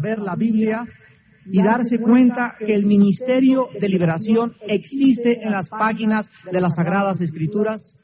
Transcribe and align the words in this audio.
ver 0.00 0.18
la 0.20 0.36
Biblia 0.36 0.86
y 1.46 1.62
darse 1.62 1.98
cuenta 1.98 2.54
que 2.58 2.74
el 2.74 2.86
ministerio 2.86 3.68
de 3.80 3.88
liberación 3.88 4.54
existe 4.60 5.42
en 5.42 5.50
las 5.50 5.68
páginas 5.68 6.30
de 6.50 6.60
las 6.60 6.74
Sagradas 6.76 7.20
Escrituras, 7.20 7.98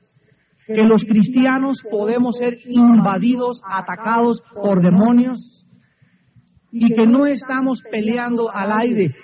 que 0.67 0.83
los 0.83 1.05
cristianos 1.05 1.83
podemos 1.89 2.39
ser 2.39 2.59
invadidos, 2.65 3.63
atacados 3.67 4.43
por 4.55 4.81
demonios 4.81 5.67
y 6.73 6.93
que 6.93 7.07
no 7.07 7.27
estamos 7.27 7.83
peleando 7.83 8.51
al 8.51 8.73
aire. 8.81 9.15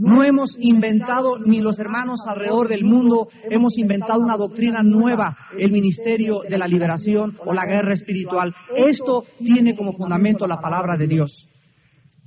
No 0.00 0.24
hemos 0.24 0.56
inventado, 0.58 1.38
ni 1.44 1.60
los 1.60 1.78
hermanos 1.78 2.20
alrededor 2.26 2.68
del 2.68 2.84
mundo, 2.84 3.28
hemos 3.50 3.76
inventado 3.76 4.22
una 4.22 4.38
doctrina 4.38 4.82
nueva, 4.82 5.36
el 5.58 5.70
ministerio 5.70 6.40
de 6.48 6.56
la 6.56 6.66
liberación 6.66 7.36
o 7.44 7.52
la 7.52 7.66
guerra 7.66 7.92
espiritual. 7.92 8.54
Esto 8.74 9.24
tiene 9.36 9.76
como 9.76 9.92
fundamento 9.92 10.46
la 10.46 10.58
palabra 10.58 10.96
de 10.96 11.06
Dios. 11.06 11.50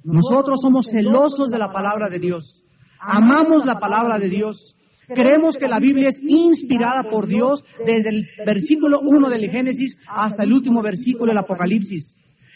Nosotros 0.04 0.60
somos 0.62 0.92
celosos 0.92 1.50
de 1.50 1.58
la 1.58 1.72
palabra 1.72 2.10
de 2.10 2.20
Dios. 2.20 2.64
Amamos 3.00 3.66
la 3.66 3.80
palabra 3.80 4.20
de 4.20 4.30
Dios. 4.30 4.78
Creemos 5.08 5.58
que 5.58 5.68
la 5.68 5.80
Biblia 5.80 6.10
es 6.10 6.22
inspirada 6.22 7.10
por 7.10 7.26
Dios 7.26 7.66
desde 7.84 8.10
el 8.10 8.28
versículo 8.46 9.00
1 9.02 9.30
del 9.30 9.50
Génesis 9.50 9.98
hasta 10.08 10.44
el 10.44 10.54
último 10.54 10.84
versículo 10.84 11.32
del 11.32 11.40
Apocalipsis. 11.40 12.16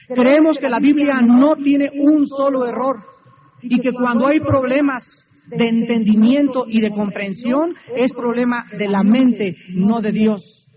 Creemos 0.09 0.59
que 0.59 0.69
la 0.69 0.79
Biblia 0.79 1.21
no 1.23 1.55
tiene 1.55 1.89
un 1.99 2.27
solo 2.27 2.67
error 2.67 3.16
y 3.61 3.79
que 3.79 3.91
cuando 3.91 4.27
hay 4.27 4.39
problemas 4.39 5.25
de 5.47 5.65
entendimiento 5.65 6.65
y 6.67 6.81
de 6.81 6.91
comprensión 6.91 7.75
es 7.95 8.11
problema 8.13 8.65
de 8.77 8.87
la 8.87 9.03
mente, 9.03 9.55
no 9.69 10.01
de 10.01 10.11
Dios. 10.11 10.67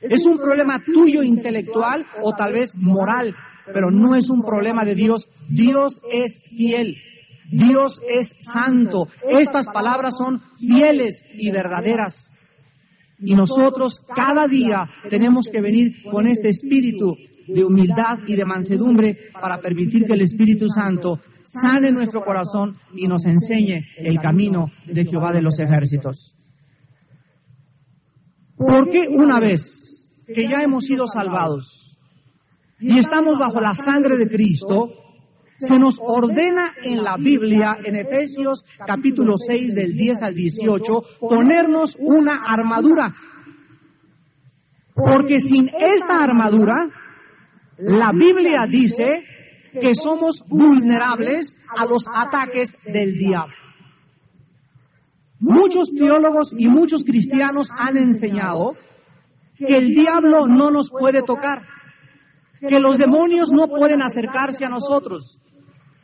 Es 0.00 0.26
un 0.26 0.36
problema 0.38 0.82
tuyo 0.84 1.22
intelectual 1.22 2.06
o 2.22 2.32
tal 2.32 2.52
vez 2.52 2.76
moral, 2.76 3.34
pero 3.72 3.90
no 3.90 4.14
es 4.14 4.30
un 4.30 4.42
problema 4.42 4.84
de 4.84 4.94
Dios. 4.94 5.28
Dios 5.48 6.00
es 6.12 6.40
fiel. 6.56 6.96
Dios 7.50 8.00
es 8.08 8.34
santo. 8.40 9.08
Estas 9.28 9.68
palabras 9.68 10.16
son 10.16 10.40
fieles 10.58 11.22
y 11.34 11.50
verdaderas. 11.50 12.30
Y 13.20 13.34
nosotros 13.34 14.00
cada 14.14 14.46
día 14.46 14.88
tenemos 15.08 15.48
que 15.50 15.60
venir 15.60 16.02
con 16.10 16.26
este 16.26 16.48
espíritu 16.48 17.16
de 17.48 17.64
humildad 17.64 18.18
y 18.26 18.36
de 18.36 18.44
mansedumbre 18.44 19.16
para 19.32 19.58
permitir 19.60 20.04
que 20.04 20.12
el 20.12 20.20
Espíritu 20.20 20.68
Santo 20.68 21.18
sane 21.48 21.90
nuestro 21.92 22.22
corazón 22.22 22.76
y 22.94 23.08
nos 23.08 23.24
enseñe 23.24 23.80
el 23.96 24.18
camino 24.18 24.66
de 24.86 25.06
Jehová 25.06 25.32
de 25.32 25.40
los 25.40 25.58
ejércitos. 25.58 26.36
¿Por 28.56 28.90
qué 28.90 29.08
una 29.08 29.40
vez 29.40 30.24
que 30.26 30.46
ya 30.46 30.62
hemos 30.62 30.84
sido 30.84 31.06
salvados 31.06 31.96
y 32.78 32.98
estamos 32.98 33.38
bajo 33.38 33.60
la 33.60 33.72
sangre 33.72 34.18
de 34.18 34.28
Cristo, 34.28 34.90
se 35.58 35.78
nos 35.78 35.98
ordena 36.00 36.74
en 36.82 37.02
la 37.02 37.16
Biblia, 37.16 37.78
en 37.82 37.96
Efesios 37.96 38.64
capítulo 38.86 39.38
6 39.38 39.74
del 39.74 39.94
10 39.94 40.22
al 40.22 40.34
18, 40.34 41.02
ponernos 41.20 41.96
una 41.98 42.44
armadura? 42.46 43.14
Porque 44.94 45.40
sin 45.40 45.68
esta 45.68 46.16
armadura, 46.22 46.76
la 47.78 48.12
Biblia 48.12 48.66
dice 48.68 49.24
que 49.80 49.94
somos 49.94 50.44
vulnerables 50.48 51.56
a 51.76 51.84
los 51.86 52.04
ataques 52.12 52.76
del 52.84 53.14
diablo. 53.14 53.54
Muchos 55.40 55.92
teólogos 55.94 56.52
y 56.56 56.66
muchos 56.68 57.04
cristianos 57.04 57.70
han 57.76 57.96
enseñado 57.96 58.74
que 59.56 59.76
el 59.76 59.88
diablo 59.94 60.46
no 60.46 60.70
nos 60.70 60.90
puede 60.90 61.22
tocar, 61.22 61.62
que 62.60 62.80
los 62.80 62.98
demonios 62.98 63.52
no 63.52 63.68
pueden 63.68 64.02
acercarse 64.02 64.64
a 64.64 64.68
nosotros, 64.68 65.40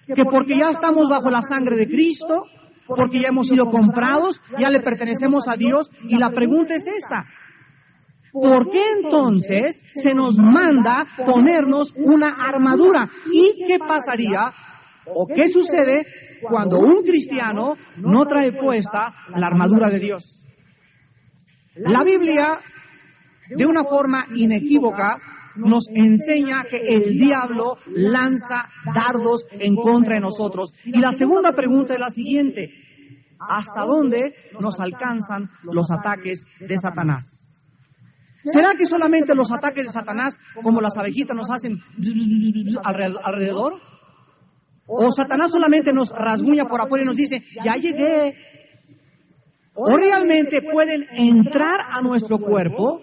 que 0.07 0.25
porque 0.25 0.59
ya 0.59 0.71
estamos 0.71 1.09
bajo 1.09 1.31
la 1.31 1.43
sangre 1.43 1.77
de 1.77 1.89
Cristo, 1.89 2.45
porque 2.87 3.21
ya 3.21 3.29
hemos 3.29 3.49
sido 3.49 3.71
comprados, 3.71 4.41
ya 4.59 4.69
le 4.69 4.81
pertenecemos 4.81 5.49
a 5.49 5.57
Dios, 5.57 5.91
y 6.03 6.17
la 6.17 6.31
pregunta 6.31 6.75
es 6.75 6.87
esta, 6.87 7.25
¿por 8.35 8.69
qué 8.69 8.83
entonces 9.01 9.81
se 9.95 10.13
nos 10.13 10.37
manda 10.37 11.07
ponernos 11.25 11.95
una 11.97 12.31
armadura? 12.31 13.09
¿Y 13.31 13.65
qué 13.65 13.79
pasaría 13.79 14.53
o 15.07 15.27
qué 15.29 15.49
sucede 15.49 16.05
cuando 16.43 16.81
un 16.81 17.05
cristiano 17.05 17.77
no 17.99 18.27
trae 18.27 18.53
puesta 18.53 19.15
la 19.37 19.47
armadura 19.47 19.89
de 19.89 20.01
Dios? 20.01 20.45
La 21.77 22.03
Biblia, 22.03 22.59
de 23.51 23.67
una 23.67 23.85
forma 23.85 24.27
inequívoca, 24.35 25.17
nos 25.55 25.89
enseña 25.95 26.65
que 26.69 26.79
el 26.79 27.17
diablo 27.17 27.77
lanza 27.87 28.69
dardos 28.93 29.47
en 29.53 29.77
contra 29.77 30.17
de 30.17 30.21
nosotros. 30.21 30.75
Y 30.85 30.99
la 30.99 31.13
segunda 31.13 31.53
pregunta 31.53 31.95
es 31.95 32.01
la 32.01 32.09
siguiente. 32.09 32.71
¿Hasta 33.39 33.83
dónde 33.83 34.35
nos 34.59 34.81
alcanzan 34.81 35.51
los 35.63 35.89
ataques 35.93 36.45
de 36.59 36.79
Satanás? 36.79 37.44
¿Será 38.45 38.75
que 38.77 38.85
solamente 38.87 39.35
los 39.35 39.51
ataques 39.51 39.87
de 39.87 39.93
Satanás, 39.93 40.39
como 40.63 40.81
las 40.81 40.97
abejitas, 40.99 41.37
nos 41.37 41.51
hacen 41.51 41.79
alrededor? 43.25 43.81
¿O 44.87 45.11
Satanás 45.11 45.51
solamente 45.51 45.93
nos 45.93 46.11
rasguña 46.11 46.67
por 46.67 46.81
afuera 46.81 47.05
y 47.05 47.07
nos 47.07 47.17
dice, 47.17 47.43
ya 47.65 47.75
llegué? 47.77 48.35
¿O 49.75 49.97
realmente 49.97 50.61
pueden 50.71 51.05
entrar 51.15 51.81
a 51.89 52.03
nuestro 52.03 52.39
cuerpo? 52.39 53.01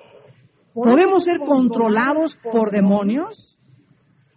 ¿Podemos 0.74 1.26
ser 1.26 1.40
controlados 1.40 2.38
por 2.52 2.70
demonios? 2.70 3.58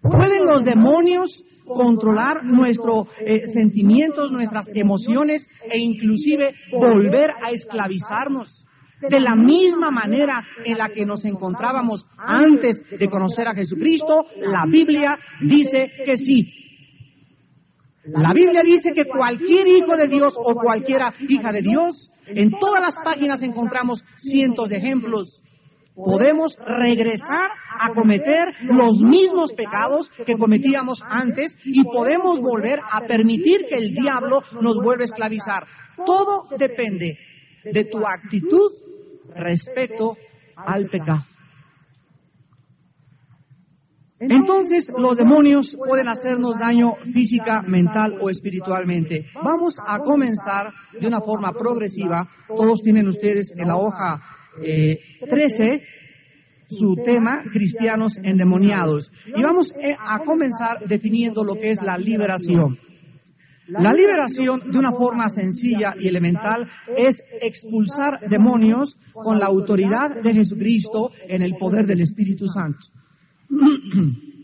¿Pueden 0.01 0.47
los 0.47 0.65
demonios 0.65 1.45
controlar 1.67 2.45
nuestros 2.45 3.09
eh, 3.21 3.47
sentimientos, 3.47 4.33
nuestras 4.33 4.71
emociones 4.75 5.49
e 5.71 5.79
inclusive 5.79 6.55
volver 6.73 7.31
a 7.43 7.51
esclavizarnos? 7.51 8.67
De 9.01 9.21
la 9.21 9.35
misma 9.35 9.91
manera 9.91 10.43
en 10.65 10.79
la 10.79 10.89
que 10.89 11.05
nos 11.05 11.25
encontrábamos 11.25 12.07
antes 12.17 12.83
de 12.91 13.09
conocer 13.09 13.47
a 13.49 13.55
Jesucristo, 13.55 14.27
la 14.37 14.65
Biblia 14.67 15.19
dice 15.41 15.91
que 16.05 16.17
sí. 16.17 16.65
La 18.05 18.33
Biblia 18.33 18.63
dice 18.63 18.93
que 18.93 19.07
cualquier 19.07 19.67
hijo 19.67 19.97
de 19.97 20.09
Dios 20.09 20.35
o 20.37 20.55
cualquiera 20.55 21.13
hija 21.27 21.53
de 21.53 21.63
Dios, 21.63 22.11
en 22.27 22.51
todas 22.59 22.83
las 22.83 22.99
páginas 23.03 23.43
encontramos 23.43 24.05
cientos 24.17 24.69
de 24.69 24.77
ejemplos. 24.77 25.43
Podemos 25.95 26.59
regresar 26.59 27.51
a 27.79 27.95
cometer 27.95 28.53
los 28.63 28.99
mismos 28.99 29.53
pecados 29.53 30.11
que 30.27 30.35
cometíamos 30.35 31.03
antes 31.09 31.57
y 31.65 31.85
podemos 31.85 32.41
volver 32.41 32.81
a 32.91 33.03
permitir 33.03 33.67
que 33.69 33.77
el 33.77 33.95
diablo 33.95 34.43
nos 34.61 34.77
vuelva 34.83 35.03
a 35.03 35.05
esclavizar. 35.05 35.67
Todo 36.05 36.49
depende 36.59 37.17
de 37.65 37.85
tu 37.85 37.99
actitud 38.07 38.71
respecto 39.35 40.17
al 40.57 40.89
pecado. 40.89 41.25
Entonces 44.21 44.91
los 44.97 45.17
demonios 45.17 45.77
pueden 45.77 46.09
hacernos 46.09 46.59
daño 46.59 46.95
física, 47.13 47.63
mental 47.63 48.19
o 48.21 48.31
espiritualmente. 48.31 49.27
Vamos 49.35 49.79
a 49.85 49.99
comenzar 49.99 50.73
de 50.99 51.07
una 51.07 51.21
forma 51.21 51.53
progresiva. 51.53 52.29
Todos 52.49 52.81
tienen 52.83 53.09
ustedes 53.09 53.53
en 53.57 53.69
la 53.69 53.77
hoja 53.77 54.23
13 54.57 55.65
eh, 55.65 55.83
su 56.69 56.97
tema, 57.05 57.43
cristianos 57.53 58.17
endemoniados. 58.23 59.13
Y 59.27 59.43
vamos 59.43 59.73
eh, 59.73 59.95
a 59.99 60.21
comenzar 60.21 60.87
definiendo 60.87 61.45
lo 61.45 61.55
que 61.55 61.71
es 61.71 61.83
la 61.83 61.99
liberación. 61.99 62.79
La 63.67 63.93
liberación, 63.93 64.71
de 64.71 64.79
una 64.79 64.93
forma 64.93 65.29
sencilla 65.29 65.95
y 65.99 66.09
elemental, 66.09 66.69
es 66.97 67.23
expulsar 67.41 68.21
demonios 68.29 68.99
con 69.13 69.39
la 69.39 69.47
autoridad 69.47 70.23
de 70.23 70.35
Jesucristo 70.35 71.11
en 71.27 71.41
el 71.43 71.57
poder 71.57 71.87
del 71.87 72.03
Espíritu 72.03 72.47
Santo. 72.47 72.87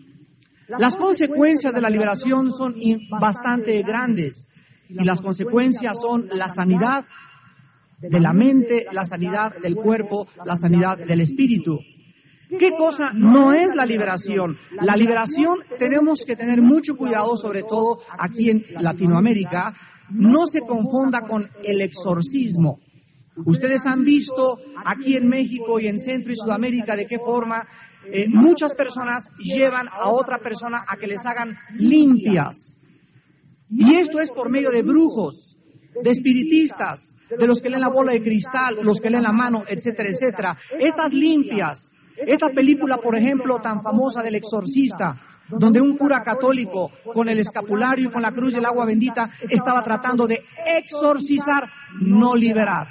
Las 0.79 0.97
consecuencias 0.97 1.75
de 1.75 1.81
la 1.81 1.91
liberación 1.91 2.53
son 2.53 2.77
bastante 3.21 3.83
grandes 3.83 4.47
y 4.89 5.05
las 5.05 5.21
consecuencias 5.21 6.01
son 6.01 6.29
la 6.33 6.47
sanidad 6.47 7.05
de 7.99 8.21
la 8.21 8.33
mente, 8.33 8.87
la 8.93 9.05
sanidad 9.05 9.53
del 9.61 9.75
cuerpo, 9.75 10.29
la 10.45 10.55
sanidad 10.55 10.97
del 10.97 11.23
espíritu. 11.23 11.79
¿Qué 12.59 12.71
cosa 12.77 13.11
no 13.15 13.53
es 13.53 13.71
la 13.75 13.87
liberación? 13.87 14.57
La 14.83 14.97
liberación 14.97 15.59
tenemos 15.79 16.25
que 16.25 16.37
tener 16.37 16.61
mucho 16.61 16.97
cuidado, 16.97 17.37
sobre 17.37 17.63
todo 17.63 17.99
aquí 18.19 18.51
en 18.51 18.65
Latinoamérica, 18.79 19.75
no 20.11 20.47
se 20.47 20.61
confunda 20.61 21.23
con 21.23 21.49
el 21.63 21.81
exorcismo. 21.81 22.81
Ustedes 23.47 23.87
han 23.87 24.05
visto 24.05 24.59
aquí 24.85 25.17
en 25.17 25.29
México 25.29 25.79
y 25.79 25.87
en 25.87 25.99
Centro 25.99 26.33
y 26.33 26.37
Sudamérica 26.37 26.97
de 26.97 27.07
qué 27.07 27.19
forma 27.19 27.67
eh, 28.13 28.27
muchas 28.29 28.75
personas 28.75 29.29
llevan 29.39 29.89
a 29.89 30.11
otra 30.11 30.39
persona 30.39 30.85
a 30.87 30.97
que 30.97 31.07
les 31.07 31.25
hagan 31.27 31.57
limpias. 31.77 32.79
Y 33.71 33.97
esto 33.97 34.19
es 34.19 34.33
por 34.33 34.51
medio 34.51 34.71
de 34.71 34.83
brujos, 34.83 35.57
de 36.03 36.11
espiritistas, 36.11 37.15
de 37.31 37.47
los 37.47 37.63
que 37.63 37.71
leen 37.71 37.83
la 37.83 37.89
bola 37.89 38.13
de 38.13 38.23
cristal, 38.23 38.79
los 38.83 39.01
que 39.01 39.11
leen 39.11 39.23
la 39.23 39.33
mano, 39.33 39.63
etcétera, 39.69 40.09
etcétera. 40.09 40.57
Estas 40.81 41.13
limpias 41.13 41.93
Esta 42.27 42.49
película, 42.49 42.99
por 42.99 43.17
ejemplo, 43.17 43.59
tan 43.61 43.83
famosa 43.83 44.23
del 44.23 44.37
exorcista, 44.37 45.17
donde 45.49 45.81
un 45.81 45.97
cura 45.97 46.23
católico 46.23 46.91
con 47.13 47.29
el 47.29 47.39
escapulario 47.39 48.09
y 48.09 48.13
con 48.13 48.23
la 48.23 48.33
cruz 48.33 48.53
del 48.53 48.65
agua 48.65 48.87
bendita 48.87 49.29
estaba 49.49 49.83
tratando 49.83 50.27
de 50.27 50.41
exorcizar, 50.67 51.69
no 52.01 52.35
liberar. 52.37 52.87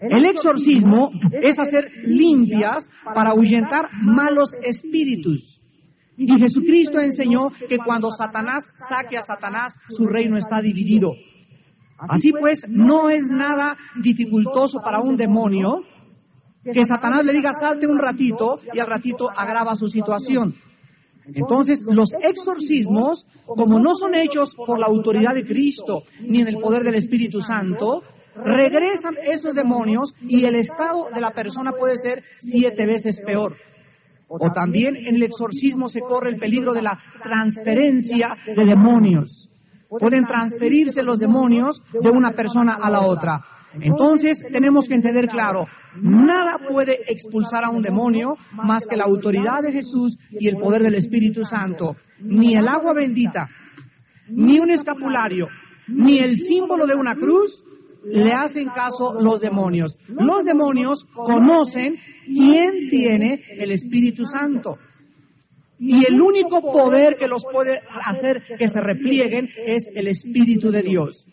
El 0.00 0.24
exorcismo 0.26 1.10
es 1.32 1.58
hacer 1.58 1.90
limpias 2.02 2.88
para 3.14 3.30
ahuyentar 3.30 3.88
malos 4.02 4.50
espíritus. 4.62 5.60
Y 6.16 6.38
Jesucristo 6.38 6.98
enseñó 6.98 7.50
que 7.68 7.78
cuando 7.78 8.10
Satanás 8.10 8.72
saque 8.76 9.16
a 9.16 9.22
Satanás, 9.22 9.76
su 9.88 10.06
reino 10.06 10.36
está 10.36 10.60
dividido. 10.60 11.12
Así 12.08 12.32
pues, 12.32 12.66
no 12.68 13.08
es 13.08 13.30
nada 13.30 13.76
dificultoso 14.02 14.80
para 14.82 15.00
un 15.00 15.16
demonio 15.16 15.84
que 16.72 16.84
Satanás 16.84 17.24
le 17.24 17.32
diga 17.32 17.52
salte 17.52 17.86
un 17.86 17.98
ratito 17.98 18.58
y 18.72 18.78
al 18.78 18.86
ratito 18.86 19.28
agrava 19.30 19.76
su 19.76 19.88
situación. 19.88 20.54
Entonces, 21.26 21.84
los 21.88 22.12
exorcismos, 22.14 23.26
como 23.46 23.78
no 23.78 23.94
son 23.94 24.14
hechos 24.14 24.54
por 24.54 24.78
la 24.78 24.86
autoridad 24.86 25.34
de 25.34 25.46
Cristo 25.46 26.02
ni 26.20 26.40
en 26.40 26.48
el 26.48 26.58
poder 26.58 26.82
del 26.82 26.96
Espíritu 26.96 27.40
Santo, 27.40 28.02
regresan 28.36 29.14
esos 29.22 29.54
demonios 29.54 30.14
y 30.20 30.44
el 30.44 30.56
estado 30.56 31.08
de 31.14 31.20
la 31.20 31.32
persona 31.32 31.72
puede 31.72 31.96
ser 31.96 32.22
siete 32.38 32.86
veces 32.86 33.20
peor. 33.24 33.56
O 34.28 34.50
también 34.50 34.96
en 34.96 35.16
el 35.16 35.22
exorcismo 35.22 35.88
se 35.88 36.00
corre 36.00 36.30
el 36.30 36.38
peligro 36.38 36.72
de 36.72 36.82
la 36.82 36.98
transferencia 37.22 38.28
de 38.54 38.64
demonios. 38.64 39.50
Pueden 39.88 40.26
transferirse 40.26 41.02
los 41.02 41.20
demonios 41.20 41.82
de 41.92 42.10
una 42.10 42.32
persona 42.32 42.76
a 42.82 42.90
la 42.90 43.02
otra. 43.02 43.40
Entonces 43.80 44.42
tenemos 44.52 44.88
que 44.88 44.94
entender 44.94 45.28
claro, 45.28 45.66
nada 46.00 46.58
puede 46.68 47.00
expulsar 47.10 47.64
a 47.64 47.70
un 47.70 47.82
demonio 47.82 48.36
más 48.52 48.86
que 48.86 48.96
la 48.96 49.04
autoridad 49.04 49.62
de 49.62 49.72
Jesús 49.72 50.16
y 50.30 50.48
el 50.48 50.56
poder 50.56 50.82
del 50.82 50.94
Espíritu 50.94 51.42
Santo. 51.44 51.96
Ni 52.20 52.54
el 52.54 52.68
agua 52.68 52.92
bendita, 52.94 53.48
ni 54.28 54.58
un 54.58 54.70
escapulario, 54.70 55.48
ni 55.88 56.18
el 56.18 56.36
símbolo 56.36 56.86
de 56.86 56.94
una 56.94 57.14
cruz 57.14 57.64
le 58.04 58.32
hacen 58.32 58.68
caso 58.68 59.20
los 59.20 59.40
demonios. 59.40 59.96
Los 60.08 60.44
demonios 60.44 61.04
conocen 61.14 61.96
quién 62.26 62.88
tiene 62.90 63.40
el 63.58 63.72
Espíritu 63.72 64.24
Santo. 64.24 64.78
Y 65.78 66.04
el 66.06 66.20
único 66.20 66.60
poder 66.60 67.16
que 67.18 67.26
los 67.26 67.44
puede 67.50 67.80
hacer 68.06 68.42
que 68.58 68.68
se 68.68 68.80
replieguen 68.80 69.48
es 69.66 69.90
el 69.94 70.08
Espíritu 70.08 70.70
de 70.70 70.82
Dios. 70.82 71.28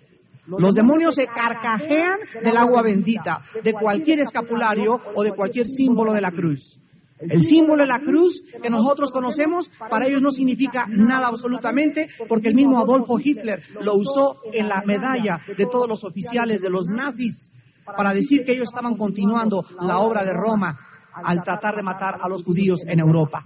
Los 0.47 0.73
demonios 0.73 1.15
se 1.15 1.27
carcajean 1.27 2.19
del 2.43 2.57
agua 2.57 2.81
bendita, 2.81 3.41
de 3.63 3.73
cualquier 3.73 4.19
escapulario 4.19 4.99
o 5.15 5.23
de 5.23 5.33
cualquier 5.33 5.67
símbolo 5.67 6.13
de 6.13 6.21
la 6.21 6.31
cruz. 6.31 6.79
El 7.19 7.43
símbolo 7.43 7.83
de 7.83 7.87
la 7.87 7.99
cruz 7.99 8.43
que 8.61 8.69
nosotros 8.69 9.11
conocemos, 9.11 9.69
para 9.77 10.07
ellos 10.07 10.21
no 10.21 10.31
significa 10.31 10.87
nada 10.89 11.27
absolutamente, 11.27 12.07
porque 12.27 12.49
el 12.49 12.55
mismo 12.55 12.79
Adolfo 12.79 13.19
Hitler 13.19 13.61
lo 13.79 13.95
usó 13.95 14.37
en 14.51 14.67
la 14.67 14.81
medalla 14.83 15.39
de 15.55 15.67
todos 15.67 15.87
los 15.87 16.03
oficiales 16.03 16.61
de 16.61 16.69
los 16.71 16.87
nazis 16.87 17.51
para 17.85 18.13
decir 18.13 18.43
que 18.43 18.53
ellos 18.53 18.69
estaban 18.69 18.97
continuando 18.97 19.63
la 19.79 19.99
obra 19.99 20.23
de 20.23 20.33
Roma 20.33 20.79
al 21.13 21.43
tratar 21.43 21.75
de 21.75 21.83
matar 21.83 22.15
a 22.19 22.27
los 22.27 22.43
judíos 22.43 22.81
en 22.87 22.99
Europa. 22.99 23.45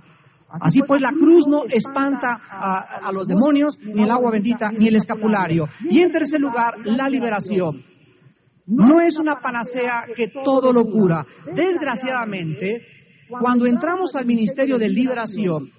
Así 0.61 0.81
pues, 0.87 1.01
la 1.01 1.11
cruz 1.11 1.47
no 1.47 1.63
espanta 1.69 2.39
a, 2.49 3.11
los 3.11 3.27
demonios, 3.27 3.79
ni 3.79 4.03
el 4.03 4.11
agua 4.11 4.31
bendita, 4.31 4.71
ni 4.71 4.87
el 4.87 4.95
escapulario. 4.95 5.67
Y 5.89 6.01
en 6.01 6.11
tercer 6.11 6.39
lugar, 6.39 6.75
la 6.83 7.09
liberación. 7.09 7.83
No 8.67 8.99
es 8.99 9.19
una 9.19 9.35
panacea 9.35 10.05
que 10.15 10.29
todo 10.43 10.73
lo 10.73 10.85
cura. 10.85 11.25
Desgraciadamente, 11.53 12.81
cuando 13.29 13.65
entramos 13.65 14.15
al 14.15 14.25
ministerio 14.25 14.77
de 14.77 14.89
liberación, 14.89 15.71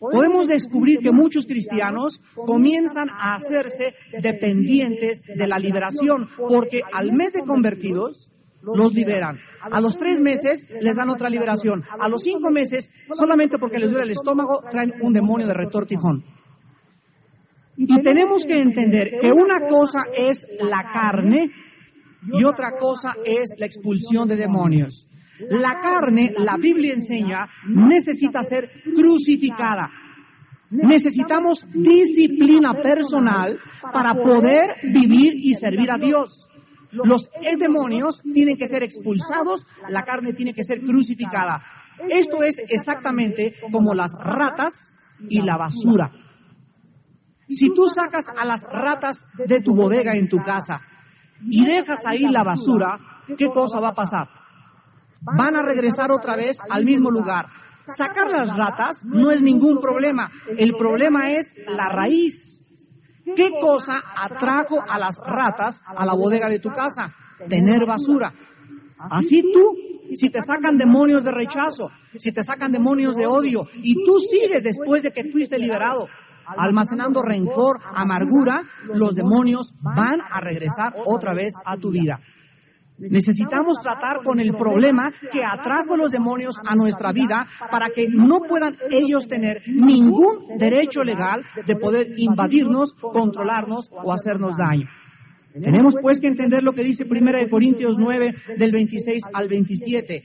podemos 0.00 0.48
descubrir 0.48 0.98
que 0.98 1.12
muchos 1.12 1.46
cristianos 1.46 2.20
comienzan 2.34 3.08
a 3.08 3.34
hacerse 3.34 3.94
dependientes 4.20 5.22
de 5.22 5.46
la 5.46 5.58
liberación, 5.58 6.28
porque 6.36 6.80
al 6.92 7.12
mes 7.12 7.32
de 7.32 7.42
convertidos 7.42 8.30
los 8.74 8.92
liberan. 8.94 9.38
A 9.60 9.80
los 9.80 9.96
tres 9.96 10.20
meses 10.20 10.66
les 10.80 10.96
dan 10.96 11.10
otra 11.10 11.28
liberación. 11.28 11.82
A 11.98 12.08
los 12.08 12.22
cinco 12.22 12.50
meses, 12.50 12.90
solamente 13.12 13.58
porque 13.58 13.78
les 13.78 13.90
duele 13.90 14.04
el 14.06 14.10
estómago, 14.12 14.62
traen 14.70 14.92
un 15.00 15.12
demonio 15.12 15.46
de 15.46 15.54
retortijón. 15.54 16.24
Y 17.76 18.02
tenemos 18.02 18.46
que 18.46 18.60
entender 18.60 19.10
que 19.20 19.32
una 19.32 19.68
cosa 19.68 20.00
es 20.16 20.46
la 20.60 20.92
carne 20.92 21.50
y 22.32 22.44
otra 22.44 22.72
cosa 22.78 23.14
es 23.24 23.54
la 23.58 23.66
expulsión 23.66 24.28
de 24.28 24.36
demonios. 24.36 25.08
La 25.50 25.80
carne, 25.80 26.32
la 26.38 26.56
Biblia 26.56 26.94
enseña, 26.94 27.48
necesita 27.66 28.40
ser 28.42 28.70
crucificada. 28.94 29.90
Necesitamos 30.70 31.66
disciplina 31.72 32.74
personal 32.82 33.58
para 33.92 34.14
poder 34.14 34.76
vivir 34.84 35.34
y 35.36 35.54
servir 35.54 35.90
a 35.90 35.98
Dios. 35.98 36.48
Los 37.02 37.28
demonios 37.58 38.22
tienen 38.22 38.56
que 38.56 38.66
ser 38.66 38.82
expulsados, 38.82 39.66
la 39.88 40.04
carne 40.04 40.32
tiene 40.32 40.54
que 40.54 40.62
ser 40.62 40.80
crucificada. 40.80 41.62
Esto 42.08 42.42
es 42.42 42.58
exactamente 42.68 43.54
como 43.70 43.94
las 43.94 44.14
ratas 44.18 44.92
y 45.28 45.42
la 45.42 45.56
basura. 45.56 46.10
Si 47.48 47.72
tú 47.74 47.88
sacas 47.88 48.26
a 48.28 48.44
las 48.44 48.64
ratas 48.64 49.26
de 49.46 49.60
tu 49.60 49.74
bodega 49.74 50.16
en 50.16 50.28
tu 50.28 50.38
casa 50.38 50.80
y 51.42 51.64
dejas 51.64 52.04
ahí 52.06 52.26
la 52.28 52.42
basura, 52.42 52.98
¿qué 53.36 53.48
cosa 53.48 53.80
va 53.80 53.88
a 53.88 53.94
pasar? 53.94 54.28
Van 55.20 55.56
a 55.56 55.62
regresar 55.62 56.10
otra 56.10 56.36
vez 56.36 56.58
al 56.68 56.84
mismo 56.84 57.10
lugar. 57.10 57.46
Sacar 57.86 58.30
las 58.30 58.56
ratas 58.56 59.04
no 59.04 59.30
es 59.30 59.42
ningún 59.42 59.80
problema. 59.80 60.30
El 60.56 60.74
problema 60.76 61.30
es 61.32 61.54
la 61.66 61.88
raíz. 61.88 62.63
¿Qué 63.24 63.50
cosa 63.60 64.02
atrajo 64.16 64.82
a 64.86 64.98
las 64.98 65.18
ratas 65.18 65.80
a 65.86 66.04
la 66.04 66.14
bodega 66.14 66.48
de 66.48 66.60
tu 66.60 66.68
casa? 66.70 67.14
Tener 67.48 67.86
basura. 67.86 68.32
Así 69.10 69.42
tú, 69.42 69.76
si 70.14 70.30
te 70.30 70.40
sacan 70.40 70.76
demonios 70.76 71.24
de 71.24 71.32
rechazo, 71.32 71.88
si 72.16 72.32
te 72.32 72.42
sacan 72.42 72.70
demonios 72.70 73.16
de 73.16 73.26
odio, 73.26 73.62
y 73.74 73.94
tú 74.04 74.18
sigues 74.18 74.62
después 74.62 75.02
de 75.02 75.10
que 75.10 75.30
fuiste 75.30 75.58
liberado, 75.58 76.06
almacenando 76.46 77.22
rencor, 77.22 77.78
amargura, 77.94 78.62
los 78.92 79.14
demonios 79.14 79.74
van 79.80 80.20
a 80.30 80.40
regresar 80.40 80.94
otra 81.06 81.34
vez 81.34 81.54
a 81.64 81.76
tu 81.76 81.90
vida. 81.90 82.20
Necesitamos 82.96 83.78
tratar 83.82 84.22
con 84.24 84.38
el 84.38 84.54
problema 84.54 85.10
que 85.32 85.40
atrajo 85.44 85.96
los 85.96 86.12
demonios 86.12 86.56
a 86.64 86.76
nuestra 86.76 87.12
vida 87.12 87.46
para 87.70 87.90
que 87.90 88.06
no 88.08 88.40
puedan 88.48 88.76
ellos 88.90 89.26
tener 89.26 89.62
ningún 89.66 90.56
derecho 90.58 91.02
legal 91.02 91.42
de 91.66 91.74
poder 91.74 92.12
invadirnos, 92.16 92.94
controlarnos 92.94 93.90
o 93.90 94.12
hacernos 94.12 94.56
daño. 94.56 94.88
Tenemos 95.52 95.94
pues 96.00 96.20
que 96.20 96.28
entender 96.28 96.62
lo 96.62 96.72
que 96.72 96.84
dice 96.84 97.04
1 97.04 97.48
Corintios 97.50 97.96
9 97.98 98.34
del 98.58 98.72
26 98.72 99.24
al 99.32 99.48
27. 99.48 100.24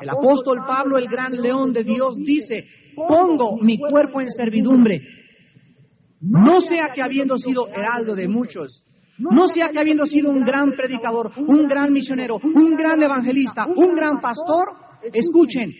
El 0.00 0.10
apóstol 0.10 0.58
Pablo, 0.66 0.98
el 0.98 1.08
gran 1.08 1.32
león 1.32 1.72
de 1.72 1.84
Dios, 1.84 2.16
dice, 2.16 2.66
pongo 2.96 3.56
mi 3.62 3.78
cuerpo 3.78 4.20
en 4.20 4.30
servidumbre, 4.30 5.00
no 6.20 6.60
sea 6.60 6.92
que 6.94 7.02
habiendo 7.02 7.36
sido 7.36 7.68
heraldo 7.68 8.14
de 8.14 8.28
muchos, 8.28 8.84
no 9.18 9.46
sea 9.46 9.68
que 9.70 9.78
habiendo 9.78 10.06
sido 10.06 10.30
un 10.30 10.44
gran 10.44 10.72
predicador, 10.72 11.32
un 11.36 11.66
gran 11.66 11.92
misionero, 11.92 12.40
un 12.42 12.74
gran 12.76 13.02
evangelista, 13.02 13.66
un 13.66 13.94
gran 13.94 14.20
pastor, 14.20 14.68
escuchen, 15.12 15.72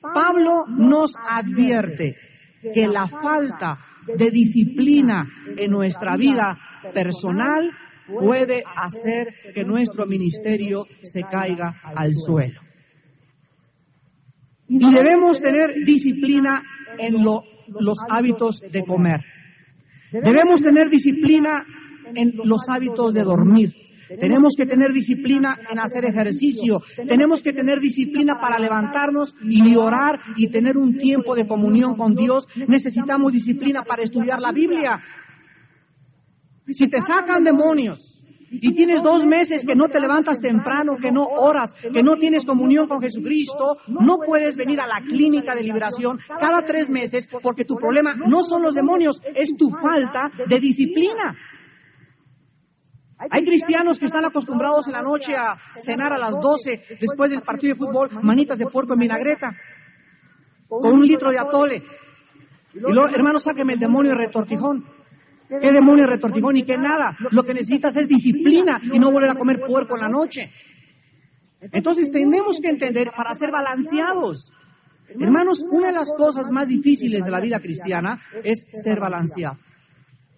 Pablo 0.00 0.64
nos 0.68 1.14
advierte 1.28 2.16
que 2.72 2.86
la 2.86 3.08
falta 3.08 3.78
de 4.16 4.30
disciplina 4.30 5.28
en 5.56 5.70
nuestra 5.70 6.16
vida 6.16 6.56
personal 6.94 7.70
puede 8.06 8.62
hacer 8.76 9.34
que 9.54 9.64
nuestro 9.64 10.06
ministerio 10.06 10.86
se 11.02 11.22
caiga 11.22 11.80
al 11.82 12.14
suelo. 12.14 12.60
Y 14.68 14.92
debemos 14.92 15.40
tener 15.40 15.74
disciplina 15.84 16.62
en 16.98 17.24
los 17.24 17.98
hábitos 18.08 18.60
de 18.60 18.84
comer. 18.84 19.20
Debemos 20.12 20.62
tener 20.62 20.88
disciplina 20.88 21.64
en 22.14 22.34
los 22.44 22.68
hábitos 22.68 23.14
de 23.14 23.22
dormir. 23.22 23.74
Tenemos 24.20 24.54
que 24.56 24.66
tener 24.66 24.92
disciplina 24.92 25.58
en 25.70 25.78
hacer 25.78 26.04
ejercicio. 26.04 26.80
Tenemos 27.06 27.42
que 27.42 27.52
tener 27.52 27.78
disciplina 27.78 28.40
para 28.40 28.58
levantarnos 28.58 29.34
y 29.42 29.76
orar 29.76 30.18
y 30.36 30.48
tener 30.48 30.78
un 30.78 30.96
tiempo 30.96 31.34
de 31.34 31.46
comunión 31.46 31.96
con 31.96 32.14
Dios. 32.14 32.48
Necesitamos 32.66 33.32
disciplina 33.32 33.82
para 33.82 34.02
estudiar 34.02 34.40
la 34.40 34.52
Biblia. 34.52 35.00
Si 36.68 36.88
te 36.88 37.00
sacan 37.00 37.44
demonios 37.44 38.22
y 38.50 38.72
tienes 38.74 39.02
dos 39.02 39.26
meses 39.26 39.64
que 39.66 39.74
no 39.74 39.88
te 39.88 40.00
levantas 40.00 40.40
temprano, 40.40 40.96
que 40.96 41.10
no 41.10 41.24
oras, 41.24 41.72
que 41.72 42.02
no 42.02 42.16
tienes 42.16 42.46
comunión 42.46 42.88
con 42.88 43.02
Jesucristo, 43.02 43.76
no 43.88 44.18
puedes 44.24 44.56
venir 44.56 44.80
a 44.80 44.86
la 44.86 45.00
clínica 45.00 45.54
de 45.54 45.62
liberación 45.62 46.18
cada 46.40 46.64
tres 46.64 46.88
meses 46.88 47.28
porque 47.42 47.64
tu 47.64 47.74
problema 47.76 48.14
no 48.14 48.42
son 48.42 48.62
los 48.62 48.74
demonios, 48.74 49.20
es 49.34 49.54
tu 49.56 49.70
falta 49.70 50.30
de 50.46 50.58
disciplina. 50.60 51.36
Hay 53.18 53.44
cristianos 53.44 53.98
que 53.98 54.06
están 54.06 54.24
acostumbrados 54.24 54.86
en 54.86 54.92
la 54.92 55.02
noche 55.02 55.34
a 55.34 55.58
cenar 55.74 56.12
a 56.12 56.18
las 56.18 56.34
12 56.40 56.98
después 57.00 57.30
del 57.30 57.42
partido 57.42 57.74
de 57.74 57.78
fútbol, 57.78 58.10
manitas 58.22 58.58
de 58.58 58.66
puerco 58.66 58.94
en 58.94 59.00
vinagreta. 59.00 59.56
con 60.68 60.92
un 60.92 61.06
litro 61.06 61.30
de 61.30 61.38
atole. 61.38 61.82
Y 62.74 62.78
luego, 62.80 63.08
hermano, 63.08 63.38
sáqueme 63.38 63.72
el 63.72 63.78
demonio 63.80 64.12
de 64.12 64.18
retortijón. 64.18 64.84
¿Qué 65.48 65.72
demonio 65.72 66.04
de 66.04 66.10
retortijón? 66.10 66.56
Y 66.56 66.64
que 66.64 66.76
nada. 66.76 67.16
Lo 67.30 67.42
que 67.42 67.54
necesitas 67.54 67.96
es 67.96 68.06
disciplina 68.06 68.78
y 68.82 68.98
no 68.98 69.10
volver 69.10 69.30
a 69.30 69.34
comer 69.34 69.60
puerco 69.66 69.96
en 69.96 70.02
la 70.02 70.08
noche. 70.08 70.50
Entonces 71.60 72.10
tenemos 72.10 72.60
que 72.60 72.68
entender 72.68 73.10
para 73.16 73.32
ser 73.32 73.50
balanceados. 73.50 74.52
Hermanos, 75.08 75.64
una 75.70 75.88
de 75.88 75.94
las 75.94 76.12
cosas 76.12 76.50
más 76.50 76.68
difíciles 76.68 77.24
de 77.24 77.30
la 77.30 77.40
vida 77.40 77.60
cristiana 77.60 78.20
es 78.44 78.66
ser 78.72 79.00
balanceado. 79.00 79.56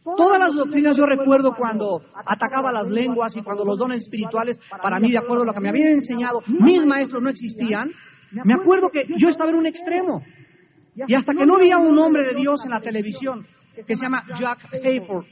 Todas 0.03 0.39
las 0.39 0.55
doctrinas 0.55 0.97
yo 0.97 1.05
recuerdo 1.05 1.55
cuando 1.55 2.03
atacaba 2.25 2.73
las 2.73 2.89
lenguas 2.89 3.37
y 3.37 3.43
cuando 3.43 3.65
los 3.65 3.79
dones 3.79 4.03
espirituales, 4.03 4.59
para 4.83 4.99
mí, 4.99 5.11
de 5.11 5.19
acuerdo 5.19 5.43
a 5.43 5.47
lo 5.47 5.53
que 5.53 5.61
me 5.61 5.69
habían 5.69 5.89
enseñado, 5.89 6.43
mis 6.47 6.85
maestros 6.87 7.23
no 7.23 7.29
existían. 7.29 7.91
Me 8.33 8.55
acuerdo 8.55 8.89
que 8.89 9.05
yo 9.19 9.29
estaba 9.29 9.51
en 9.51 9.57
un 9.57 9.67
extremo. 9.67 10.23
Y 10.95 11.15
hasta 11.15 11.35
que 11.35 11.45
no 11.45 11.57
había 11.57 11.77
un 11.77 11.99
hombre 11.99 12.25
de 12.25 12.35
Dios 12.35 12.65
en 12.65 12.71
la 12.71 12.81
televisión 12.81 13.47
que 13.87 13.95
se 13.95 14.03
llama 14.05 14.25
Jack 14.39 14.69
Hayford, 14.73 15.27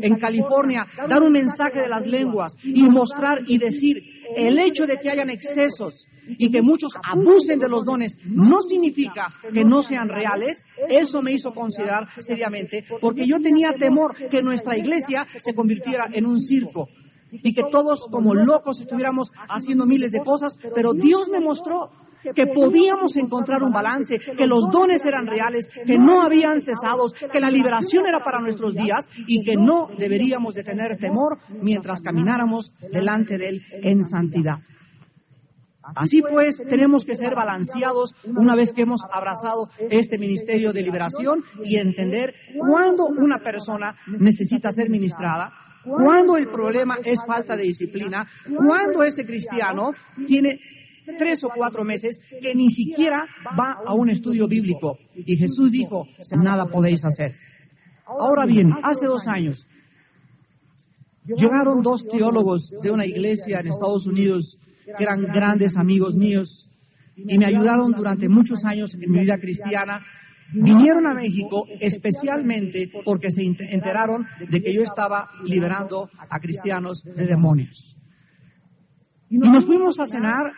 en 0.00 0.18
California, 0.18 0.86
dar 1.08 1.22
un 1.22 1.32
mensaje 1.32 1.80
de 1.80 1.88
las 1.88 2.06
lenguas 2.06 2.56
y 2.62 2.82
mostrar 2.84 3.40
y 3.46 3.58
decir 3.58 4.02
el 4.36 4.58
hecho 4.58 4.86
de 4.86 4.96
que 4.96 5.10
hayan 5.10 5.30
excesos 5.30 6.06
y 6.26 6.50
que 6.50 6.62
muchos 6.62 6.92
abusen 7.02 7.58
de 7.58 7.68
los 7.68 7.84
dones 7.84 8.16
no 8.24 8.60
significa 8.60 9.28
que 9.52 9.64
no 9.64 9.82
sean 9.82 10.08
reales, 10.08 10.62
eso 10.88 11.20
me 11.20 11.32
hizo 11.32 11.52
considerar 11.52 12.08
seriamente, 12.18 12.84
porque 13.00 13.26
yo 13.26 13.40
tenía 13.40 13.72
temor 13.72 14.14
que 14.30 14.42
nuestra 14.42 14.78
iglesia 14.78 15.26
se 15.36 15.54
convirtiera 15.54 16.08
en 16.12 16.26
un 16.26 16.40
circo 16.40 16.88
y 17.30 17.52
que 17.54 17.64
todos 17.70 18.08
como 18.10 18.34
locos 18.34 18.80
estuviéramos 18.80 19.30
haciendo 19.48 19.86
miles 19.86 20.12
de 20.12 20.20
cosas, 20.20 20.56
pero 20.74 20.92
Dios 20.92 21.28
me 21.30 21.40
mostró 21.40 21.90
que 22.34 22.46
podíamos 22.46 23.16
encontrar 23.16 23.62
un 23.62 23.72
balance, 23.72 24.18
que 24.18 24.46
los 24.46 24.68
dones 24.70 25.04
eran 25.04 25.26
reales, 25.26 25.68
que 25.68 25.98
no 25.98 26.22
habían 26.22 26.60
cesado, 26.60 27.06
que 27.30 27.40
la 27.40 27.50
liberación 27.50 28.06
era 28.06 28.20
para 28.20 28.40
nuestros 28.40 28.74
días 28.74 29.08
y 29.26 29.42
que 29.44 29.56
no 29.56 29.88
deberíamos 29.98 30.54
de 30.54 30.64
tener 30.64 30.96
temor 30.98 31.38
mientras 31.62 32.00
camináramos 32.00 32.72
delante 32.90 33.38
de 33.38 33.48
Él 33.48 33.62
en 33.70 34.04
santidad. 34.04 34.58
Así 35.96 36.22
pues, 36.22 36.58
tenemos 36.58 37.04
que 37.04 37.16
ser 37.16 37.34
balanceados 37.34 38.14
una 38.24 38.54
vez 38.54 38.72
que 38.72 38.82
hemos 38.82 39.02
abrazado 39.12 39.68
este 39.90 40.16
ministerio 40.16 40.72
de 40.72 40.82
liberación 40.82 41.42
y 41.64 41.76
entender 41.76 42.34
cuándo 42.56 43.06
una 43.06 43.38
persona 43.38 43.96
necesita 44.06 44.70
ser 44.70 44.88
ministrada, 44.88 45.52
cuándo 45.84 46.36
el 46.36 46.48
problema 46.48 46.96
es 47.04 47.20
falta 47.26 47.56
de 47.56 47.64
disciplina, 47.64 48.26
cuándo 48.56 49.02
ese 49.02 49.26
cristiano 49.26 49.92
tiene 50.26 50.60
tres 51.18 51.44
o 51.44 51.50
cuatro 51.54 51.84
meses 51.84 52.20
que 52.40 52.54
ni 52.54 52.70
siquiera 52.70 53.26
va 53.58 53.78
a 53.86 53.94
un 53.94 54.10
estudio 54.10 54.46
bíblico. 54.46 54.98
Y 55.14 55.36
Jesús 55.36 55.70
dijo, 55.70 56.06
nada 56.42 56.66
podéis 56.66 57.04
hacer. 57.04 57.34
Ahora 58.06 58.46
bien, 58.46 58.72
hace 58.82 59.06
dos 59.06 59.26
años 59.26 59.68
llegaron 61.24 61.82
dos 61.82 62.06
teólogos 62.06 62.72
de 62.82 62.90
una 62.90 63.06
iglesia 63.06 63.60
en 63.60 63.68
Estados 63.68 64.06
Unidos 64.06 64.58
que 64.84 65.04
eran 65.04 65.22
grandes 65.22 65.76
amigos 65.76 66.16
míos 66.16 66.68
y 67.16 67.38
me 67.38 67.46
ayudaron 67.46 67.92
durante 67.92 68.28
muchos 68.28 68.64
años 68.64 68.94
en 68.94 69.10
mi 69.10 69.20
vida 69.20 69.38
cristiana. 69.38 70.04
Vinieron 70.52 71.06
a 71.06 71.14
México 71.14 71.64
especialmente 71.80 72.90
porque 73.04 73.30
se 73.30 73.42
enteraron 73.42 74.26
de 74.50 74.60
que 74.60 74.74
yo 74.74 74.82
estaba 74.82 75.30
liberando 75.44 76.10
a 76.28 76.40
cristianos 76.40 77.04
de 77.04 77.26
demonios. 77.26 77.96
Y 79.30 79.38
nos 79.38 79.64
fuimos 79.64 79.98
a 79.98 80.04
cenar 80.04 80.52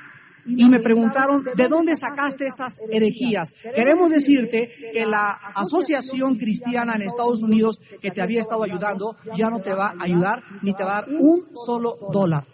y 0.47 0.69
me 0.69 0.81
preguntaron, 0.81 1.45
¿de 1.45 1.69
dónde 1.69 1.95
sacaste 1.95 2.47
estas 2.47 2.81
herejías? 2.91 3.53
Queremos 3.75 4.11
decirte 4.11 4.71
que 4.93 5.07
la 5.07 5.39
Asociación 5.55 6.37
Cristiana 6.37 6.95
en 6.97 7.03
Estados 7.03 7.43
Unidos 7.43 7.81
que 8.01 8.11
te 8.11 8.23
había 8.23 8.41
estado 8.41 8.63
ayudando 8.63 9.17
ya 9.37 9.49
no 9.51 9.61
te 9.61 9.75
va 9.75 9.95
a 9.99 10.05
ayudar 10.05 10.43
ni 10.63 10.75
te 10.75 10.85
va 10.85 10.99
a 10.99 11.01
dar 11.03 11.09
un 11.09 11.49
solo 11.55 11.97
dólar. 12.13 12.47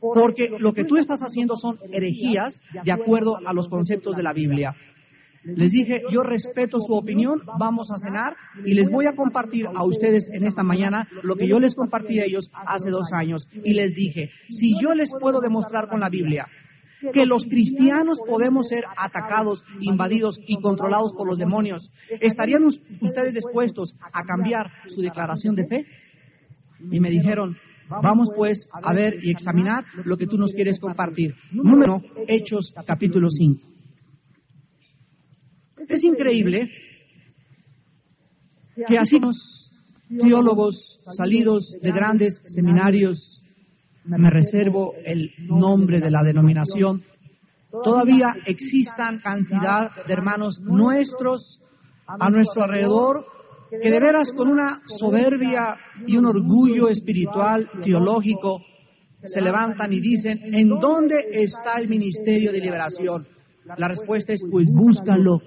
Porque 0.00 0.50
lo 0.58 0.72
que 0.72 0.84
tú 0.84 0.96
estás 0.96 1.20
haciendo 1.20 1.56
son 1.56 1.78
herejías 1.90 2.60
de 2.84 2.92
acuerdo 2.92 3.38
a 3.44 3.52
los 3.52 3.68
conceptos 3.68 4.16
de 4.16 4.22
la 4.22 4.32
Biblia. 4.32 4.74
Les 5.44 5.72
dije, 5.72 6.02
yo 6.10 6.22
respeto 6.22 6.78
su 6.80 6.94
opinión, 6.94 7.42
vamos 7.58 7.90
a 7.90 7.98
cenar 7.98 8.34
y 8.64 8.74
les 8.74 8.88
voy 8.90 9.06
a 9.06 9.14
compartir 9.14 9.66
a 9.66 9.84
ustedes 9.84 10.28
en 10.32 10.44
esta 10.44 10.62
mañana 10.62 11.06
lo 11.22 11.36
que 11.36 11.46
yo 11.46 11.60
les 11.60 11.74
compartí 11.74 12.18
a 12.20 12.24
ellos 12.24 12.50
hace 12.66 12.90
dos 12.90 13.12
años. 13.12 13.48
Y 13.52 13.74
les 13.74 13.94
dije, 13.94 14.30
si 14.48 14.74
yo 14.80 14.94
les 14.94 15.12
puedo 15.12 15.40
demostrar 15.40 15.88
con 15.88 16.00
la 16.00 16.08
Biblia 16.08 16.46
que 17.12 17.26
los 17.26 17.46
cristianos 17.46 18.20
podemos 18.26 18.68
ser 18.68 18.84
atacados, 18.96 19.62
invadidos 19.80 20.40
y 20.46 20.60
controlados 20.60 21.12
por 21.12 21.28
los 21.28 21.38
demonios, 21.38 21.92
¿estarían 22.20 22.64
ustedes 22.64 23.34
dispuestos 23.34 23.94
a 24.12 24.22
cambiar 24.24 24.70
su 24.86 25.02
declaración 25.02 25.54
de 25.54 25.66
fe? 25.66 25.86
Y 26.90 27.00
me 27.00 27.10
dijeron, 27.10 27.56
Vamos 27.86 28.30
pues 28.34 28.66
a 28.72 28.94
ver 28.94 29.18
y 29.22 29.30
examinar 29.30 29.84
lo 30.04 30.16
que 30.16 30.26
tú 30.26 30.38
nos 30.38 30.54
quieres 30.54 30.80
compartir. 30.80 31.34
Número 31.52 32.00
Hechos 32.26 32.72
capítulo 32.86 33.28
5. 33.28 33.73
Es 35.88 36.04
increíble 36.04 36.70
que 38.86 38.98
así 38.98 39.18
los 39.18 39.70
teólogos 40.08 41.00
salidos 41.08 41.76
de 41.80 41.92
grandes 41.92 42.42
seminarios, 42.46 43.42
me 44.04 44.30
reservo 44.30 44.94
el 45.04 45.30
nombre 45.38 46.00
de 46.00 46.10
la 46.10 46.22
denominación, 46.22 47.02
todavía 47.82 48.36
existan 48.46 49.20
cantidad 49.20 49.90
de 50.06 50.12
hermanos 50.12 50.60
nuestros 50.60 51.60
a 52.06 52.28
nuestro 52.28 52.64
alrededor 52.64 53.24
que 53.70 53.90
de 53.90 54.00
veras 54.00 54.32
con 54.32 54.48
una 54.48 54.80
soberbia 54.86 55.76
y 56.06 56.16
un 56.16 56.26
orgullo 56.26 56.88
espiritual, 56.88 57.68
teológico, 57.82 58.60
se 59.24 59.40
levantan 59.40 59.92
y 59.92 60.00
dicen, 60.00 60.54
¿en 60.54 60.68
dónde 60.68 61.16
está 61.32 61.78
el 61.78 61.88
ministerio 61.88 62.52
de 62.52 62.60
liberación? 62.60 63.26
La 63.78 63.88
respuesta 63.88 64.32
es, 64.34 64.44
pues 64.48 64.68
búscalo. 64.70 65.40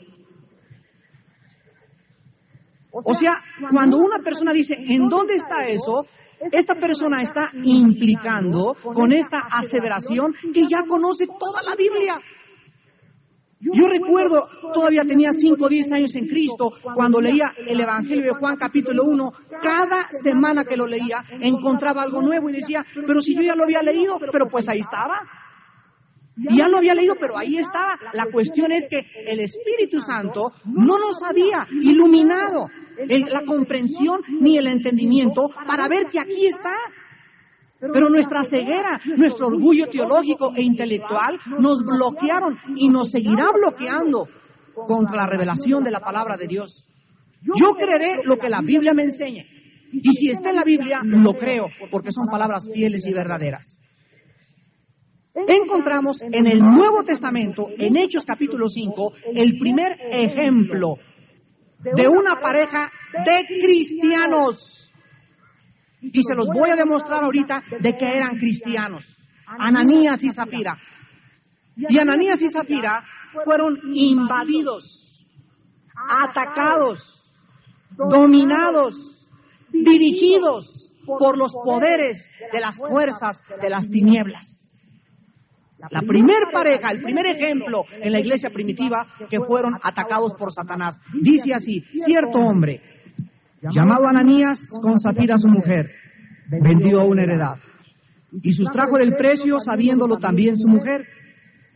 O 3.03 3.13
sea, 3.13 3.35
cuando 3.71 3.97
una 3.97 4.19
persona 4.19 4.51
dice, 4.51 4.75
¿en 4.77 5.07
dónde 5.07 5.35
está 5.35 5.67
eso? 5.67 6.05
Esta 6.51 6.75
persona 6.75 7.21
está 7.21 7.49
implicando 7.63 8.75
con 8.83 9.11
esta 9.11 9.39
aseveración 9.51 10.33
que 10.53 10.67
ya 10.67 10.83
conoce 10.87 11.25
toda 11.27 11.61
la 11.63 11.75
Biblia. 11.75 12.19
Yo 13.59 13.87
recuerdo, 13.87 14.47
todavía 14.71 15.03
tenía 15.03 15.31
5 15.31 15.65
o 15.65 15.67
10 15.67 15.91
años 15.93 16.15
en 16.15 16.27
Cristo, 16.27 16.71
cuando 16.93 17.19
leía 17.19 17.53
el 17.57 17.79
Evangelio 17.79 18.25
de 18.25 18.39
Juan 18.39 18.55
capítulo 18.55 19.03
1, 19.03 19.31
cada 19.63 20.07
semana 20.11 20.63
que 20.63 20.77
lo 20.77 20.85
leía 20.85 21.23
encontraba 21.41 22.03
algo 22.03 22.21
nuevo 22.21 22.49
y 22.49 22.53
decía, 22.53 22.85
pero 23.07 23.19
si 23.19 23.33
yo 23.35 23.41
ya 23.41 23.55
lo 23.55 23.63
había 23.63 23.81
leído, 23.81 24.19
pero 24.31 24.47
pues 24.47 24.69
ahí 24.69 24.79
estaba. 24.79 25.19
Ya 26.37 26.67
lo 26.67 26.77
había 26.77 26.93
leído, 26.93 27.15
pero 27.19 27.37
ahí 27.37 27.57
estaba. 27.57 27.97
La 28.13 28.27
cuestión 28.31 28.71
es 28.71 28.87
que 28.87 29.05
el 29.25 29.39
Espíritu 29.39 29.99
Santo 29.99 30.51
no 30.65 30.99
nos 30.99 31.23
había 31.23 31.67
iluminado 31.71 32.67
la 33.07 33.43
comprensión 33.45 34.21
ni 34.39 34.57
el 34.57 34.67
entendimiento 34.67 35.49
para 35.65 35.87
ver 35.87 36.07
que 36.11 36.19
aquí 36.19 36.45
está. 36.45 36.75
Pero 37.79 38.09
nuestra 38.09 38.43
ceguera, 38.43 38.99
nuestro 39.17 39.47
orgullo 39.47 39.87
teológico 39.87 40.51
e 40.55 40.63
intelectual 40.63 41.39
nos 41.59 41.83
bloquearon 41.83 42.57
y 42.75 42.89
nos 42.89 43.11
seguirá 43.11 43.47
bloqueando 43.53 44.27
contra 44.87 45.17
la 45.17 45.27
revelación 45.27 45.83
de 45.83 45.91
la 45.91 45.99
palabra 45.99 46.37
de 46.37 46.47
Dios. 46.47 46.87
Yo 47.41 47.73
creeré 47.73 48.21
lo 48.23 48.37
que 48.37 48.49
la 48.49 48.61
Biblia 48.61 48.93
me 48.93 49.03
enseñe. 49.03 49.45
Y 49.91 50.11
si 50.11 50.29
está 50.29 50.49
en 50.49 50.57
la 50.57 50.63
Biblia, 50.63 51.01
lo 51.03 51.33
creo, 51.33 51.67
porque 51.91 52.11
son 52.11 52.27
palabras 52.27 52.69
fieles 52.71 53.05
y 53.07 53.13
verdaderas. 53.13 53.79
Encontramos 55.45 56.21
en 56.21 56.47
el 56.47 56.59
Nuevo 56.59 57.03
Testamento, 57.03 57.67
en 57.77 57.95
Hechos 57.95 58.25
capítulo 58.25 58.67
5, 58.67 59.13
el 59.35 59.59
primer 59.59 59.95
ejemplo 60.11 60.95
de 61.79 62.07
una 62.07 62.39
pareja 62.41 62.89
de 63.23 63.45
cristianos 63.45 64.91
y 66.01 66.23
se 66.23 66.33
los 66.33 66.47
voy 66.47 66.71
a 66.71 66.75
demostrar 66.75 67.23
ahorita 67.23 67.61
de 67.79 67.97
que 67.97 68.05
eran 68.05 68.37
cristianos. 68.37 69.05
Ananías 69.45 70.23
y 70.23 70.31
Zafira. 70.31 70.75
Y 71.75 71.99
Ananías 71.99 72.41
y 72.41 72.49
Zafira 72.49 73.03
fueron 73.43 73.77
invadidos, 73.93 75.25
atacados, 76.09 77.31
dominados, 77.95 79.29
dirigidos 79.71 80.95
por 81.05 81.37
los 81.37 81.53
poderes 81.53 82.27
de 82.51 82.59
las 82.59 82.77
fuerzas 82.79 83.43
de 83.61 83.69
las 83.69 83.87
tinieblas. 83.87 84.66
La 85.91 86.01
primer 86.01 86.39
pareja, 86.51 86.89
el 86.89 87.03
primer 87.03 87.27
ejemplo 87.27 87.83
en 87.91 88.11
la 88.11 88.19
iglesia 88.19 88.49
primitiva 88.49 89.05
que 89.29 89.39
fueron 89.39 89.75
atacados 89.81 90.33
por 90.33 90.51
Satanás. 90.51 90.99
Dice 91.21 91.53
así, 91.53 91.83
cierto 92.05 92.39
hombre 92.39 92.81
llamado 93.61 94.07
Ananías 94.07 94.59
con 94.81 94.99
Zafira 94.99 95.37
su 95.37 95.47
mujer, 95.47 95.91
vendió 96.49 97.05
una 97.05 97.23
heredad 97.23 97.57
y 98.41 98.53
sustrajo 98.53 98.97
del 98.97 99.13
precio 99.13 99.59
sabiéndolo 99.59 100.17
también 100.17 100.57
su 100.57 100.67
mujer. 100.67 101.05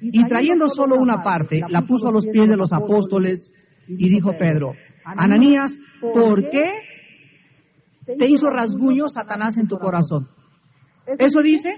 Y 0.04 0.26
trayendo 0.26 0.68
solo 0.68 0.96
una 0.96 1.22
parte, 1.22 1.62
la 1.70 1.84
puso 1.84 2.08
a 2.08 2.12
los 2.12 2.26
pies 2.26 2.50
de 2.50 2.58
los 2.58 2.74
apóstoles 2.74 3.54
y 3.88 4.10
dijo 4.10 4.32
Pedro, 4.38 4.74
Ananías, 5.06 5.78
¿por 6.02 6.50
qué 6.50 6.64
te 8.18 8.28
hizo 8.28 8.50
rasguño 8.50 9.08
Satanás 9.08 9.58
en 9.58 9.68
tu 9.68 9.78
corazón? 9.78 10.28
Eso 11.20 11.44
dice, 11.44 11.76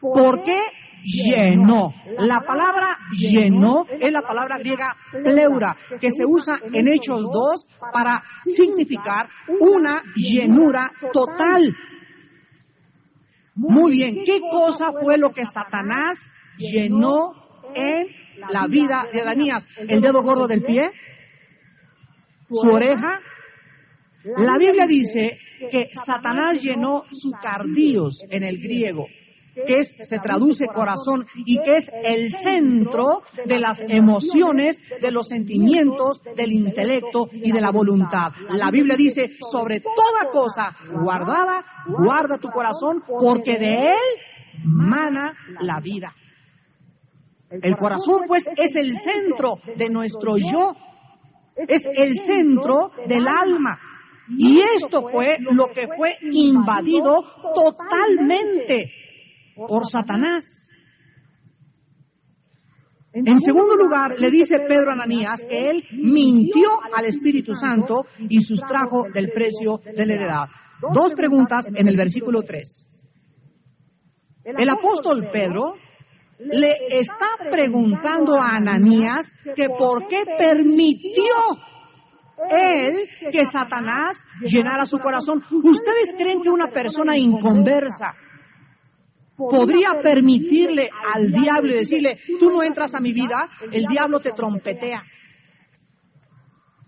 ¿por 0.00 0.44
qué 0.44 0.56
llenó? 1.04 1.92
La 2.18 2.40
palabra 2.40 2.98
llenó 3.12 3.84
es 3.88 4.12
la 4.12 4.22
palabra 4.22 4.58
griega 4.58 4.96
pleura, 5.10 5.76
que 6.00 6.10
se 6.10 6.24
usa 6.26 6.58
en 6.72 6.88
Hechos 6.88 7.22
2 7.22 7.66
para 7.92 8.22
significar 8.46 9.28
una 9.60 10.02
llenura 10.16 10.90
total. 11.12 11.74
Muy 13.54 13.92
bien, 13.92 14.22
¿qué 14.24 14.40
cosa 14.40 14.90
fue 15.00 15.16
lo 15.16 15.30
que 15.30 15.44
Satanás 15.44 16.28
llenó 16.56 17.32
en 17.74 18.08
la 18.50 18.66
vida 18.66 19.06
de 19.12 19.20
Adanías? 19.20 19.66
¿El 19.76 20.00
dedo 20.00 20.22
gordo 20.22 20.46
del 20.46 20.62
pie? 20.62 20.90
¿Su 22.50 22.68
oreja? 22.68 23.20
La 24.24 24.56
Biblia 24.58 24.86
dice 24.88 25.38
que 25.70 25.90
Satanás 25.92 26.60
llenó 26.62 27.04
su 27.10 27.30
cardíos 27.30 28.24
en 28.30 28.42
el 28.42 28.58
griego, 28.58 29.06
que 29.54 29.78
es, 29.78 29.96
se 30.00 30.18
traduce 30.18 30.66
corazón 30.66 31.26
y 31.34 31.58
que 31.58 31.76
es 31.76 31.90
el 32.04 32.30
centro 32.30 33.22
de 33.44 33.58
las 33.58 33.80
emociones, 33.80 34.80
de 35.00 35.10
los 35.10 35.28
sentimientos, 35.28 36.22
del 36.36 36.52
intelecto 36.52 37.28
y 37.32 37.52
de 37.52 37.60
la 37.60 37.70
voluntad. 37.70 38.32
La 38.50 38.70
Biblia 38.70 38.96
dice, 38.96 39.30
sobre 39.50 39.80
toda 39.80 40.30
cosa 40.32 40.76
guardada, 40.90 41.64
guarda 41.86 42.38
tu 42.38 42.48
corazón, 42.48 43.02
porque 43.06 43.58
de 43.58 43.88
él 43.88 44.64
mana 44.64 45.34
la 45.60 45.80
vida. 45.80 46.14
El 47.50 47.76
corazón, 47.76 48.22
pues, 48.26 48.48
es 48.56 48.74
el 48.74 48.94
centro 48.94 49.58
de 49.76 49.88
nuestro 49.88 50.36
yo, 50.36 50.74
es 51.68 51.86
el 51.92 52.16
centro 52.16 52.90
del 53.06 53.28
alma. 53.28 53.78
Y 54.36 54.58
esto 54.76 55.02
fue 55.10 55.36
lo 55.38 55.68
que 55.68 55.86
fue 55.86 56.16
invadido 56.32 57.22
totalmente 57.54 58.90
por 59.56 59.86
Satanás. 59.86 60.68
En 63.12 63.38
segundo 63.38 63.76
lugar, 63.76 64.18
le 64.18 64.28
dice 64.28 64.58
Pedro 64.66 64.90
a 64.90 64.94
Ananías 64.94 65.44
que 65.48 65.70
él 65.70 65.84
mintió 65.92 66.68
al 66.96 67.04
Espíritu 67.04 67.54
Santo 67.54 68.06
y 68.28 68.40
sustrajo 68.40 69.04
del 69.14 69.30
precio 69.30 69.78
de 69.84 70.04
la 70.04 70.14
heredad. 70.14 70.46
Dos 70.92 71.14
preguntas 71.14 71.70
en 71.72 71.86
el 71.86 71.96
versículo 71.96 72.42
3. 72.42 72.88
El 74.44 74.68
apóstol 74.68 75.28
Pedro 75.32 75.74
le 76.40 76.72
está 76.90 77.26
preguntando 77.50 78.34
a 78.34 78.56
Ananías 78.56 79.32
que 79.54 79.68
por 79.68 80.06
qué 80.08 80.24
permitió 80.36 81.34
él 82.50 83.08
que 83.30 83.44
Satanás 83.44 84.22
llenara 84.42 84.86
su 84.86 84.98
corazón. 84.98 85.40
¿Ustedes 85.50 86.12
creen 86.18 86.42
que 86.42 86.50
una 86.50 86.72
persona 86.72 87.16
inconversa 87.16 88.12
podría 89.36 90.00
permitirle 90.02 90.88
al 91.14 91.30
diablo 91.32 91.72
y 91.72 91.76
decirle, 91.76 92.18
tú 92.38 92.50
no 92.50 92.62
entras 92.62 92.94
a 92.94 93.00
mi 93.00 93.12
vida, 93.12 93.48
el 93.72 93.84
diablo 93.86 94.20
te 94.20 94.32
trompetea? 94.32 95.02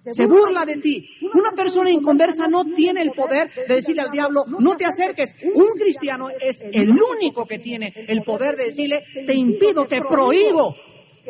Se 0.08 0.24
burla 0.26 0.64
de 0.64 0.76
ti. 0.76 1.08
Una 1.34 1.50
persona 1.56 1.90
inconversa 1.90 2.46
no 2.46 2.64
tiene 2.76 3.02
el 3.02 3.10
poder 3.10 3.50
de 3.52 3.74
decirle 3.74 4.02
al 4.02 4.10
diablo, 4.10 4.44
no 4.46 4.76
te 4.76 4.84
acerques. 4.84 5.34
Un 5.52 5.76
cristiano 5.76 6.28
es 6.30 6.62
el 6.62 6.90
único 6.90 7.44
que 7.44 7.58
tiene 7.58 7.92
el 8.06 8.22
poder 8.22 8.54
de 8.54 8.66
decirle, 8.66 9.02
te 9.26 9.34
impido, 9.34 9.84
te 9.86 10.00
prohíbo 10.02 10.76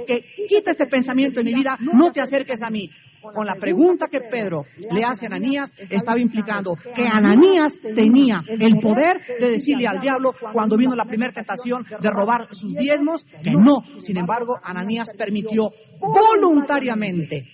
que 0.06 0.22
quita 0.46 0.72
este 0.72 0.86
pensamiento 0.86 1.40
en 1.40 1.46
mi 1.46 1.54
vida, 1.54 1.78
no 1.80 2.12
te 2.12 2.20
acerques 2.20 2.62
a 2.62 2.68
mí 2.68 2.90
con 3.34 3.46
la 3.46 3.54
pregunta 3.54 4.08
que 4.08 4.20
Pedro 4.20 4.64
le 4.90 5.04
hace 5.04 5.26
a 5.26 5.28
Ananías, 5.28 5.72
estaba 5.90 6.18
implicando 6.18 6.74
que 6.74 7.06
Ananías 7.06 7.78
tenía 7.94 8.42
el 8.46 8.78
poder 8.78 9.20
de 9.40 9.50
decirle 9.50 9.86
al 9.86 10.00
diablo 10.00 10.34
cuando 10.52 10.76
vino 10.76 10.94
la 10.94 11.04
primera 11.04 11.32
tentación 11.32 11.84
de 12.00 12.10
robar 12.10 12.48
sus 12.50 12.74
diezmos, 12.74 13.24
que 13.42 13.52
no. 13.52 13.82
Sin 14.00 14.18
embargo, 14.18 14.56
Ananías 14.62 15.12
permitió 15.16 15.70
voluntariamente 16.00 17.44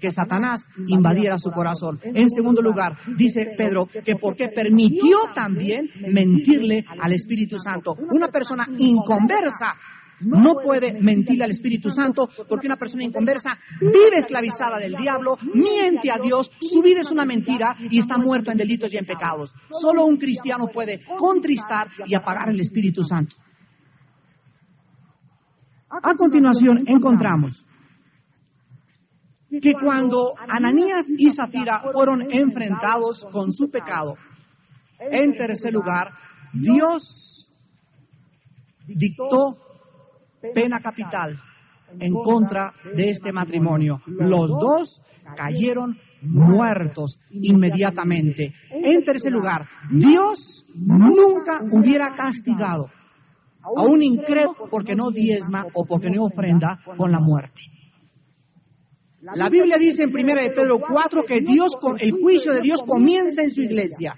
que 0.00 0.10
Satanás 0.10 0.66
invadiera 0.86 1.38
su 1.38 1.50
corazón. 1.50 1.98
En 2.02 2.30
segundo 2.30 2.62
lugar, 2.62 2.96
dice 3.16 3.54
Pedro 3.56 3.86
que 3.86 4.16
porque 4.16 4.48
permitió 4.48 5.18
también 5.34 5.90
mentirle 6.08 6.84
al 7.00 7.12
Espíritu 7.12 7.58
Santo. 7.58 7.94
Una 8.10 8.28
persona 8.28 8.66
inconversa 8.78 9.74
no 10.22 10.54
puede 10.54 11.00
mentirle 11.00 11.44
al 11.44 11.50
Espíritu 11.50 11.90
Santo 11.90 12.28
porque 12.48 12.66
una 12.66 12.76
persona 12.76 13.04
inconversa 13.04 13.58
vive 13.80 14.18
esclavizada 14.18 14.78
del 14.78 14.94
diablo, 14.94 15.36
miente 15.54 16.10
a 16.10 16.18
Dios, 16.22 16.50
su 16.60 16.80
vida 16.82 17.00
es 17.00 17.10
una 17.10 17.24
mentira 17.24 17.76
y 17.78 17.98
está 17.98 18.16
muerto 18.18 18.50
en 18.50 18.58
delitos 18.58 18.92
y 18.92 18.98
en 18.98 19.06
pecados. 19.06 19.54
Solo 19.70 20.06
un 20.06 20.16
cristiano 20.16 20.68
puede 20.68 21.00
contristar 21.18 21.88
y 22.06 22.14
apagar 22.14 22.50
el 22.50 22.60
Espíritu 22.60 23.02
Santo. 23.02 23.36
A 25.90 26.14
continuación 26.14 26.84
encontramos 26.86 27.66
que 29.60 29.72
cuando 29.74 30.32
Ananías 30.38 31.10
y 31.10 31.30
Zafira 31.30 31.82
fueron 31.92 32.22
enfrentados 32.30 33.26
con 33.30 33.52
su 33.52 33.70
pecado, 33.70 34.16
en 34.98 35.36
tercer 35.36 35.72
lugar, 35.74 36.12
Dios 36.54 37.50
dictó 38.86 39.71
pena 40.54 40.80
capital 40.80 41.38
en 41.98 42.14
contra 42.14 42.72
de 42.94 43.10
este 43.10 43.32
matrimonio. 43.32 44.00
Los 44.06 44.48
dos 44.48 45.02
cayeron 45.36 45.96
muertos 46.22 47.18
inmediatamente. 47.30 48.52
En 48.70 49.04
tercer 49.04 49.32
lugar, 49.32 49.66
Dios 49.90 50.64
nunca 50.74 51.60
hubiera 51.70 52.14
castigado 52.14 52.86
a 53.76 53.82
un 53.82 54.02
incrédulo 54.02 54.68
porque 54.70 54.94
no 54.94 55.10
diezma 55.10 55.66
o 55.74 55.84
porque 55.84 56.10
no 56.10 56.24
ofrenda 56.24 56.80
con 56.96 57.10
la 57.10 57.20
muerte. 57.20 57.60
La 59.22 59.48
Biblia 59.48 59.76
dice 59.78 60.02
en 60.02 60.10
1 60.10 60.34
de 60.34 60.50
Pedro 60.50 60.80
4 60.80 61.22
que 61.22 61.40
Dios, 61.40 61.78
el 62.00 62.10
juicio 62.10 62.52
de 62.52 62.60
Dios 62.60 62.82
comienza 62.82 63.42
en 63.42 63.50
su 63.50 63.62
iglesia. 63.62 64.16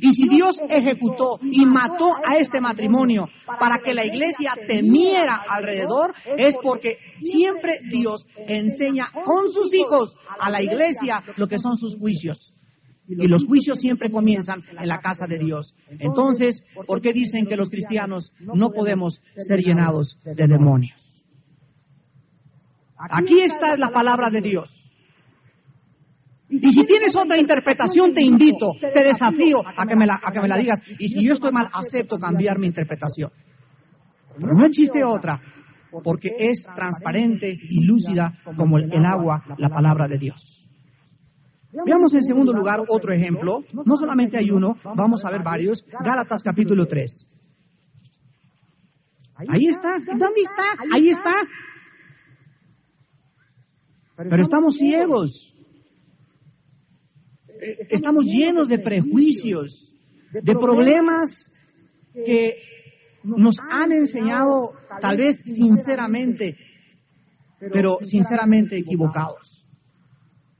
Y 0.00 0.12
si 0.12 0.28
Dios 0.28 0.58
ejecutó 0.68 1.38
y 1.42 1.66
mató 1.66 2.12
a 2.26 2.36
este 2.36 2.60
matrimonio 2.60 3.28
para 3.60 3.80
que 3.80 3.92
la 3.92 4.06
iglesia 4.06 4.54
temiera 4.66 5.42
alrededor, 5.48 6.14
es 6.38 6.56
porque 6.62 6.96
siempre 7.20 7.80
Dios 7.90 8.26
enseña 8.46 9.08
con 9.12 9.50
sus 9.50 9.74
hijos 9.74 10.16
a 10.38 10.50
la 10.50 10.62
iglesia 10.62 11.22
lo 11.36 11.46
que 11.46 11.58
son 11.58 11.76
sus 11.76 11.96
juicios. 11.98 12.54
Y 13.06 13.28
los 13.28 13.44
juicios 13.44 13.80
siempre 13.80 14.10
comienzan 14.10 14.62
en 14.78 14.88
la 14.88 15.00
casa 15.00 15.26
de 15.26 15.38
Dios. 15.38 15.74
Entonces, 15.98 16.64
¿por 16.86 17.02
qué 17.02 17.12
dicen 17.12 17.46
que 17.46 17.56
los 17.56 17.68
cristianos 17.68 18.32
no 18.40 18.70
podemos 18.70 19.20
ser 19.36 19.58
llenados 19.60 20.18
de 20.24 20.46
demonios? 20.46 21.22
Aquí 22.96 23.42
está 23.42 23.76
la 23.76 23.90
palabra 23.90 24.30
de 24.30 24.40
Dios. 24.40 24.81
Y 26.60 26.70
si 26.70 26.84
tienes 26.84 27.16
otra 27.16 27.38
interpretación, 27.38 28.12
te 28.12 28.22
invito, 28.22 28.72
te 28.80 29.02
desafío 29.02 29.62
a 29.66 29.86
que 29.86 29.96
me 29.96 30.04
la, 30.04 30.20
a 30.22 30.30
que 30.32 30.40
me 30.40 30.48
la 30.48 30.58
digas. 30.58 30.82
Y 30.98 31.08
si 31.08 31.24
yo 31.24 31.32
estoy 31.32 31.50
mal, 31.50 31.70
acepto 31.72 32.18
cambiar 32.18 32.58
mi 32.58 32.66
interpretación. 32.66 33.30
Pero 34.36 34.52
no 34.52 34.66
existe 34.66 35.02
otra, 35.02 35.40
porque 36.04 36.30
es 36.38 36.66
transparente 36.74 37.50
y 37.50 37.86
lúcida 37.86 38.34
como 38.56 38.76
el, 38.76 39.04
agua, 39.04 39.42
la 39.56 39.70
palabra 39.70 40.06
de 40.08 40.18
Dios. 40.18 40.68
Veamos 41.86 42.14
en 42.14 42.22
segundo 42.22 42.52
lugar 42.52 42.80
otro 42.86 43.12
ejemplo. 43.14 43.64
No 43.72 43.96
solamente 43.96 44.36
hay 44.36 44.50
uno, 44.50 44.76
vamos 44.94 45.24
a 45.24 45.30
ver 45.30 45.42
varios. 45.42 45.86
Gálatas 46.04 46.42
capítulo 46.42 46.84
3. 46.84 47.26
Ahí 49.48 49.68
está. 49.68 49.98
¿Dónde 50.06 50.42
está? 50.42 50.64
Ahí 50.94 51.08
está. 51.08 51.32
Pero 54.16 54.42
estamos 54.42 54.76
ciegos 54.76 55.51
estamos 57.90 58.24
llenos 58.24 58.68
de 58.68 58.78
prejuicios, 58.78 59.92
de 60.32 60.54
problemas 60.54 61.50
que 62.14 62.56
nos 63.24 63.58
han 63.70 63.92
enseñado 63.92 64.72
tal 65.00 65.16
vez 65.16 65.42
sinceramente, 65.44 66.56
pero 67.72 67.98
sinceramente 68.02 68.76
equivocados. 68.76 69.62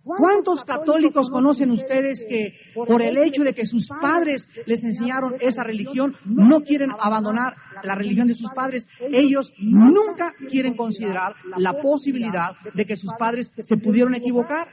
¿Cuántos 0.04 0.64
católicos 0.64 1.30
conocen 1.30 1.70
ustedes 1.70 2.26
que 2.28 2.54
por 2.74 3.02
el 3.02 3.18
hecho 3.18 3.44
de 3.44 3.54
que 3.54 3.66
sus 3.66 3.88
padres 4.00 4.48
les 4.66 4.82
enseñaron 4.82 5.34
esa 5.40 5.62
religión, 5.62 6.16
no 6.24 6.60
quieren 6.60 6.90
abandonar 6.98 7.54
la 7.84 7.94
religión 7.94 8.26
de 8.26 8.34
sus 8.34 8.50
padres? 8.50 8.88
Ellos 9.00 9.52
nunca 9.58 10.34
quieren 10.48 10.74
considerar 10.74 11.34
la 11.56 11.80
posibilidad 11.80 12.56
de 12.74 12.84
que 12.84 12.96
sus 12.96 13.12
padres 13.16 13.52
se 13.56 13.76
pudieron 13.76 14.16
equivocar. 14.16 14.66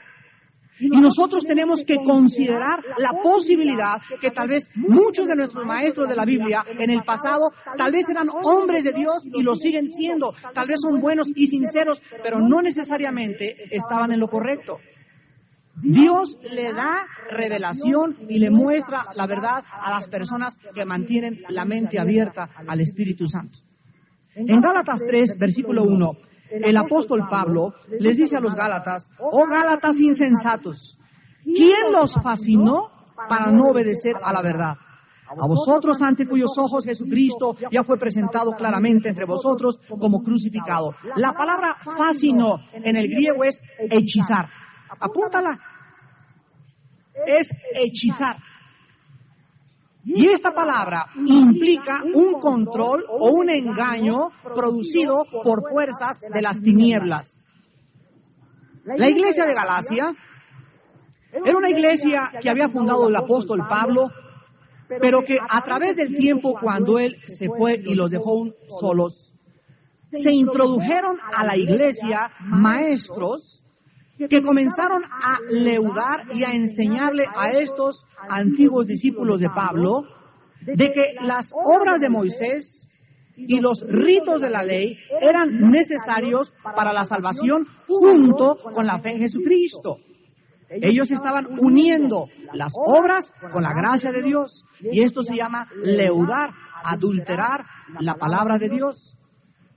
Y 0.80 1.02
nosotros 1.02 1.46
tenemos 1.46 1.84
que 1.84 1.98
considerar 1.98 2.82
la 2.98 3.12
posibilidad 3.22 4.02
que 4.22 4.32
tal 4.32 4.48
vez 4.48 4.70
muchos 4.76 5.28
de 5.28 5.36
nuestros 5.36 5.66
maestros 5.66 6.10
de 6.10 6.16
la 6.16 6.26
Biblia 6.26 6.64
en 6.68 6.90
el 6.90 7.04
pasado 7.04 7.52
tal 7.78 7.92
vez 7.92 8.08
eran 8.10 8.28
hombres 8.44 8.86
de 8.86 8.94
Dios 8.94 9.26
y 9.26 9.44
lo 9.44 9.56
siguen 9.56 9.88
siendo. 9.88 10.34
Tal 10.54 10.68
vez 10.68 10.80
son 10.82 11.02
buenos 11.02 11.30
y 11.36 11.48
sinceros, 11.48 12.02
pero 12.24 12.40
no 12.40 12.62
necesariamente 12.62 13.56
estaban 13.72 14.12
en 14.12 14.20
lo 14.20 14.28
correcto. 14.28 14.78
Dios 15.82 16.38
le 16.42 16.74
da 16.74 17.06
revelación 17.30 18.18
y 18.28 18.40
le 18.40 18.50
muestra 18.50 19.06
la 19.16 19.28
verdad 19.28 19.64
a 19.72 19.92
las 19.92 20.08
personas 20.10 20.58
que 20.74 20.86
mantienen 20.86 21.42
la 21.50 21.66
mente 21.66 22.00
abierta 22.00 22.50
al 22.68 22.82
Espíritu 22.82 23.28
Santo. 23.28 23.60
En 24.36 24.62
Gálatas 24.62 25.02
3, 25.06 25.38
versículo 25.38 25.84
1, 25.84 26.12
el 26.50 26.78
apóstol 26.78 27.28
Pablo 27.30 27.74
les 28.00 28.18
dice 28.18 28.38
a 28.38 28.40
los 28.40 28.54
Gálatas, 28.54 29.10
oh 29.20 29.46
Gálatas 29.48 30.00
insensatos, 30.00 31.00
¿quién 31.44 31.92
los 31.92 32.14
fascinó 32.22 32.90
para 33.28 33.52
no 33.52 33.70
obedecer 33.70 34.16
a 34.22 34.34
la 34.34 34.42
verdad? 34.42 34.76
A 35.30 35.48
vosotros 35.48 36.02
ante 36.02 36.26
cuyos 36.26 36.58
ojos 36.58 36.86
Jesucristo 36.86 37.56
ya 37.72 37.84
fue 37.84 38.00
presentado 38.00 38.52
claramente 38.54 39.10
entre 39.10 39.26
vosotros 39.26 39.80
como 39.88 40.24
crucificado. 40.24 40.96
La 41.18 41.34
palabra 41.34 41.78
fascinó 41.84 42.56
en 42.74 42.96
el 42.96 43.08
griego 43.08 43.44
es 43.44 43.62
hechizar. 43.92 44.50
Apúntala. 45.00 45.60
Es 47.28 47.52
hechizar. 47.76 48.38
Y 50.12 50.28
esta 50.28 50.56
palabra 50.56 51.06
implica 51.24 52.02
un 52.04 52.40
control 52.40 53.06
o 53.08 53.30
un 53.32 53.48
engaño 53.52 54.32
producido 54.56 55.24
por 55.44 55.70
fuerzas 55.70 56.20
de 56.22 56.42
las 56.42 56.60
tinieblas. 56.60 57.36
La 58.86 59.08
iglesia 59.08 59.46
de 59.46 59.54
Galacia 59.54 60.16
era 61.32 61.56
una 61.56 61.70
iglesia 61.70 62.32
que 62.42 62.50
había 62.50 62.70
fundado 62.70 63.08
el 63.08 63.16
apóstol 63.16 63.60
Pablo, 63.70 64.10
pero 65.00 65.22
que 65.24 65.38
a 65.48 65.64
través 65.64 65.96
del 65.96 66.16
tiempo, 66.16 66.56
cuando 66.60 66.98
él 66.98 67.18
se 67.28 67.48
fue 67.48 67.76
y 67.76 67.94
los 67.94 68.10
dejó 68.10 68.48
solos, 68.80 69.32
se 70.12 70.34
introdujeron 70.34 71.18
a 71.36 71.44
la 71.44 71.56
iglesia 71.56 72.32
maestros 72.40 73.64
que 74.28 74.42
comenzaron 74.42 75.04
a 75.04 75.40
leudar 75.50 76.26
y 76.34 76.44
a 76.44 76.52
enseñarle 76.52 77.26
a 77.34 77.52
estos 77.52 78.06
antiguos 78.28 78.86
discípulos 78.88 79.40
de 79.40 79.50
Pablo 79.50 80.04
de 80.62 80.92
que 80.92 81.16
las 81.22 81.52
obras 81.54 82.02
de 82.02 82.10
Moisés 82.10 82.90
y 83.38 83.62
los 83.62 83.86
ritos 83.88 84.42
de 84.42 84.50
la 84.50 84.64
ley 84.64 84.98
eran 85.22 85.60
necesarios 85.70 86.54
para 86.62 86.92
la 86.92 87.06
salvación 87.06 87.66
junto 87.88 88.58
con 88.58 88.86
la 88.86 89.00
fe 89.00 89.12
en 89.12 89.20
Jesucristo. 89.20 89.98
Ellos 90.70 91.10
estaban 91.10 91.48
uniendo 91.60 92.28
las 92.54 92.74
obras 92.76 93.34
con 93.52 93.64
la 93.64 93.74
gracia 93.74 94.12
de 94.12 94.22
Dios 94.22 94.66
y 94.82 95.02
esto 95.02 95.24
se 95.24 95.36
llama 95.36 95.68
leudar, 95.82 96.52
adulterar 96.84 97.66
la 98.00 98.16
palabra 98.16 98.58
de 98.58 98.70
Dios. 98.70 99.19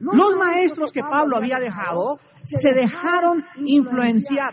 Los 0.03 0.35
maestros 0.37 0.91
que 0.91 1.01
Pablo 1.01 1.37
había 1.37 1.61
dejado 1.61 2.19
se 2.45 2.73
dejaron 2.73 3.45
influenciar. 3.65 4.53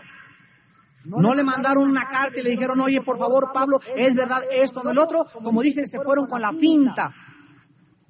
No 1.04 1.34
le 1.34 1.42
mandaron 1.42 1.90
una 1.90 2.08
carta 2.08 2.38
y 2.38 2.42
le 2.42 2.50
dijeron, 2.50 2.80
oye, 2.80 3.00
por 3.00 3.18
favor, 3.18 3.50
Pablo, 3.52 3.80
es 3.96 4.14
verdad 4.14 4.42
esto, 4.52 4.80
no 4.84 4.90
el 4.90 4.98
otro. 4.98 5.24
Como 5.42 5.60
dicen, 5.60 5.86
se 5.86 5.98
fueron 6.00 6.26
con 6.26 6.40
la 6.40 6.52
pinta. 6.52 7.12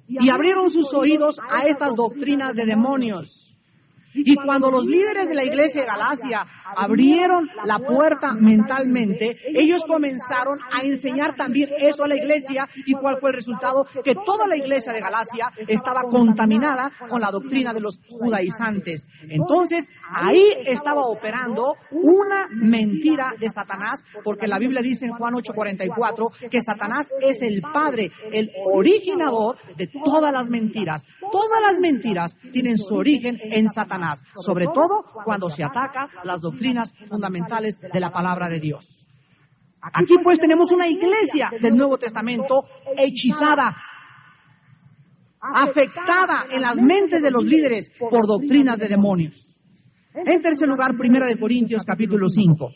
Y 0.07 0.29
abrieron 0.29 0.69
sus 0.69 0.93
oídos 0.93 1.39
a 1.39 1.61
estas 1.61 1.95
doctrinas 1.95 2.53
de 2.53 2.65
demonios. 2.65 3.50
Y 4.13 4.35
cuando 4.35 4.69
los 4.69 4.85
líderes 4.85 5.27
de 5.27 5.35
la 5.35 5.43
iglesia 5.43 5.81
de 5.81 5.87
Galacia 5.87 6.45
abrieron 6.75 7.49
la 7.65 7.79
puerta 7.79 8.33
mentalmente, 8.33 9.37
ellos 9.53 9.83
comenzaron 9.87 10.59
a 10.71 10.83
enseñar 10.83 11.35
también 11.35 11.69
eso 11.77 12.03
a 12.03 12.07
la 12.07 12.15
iglesia. 12.15 12.67
¿Y 12.85 12.93
cuál 12.93 13.19
fue 13.19 13.29
el 13.29 13.35
resultado? 13.37 13.85
Que 14.03 14.15
toda 14.15 14.47
la 14.47 14.57
iglesia 14.57 14.93
de 14.93 14.99
Galacia 14.99 15.49
estaba 15.67 16.03
contaminada 16.03 16.91
con 17.09 17.21
la 17.21 17.31
doctrina 17.31 17.73
de 17.73 17.81
los 17.81 17.99
judaizantes. 18.07 19.07
Entonces, 19.29 19.87
ahí 20.13 20.43
estaba 20.65 21.01
operando 21.05 21.75
una 21.91 22.47
mentira 22.51 23.33
de 23.39 23.49
Satanás, 23.49 24.03
porque 24.23 24.47
la 24.47 24.59
Biblia 24.59 24.81
dice 24.81 25.05
en 25.05 25.13
Juan 25.13 25.35
8:44 25.35 26.49
que 26.49 26.61
Satanás 26.61 27.09
es 27.21 27.41
el 27.41 27.61
padre, 27.61 28.11
el 28.31 28.51
originador 28.65 29.57
de 29.77 29.87
todas 29.87 30.33
las 30.33 30.49
mentiras. 30.49 31.03
Todas 31.31 31.61
las 31.65 31.79
mentiras 31.79 32.35
tienen 32.51 32.77
su 32.77 32.95
origen 32.95 33.39
en 33.41 33.69
Satanás 33.69 34.00
sobre 34.35 34.65
todo 34.65 35.03
cuando 35.23 35.49
se 35.49 35.63
ataca 35.63 36.09
las 36.23 36.41
doctrinas 36.41 36.93
fundamentales 37.07 37.79
de 37.79 37.99
la 37.99 38.11
palabra 38.11 38.49
de 38.49 38.59
Dios. 38.59 39.05
Aquí 39.81 40.15
pues 40.23 40.39
tenemos 40.39 40.71
una 40.71 40.87
iglesia 40.87 41.49
del 41.59 41.75
Nuevo 41.75 41.97
Testamento 41.97 42.65
hechizada, 42.97 43.75
afectada 45.41 46.45
en 46.51 46.61
las 46.61 46.75
mentes 46.75 47.21
de 47.21 47.31
los 47.31 47.43
líderes 47.43 47.91
por 47.97 48.27
doctrinas 48.27 48.77
de 48.77 48.87
demonios. 48.87 49.57
En 50.13 50.41
tercer 50.41 50.67
lugar, 50.67 50.95
Primera 50.97 51.25
de 51.25 51.39
Corintios 51.39 51.83
capítulo 51.83 52.27
5, 52.27 52.69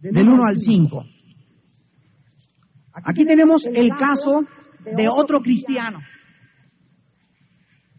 del 0.00 0.28
1 0.28 0.42
al 0.46 0.56
5. 0.58 1.04
Aquí 3.06 3.24
tenemos 3.24 3.64
el 3.66 3.90
caso 3.90 4.42
de 4.84 5.08
otro 5.08 5.40
cristiano 5.40 5.98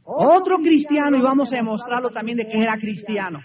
otro 0.06 0.58
cristiano, 0.60 1.18
y 1.18 1.22
vamos 1.22 1.52
a 1.52 1.58
demostrarlo 1.58 2.12
también 2.12 2.38
de 2.38 2.48
que 2.48 2.60
era 2.60 2.78
cristiano. 2.78 3.40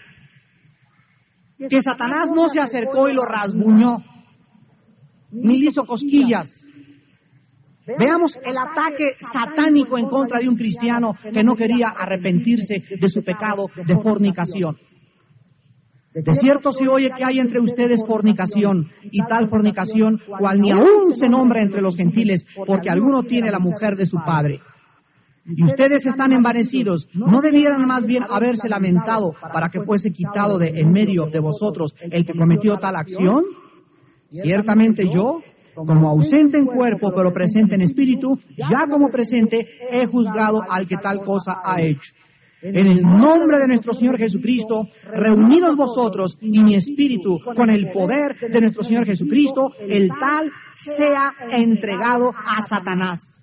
Que 1.58 1.80
Satanás 1.80 2.30
no 2.34 2.48
se 2.48 2.60
acercó 2.60 3.08
y 3.08 3.14
lo 3.14 3.24
rasguñó, 3.24 3.98
ni 5.32 5.58
le 5.58 5.68
hizo 5.68 5.84
cosquillas. 5.84 6.56
Veamos 7.98 8.38
el 8.44 8.56
ataque 8.56 9.16
satánico 9.32 9.98
en 9.98 10.08
contra 10.08 10.38
de 10.38 10.48
un 10.48 10.56
cristiano 10.56 11.14
que 11.32 11.42
no 11.42 11.56
quería 11.56 11.88
arrepentirse 11.88 12.82
de 13.00 13.08
su 13.08 13.24
pecado 13.24 13.66
de 13.86 13.96
fornicación. 13.96 14.76
De 16.12 16.34
cierto 16.34 16.72
se 16.72 16.88
oye 16.88 17.10
que 17.16 17.24
hay 17.24 17.38
entre 17.38 17.60
ustedes 17.60 18.04
fornicación, 18.06 18.90
y 19.02 19.22
tal 19.24 19.48
fornicación 19.48 20.20
cual 20.38 20.60
ni 20.60 20.72
aún 20.72 21.12
se 21.12 21.28
nombra 21.28 21.62
entre 21.62 21.80
los 21.80 21.96
gentiles, 21.96 22.44
porque 22.66 22.90
alguno 22.90 23.22
tiene 23.22 23.50
la 23.50 23.60
mujer 23.60 23.96
de 23.96 24.06
su 24.06 24.18
padre 24.18 24.60
y 25.46 25.64
ustedes 25.64 26.06
están 26.06 26.32
envanecidos, 26.32 27.08
¿no 27.14 27.40
debieran 27.40 27.86
más 27.86 28.06
bien 28.06 28.24
haberse 28.28 28.68
lamentado 28.68 29.34
para 29.52 29.68
que 29.68 29.80
fuese 29.80 30.12
quitado 30.12 30.58
de 30.58 30.80
en 30.80 30.92
medio 30.92 31.26
de 31.26 31.40
vosotros 31.40 31.94
el 32.00 32.24
que 32.24 32.34
cometió 32.34 32.76
tal 32.76 32.96
acción? 32.96 33.42
Ciertamente 34.30 35.08
yo, 35.12 35.40
como 35.74 36.08
ausente 36.08 36.58
en 36.58 36.66
cuerpo 36.66 37.12
pero 37.14 37.32
presente 37.32 37.74
en 37.74 37.80
espíritu, 37.80 38.38
ya 38.56 38.86
como 38.88 39.08
presente 39.08 39.66
he 39.90 40.06
juzgado 40.06 40.60
al 40.68 40.86
que 40.86 40.96
tal 40.96 41.20
cosa 41.20 41.60
ha 41.64 41.80
hecho. 41.80 42.12
En 42.62 42.76
el 42.76 43.00
nombre 43.00 43.58
de 43.58 43.68
nuestro 43.68 43.94
Señor 43.94 44.18
Jesucristo, 44.18 44.86
reunidos 45.10 45.74
vosotros 45.76 46.36
y 46.42 46.62
mi 46.62 46.74
espíritu 46.74 47.38
con 47.56 47.70
el 47.70 47.90
poder 47.90 48.36
de 48.38 48.60
nuestro 48.60 48.82
Señor 48.82 49.06
Jesucristo, 49.06 49.72
el 49.80 50.10
tal 50.10 50.50
sea 50.70 51.32
entregado 51.50 52.30
a 52.34 52.60
Satanás 52.60 53.40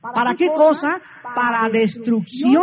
¿Para 0.00 0.34
qué 0.34 0.48
cosa? 0.48 1.00
Para 1.34 1.68
destrucción 1.68 2.62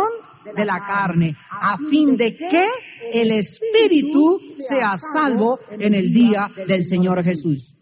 de 0.54 0.64
la 0.64 0.78
carne, 0.80 1.36
a 1.50 1.76
fin 1.76 2.16
de 2.16 2.36
que 2.36 2.64
el 3.12 3.32
espíritu 3.32 4.38
sea 4.58 4.96
salvo 4.96 5.58
en 5.70 5.94
el 5.94 6.12
día 6.12 6.48
del 6.66 6.84
Señor 6.84 7.22
Jesús. 7.24 7.74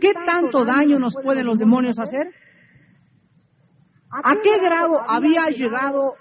¿Qué 0.00 0.12
tanto 0.26 0.64
daño 0.64 0.98
nos 0.98 1.14
pueden 1.22 1.46
los 1.46 1.58
demonios 1.58 1.98
hacer? 1.98 2.26
¿A 4.10 4.32
qué 4.42 4.58
grado 4.62 5.00
había 5.06 5.46
llegado 5.48 6.14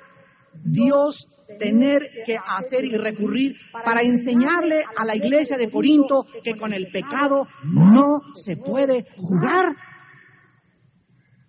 Dios 0.63 1.27
tener 1.59 2.07
que 2.25 2.37
hacer 2.37 2.85
y 2.85 2.95
recurrir 2.95 3.55
para 3.83 4.01
enseñarle 4.01 4.83
a 4.95 5.05
la 5.05 5.15
iglesia 5.15 5.57
de 5.57 5.71
Corinto 5.71 6.25
que 6.43 6.55
con 6.55 6.73
el 6.73 6.91
pecado 6.91 7.47
no 7.63 8.21
se 8.35 8.57
puede 8.57 9.05
jugar? 9.17 9.75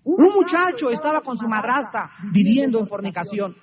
Un 0.05 0.33
muchacho 0.35 0.91
estaba 0.91 1.21
con 1.21 1.37
su 1.37 1.47
madrastra 1.49 2.11
viviendo 2.33 2.79
en 2.79 2.89
fornicación. 2.89 3.57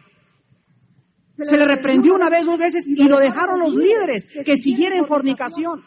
Se 1.40 1.56
le 1.56 1.66
reprendió 1.66 2.16
una 2.16 2.30
vez, 2.30 2.46
dos 2.46 2.58
veces 2.58 2.88
y 2.88 3.04
lo 3.04 3.20
dejaron 3.20 3.60
los 3.60 3.74
líderes 3.74 4.28
que 4.46 4.56
siguiera 4.56 4.98
en 4.98 5.08
fornicación. 5.08 5.84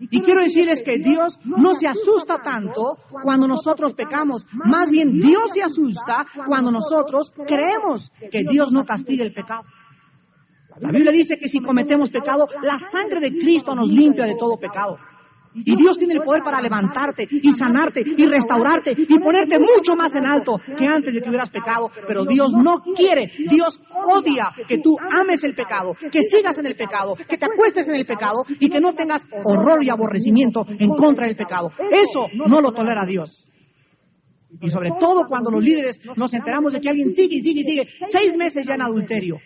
Y 0.00 0.20
quiero 0.20 0.42
decirles 0.42 0.82
que 0.82 0.98
Dios 0.98 1.38
no 1.44 1.74
se 1.74 1.88
asusta 1.88 2.40
tanto 2.42 2.98
cuando 3.22 3.48
nosotros 3.48 3.94
pecamos. 3.94 4.46
Más 4.52 4.90
bien 4.90 5.18
Dios 5.18 5.50
se 5.52 5.62
asusta 5.62 6.24
cuando 6.46 6.70
nosotros 6.70 7.32
creemos 7.46 8.12
que 8.30 8.42
Dios 8.48 8.70
no 8.72 8.84
castiga 8.84 9.24
el 9.24 9.32
pecado. 9.32 9.64
La 10.80 10.92
Biblia 10.92 11.10
dice 11.10 11.36
que 11.38 11.48
si 11.48 11.60
cometemos 11.60 12.10
pecado, 12.10 12.46
la 12.62 12.78
sangre 12.78 13.20
de 13.20 13.36
Cristo 13.36 13.74
nos 13.74 13.88
limpia 13.88 14.24
de 14.24 14.36
todo 14.36 14.56
pecado. 14.58 14.98
Y 15.64 15.76
Dios 15.76 15.98
tiene 15.98 16.14
el 16.14 16.22
poder 16.22 16.42
para 16.42 16.60
levantarte 16.60 17.26
y 17.30 17.50
sanarte 17.52 18.02
y 18.04 18.26
restaurarte 18.26 18.94
y 18.96 19.18
ponerte 19.18 19.58
mucho 19.58 19.94
más 19.96 20.14
en 20.14 20.26
alto 20.26 20.58
que 20.76 20.86
antes 20.86 21.14
de 21.14 21.20
que 21.20 21.28
hubieras 21.28 21.50
pecado. 21.50 21.90
Pero 22.06 22.24
Dios 22.24 22.52
no 22.52 22.80
quiere, 22.96 23.32
Dios 23.48 23.80
odia 24.14 24.50
que 24.66 24.78
tú 24.78 24.96
ames 24.98 25.44
el 25.44 25.54
pecado, 25.54 25.94
que 26.10 26.22
sigas 26.22 26.58
en 26.58 26.66
el 26.66 26.76
pecado, 26.76 27.14
que 27.16 27.36
te 27.36 27.46
acuestes 27.46 27.88
en 27.88 27.94
el 27.94 28.06
pecado 28.06 28.44
y 28.60 28.70
que 28.70 28.80
no 28.80 28.94
tengas 28.94 29.26
horror 29.44 29.82
y 29.82 29.90
aborrecimiento 29.90 30.64
en 30.68 30.90
contra 30.90 31.26
del 31.26 31.36
pecado. 31.36 31.70
Eso 31.90 32.26
no 32.34 32.60
lo 32.60 32.72
tolera 32.72 33.04
Dios. 33.04 33.50
Y 34.60 34.70
sobre 34.70 34.90
todo 34.98 35.26
cuando 35.28 35.50
los 35.50 35.62
líderes 35.62 36.00
nos 36.16 36.32
enteramos 36.32 36.72
de 36.72 36.80
que 36.80 36.88
alguien 36.88 37.10
sigue 37.10 37.36
y 37.36 37.40
sigue 37.40 37.60
y 37.60 37.64
sigue 37.64 37.88
seis 38.04 38.36
meses 38.36 38.66
ya 38.66 38.74
en 38.74 38.82
adulterio. 38.82 39.38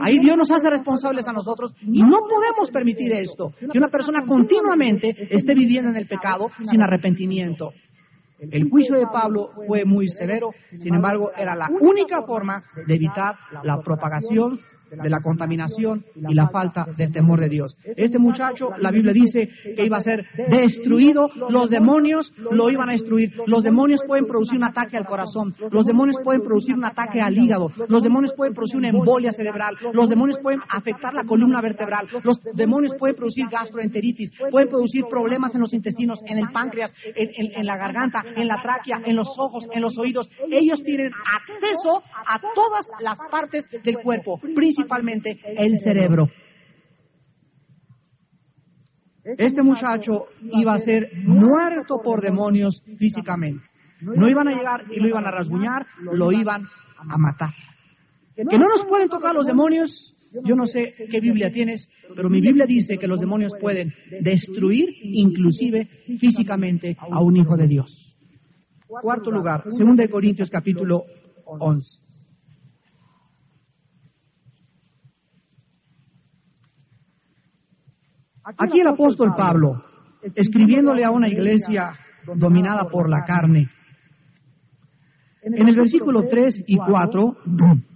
Ahí 0.00 0.18
Dios 0.18 0.36
nos 0.36 0.50
hace 0.50 0.68
responsables 0.68 1.26
a 1.28 1.32
nosotros 1.32 1.74
y 1.80 2.02
no 2.02 2.18
podemos 2.28 2.70
permitir 2.72 3.12
esto, 3.12 3.52
que 3.72 3.78
una 3.78 3.88
persona 3.88 4.24
continuamente 4.26 5.28
esté 5.30 5.54
viviendo 5.54 5.90
en 5.90 5.96
el 5.96 6.06
pecado 6.06 6.50
sin 6.64 6.82
arrepentimiento. 6.82 7.72
El 8.38 8.68
juicio 8.68 8.98
de 8.98 9.06
Pablo 9.06 9.50
fue 9.66 9.84
muy 9.84 10.08
severo, 10.08 10.50
sin 10.70 10.94
embargo, 10.94 11.30
era 11.34 11.54
la 11.54 11.70
única 11.80 12.22
forma 12.22 12.62
de 12.86 12.94
evitar 12.94 13.34
la 13.62 13.80
propagación 13.80 14.58
de 15.02 15.10
la 15.10 15.20
contaminación 15.20 16.04
y 16.14 16.34
la 16.34 16.48
falta 16.48 16.86
del 16.96 17.12
temor 17.12 17.40
de 17.40 17.48
Dios. 17.48 17.76
Este 17.96 18.18
muchacho, 18.18 18.70
la 18.78 18.90
Biblia 18.90 19.12
dice 19.12 19.48
que 19.76 19.84
iba 19.84 19.98
a 19.98 20.00
ser 20.00 20.24
destruido, 20.48 21.28
los 21.48 21.70
demonios 21.70 22.32
lo 22.50 22.70
iban 22.70 22.88
a 22.88 22.92
destruir. 22.92 23.32
Los 23.46 23.64
demonios 23.64 24.00
pueden 24.06 24.26
producir 24.26 24.58
un 24.58 24.64
ataque 24.64 24.96
al 24.96 25.06
corazón, 25.06 25.52
los 25.70 25.86
demonios 25.86 26.16
pueden 26.22 26.42
producir 26.42 26.74
un 26.74 26.84
ataque 26.84 27.20
al 27.20 27.36
hígado, 27.36 27.70
los 27.88 28.02
demonios 28.02 28.32
pueden 28.36 28.54
producir 28.54 28.78
una 28.78 28.88
embolia 28.88 29.30
cerebral, 29.32 29.76
los 29.92 30.08
demonios 30.08 30.38
pueden 30.40 30.60
afectar 30.68 31.14
la 31.14 31.24
columna 31.24 31.60
vertebral, 31.60 32.06
los 32.22 32.40
demonios 32.54 32.94
pueden 32.98 33.16
producir 33.16 33.46
gastroenteritis, 33.50 34.32
pueden 34.50 34.68
producir 34.68 35.04
problemas 35.08 35.54
en 35.54 35.60
los 35.60 35.72
intestinos, 35.74 36.20
en 36.26 36.38
el 36.38 36.48
páncreas, 36.52 36.94
en, 37.04 37.28
en 37.54 37.66
la 37.66 37.76
garganta, 37.76 38.24
en 38.36 38.48
la 38.48 38.60
tráquea, 38.62 39.02
en 39.04 39.16
los 39.16 39.28
ojos, 39.38 39.66
en 39.72 39.82
los 39.82 39.98
oídos. 39.98 40.28
Ellos 40.50 40.82
tienen 40.82 41.10
acceso 41.12 42.02
a 42.26 42.40
todas 42.54 42.88
las 43.00 43.18
partes 43.30 43.68
del 43.84 43.98
cuerpo, 43.98 44.40
principalmente 44.86 45.38
el 45.44 45.78
cerebro. 45.78 46.28
Este 49.24 49.62
muchacho 49.62 50.26
iba 50.52 50.74
a 50.74 50.78
ser 50.78 51.10
muerto 51.24 52.00
por 52.02 52.20
demonios 52.20 52.84
físicamente. 52.96 53.64
No 54.00 54.28
iban 54.28 54.46
a 54.46 54.52
llegar 54.52 54.84
y 54.90 55.00
lo 55.00 55.08
iban 55.08 55.26
a 55.26 55.32
rasguñar, 55.32 55.86
lo 56.00 56.30
iban 56.30 56.62
a 56.96 57.18
matar. 57.18 57.50
Que 58.36 58.58
no 58.58 58.68
nos 58.68 58.84
pueden 58.84 59.08
tocar 59.08 59.34
los 59.34 59.46
demonios, 59.46 60.14
yo 60.44 60.54
no 60.54 60.66
sé 60.66 60.94
qué 61.10 61.20
Biblia 61.20 61.50
tienes, 61.50 61.88
pero 62.14 62.28
mi 62.28 62.40
Biblia 62.40 62.66
dice 62.66 62.98
que 62.98 63.08
los 63.08 63.18
demonios 63.18 63.52
pueden 63.60 63.92
destruir 64.20 64.90
inclusive 65.02 65.88
físicamente 66.20 66.96
a 66.98 67.20
un 67.20 67.36
hijo 67.36 67.56
de 67.56 67.66
Dios. 67.66 68.16
Cuarto 68.86 69.32
lugar, 69.32 69.64
2 69.64 70.08
Corintios 70.08 70.50
capítulo 70.50 71.02
11. 71.44 72.05
Aquí 78.46 78.78
el 78.80 78.86
apóstol 78.86 79.34
Pablo, 79.36 79.82
escribiéndole 80.36 81.04
a 81.04 81.10
una 81.10 81.28
iglesia 81.28 81.90
dominada 82.36 82.88
por 82.88 83.10
la 83.10 83.24
carne, 83.24 83.68
en 85.42 85.68
el 85.68 85.74
versículo 85.74 86.28
3 86.28 86.62
y 86.66 86.76
4 86.76 87.36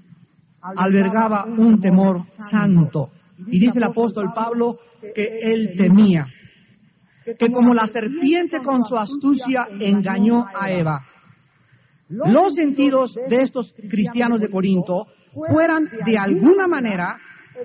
albergaba 0.76 1.44
un 1.44 1.80
temor 1.80 2.24
santo. 2.38 3.10
Y 3.46 3.60
dice 3.60 3.78
el 3.78 3.84
apóstol 3.84 4.32
Pablo 4.34 4.78
que 5.14 5.40
él 5.40 5.74
temía, 5.76 6.26
que 7.38 7.52
como 7.52 7.72
la 7.72 7.86
serpiente 7.86 8.58
con 8.64 8.82
su 8.82 8.96
astucia 8.96 9.68
engañó 9.78 10.46
a 10.52 10.68
Eva, 10.70 11.06
los 12.08 12.56
sentidos 12.56 13.14
de 13.28 13.42
estos 13.42 13.72
cristianos 13.88 14.40
de 14.40 14.50
Corinto 14.50 15.06
fueran 15.32 15.88
de 16.04 16.18
alguna 16.18 16.66
manera 16.66 17.16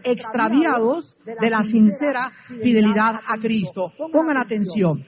extraviados 0.03 1.15
de 1.25 1.49
la 1.49 1.63
sincera 1.63 2.31
fidelidad 2.47 3.15
a 3.25 3.37
Cristo. 3.37 3.91
Pongan 4.11 4.37
atención. 4.37 5.05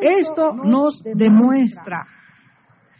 Esto 0.00 0.54
nos 0.54 1.02
demuestra 1.02 2.06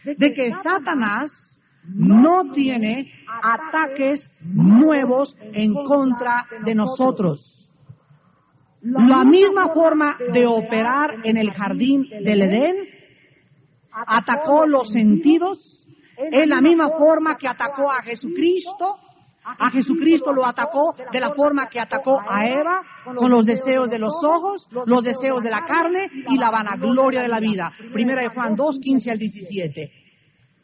de 0.04 0.32
que 0.32 0.52
Satanás 0.52 1.60
no 1.84 2.50
tiene 2.52 3.12
ataques 3.42 4.30
nuevos 4.44 5.36
en 5.40 5.74
contra 5.74 6.46
de 6.64 6.74
nosotros. 6.74 7.70
La 8.82 9.24
misma 9.24 9.68
forma 9.74 10.16
de 10.32 10.46
operar 10.46 11.16
en 11.24 11.36
el 11.36 11.52
jardín 11.52 12.08
del 12.08 12.42
Edén 12.42 12.76
atacó 13.92 14.66
los 14.66 14.90
sentidos, 14.90 15.86
es 16.16 16.46
la 16.48 16.60
misma 16.60 16.90
forma 16.98 17.36
que 17.36 17.48
atacó 17.48 17.90
a 17.90 18.02
Jesucristo 18.02 18.96
a 19.44 19.70
Jesucristo 19.70 20.32
lo 20.32 20.46
atacó 20.46 20.94
de 21.12 21.20
la 21.20 21.32
forma 21.34 21.68
que 21.68 21.80
atacó 21.80 22.20
a 22.28 22.46
Eva, 22.46 22.82
con 23.16 23.30
los 23.30 23.46
deseos 23.46 23.90
de 23.90 23.98
los 23.98 24.22
ojos, 24.24 24.68
los 24.86 25.02
deseos 25.02 25.42
de 25.42 25.50
la 25.50 25.64
carne 25.64 26.10
y 26.28 26.36
la 26.36 26.50
vanagloria 26.50 27.22
de 27.22 27.28
la 27.28 27.40
vida. 27.40 27.72
Primera 27.92 28.22
de 28.22 28.28
Juan 28.28 28.54
2, 28.54 28.78
15 28.80 29.10
al 29.10 29.18
17. 29.18 29.92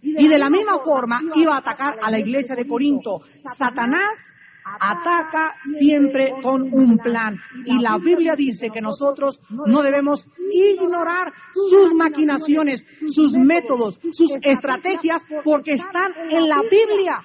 Y 0.02 0.28
de 0.28 0.38
la 0.38 0.50
misma 0.50 0.78
forma 0.84 1.20
iba 1.34 1.54
a 1.54 1.58
atacar 1.58 1.98
a 2.02 2.10
la 2.10 2.18
iglesia 2.18 2.54
de 2.54 2.66
Corinto. 2.66 3.22
Satanás 3.56 4.36
ataca 4.80 5.54
siempre 5.64 6.34
con 6.42 6.62
un 6.72 6.98
plan. 6.98 7.36
Y 7.64 7.78
la 7.80 7.98
Biblia 7.98 8.34
dice 8.36 8.70
que 8.70 8.80
nosotros 8.80 9.40
no 9.48 9.82
debemos 9.82 10.26
ignorar 10.50 11.32
sus 11.52 11.94
maquinaciones, 11.94 12.84
sus 13.06 13.36
métodos, 13.36 13.98
sus 14.12 14.36
estrategias, 14.42 15.24
porque 15.44 15.72
están 15.72 16.12
en 16.30 16.48
la 16.48 16.60
Biblia. 16.62 17.22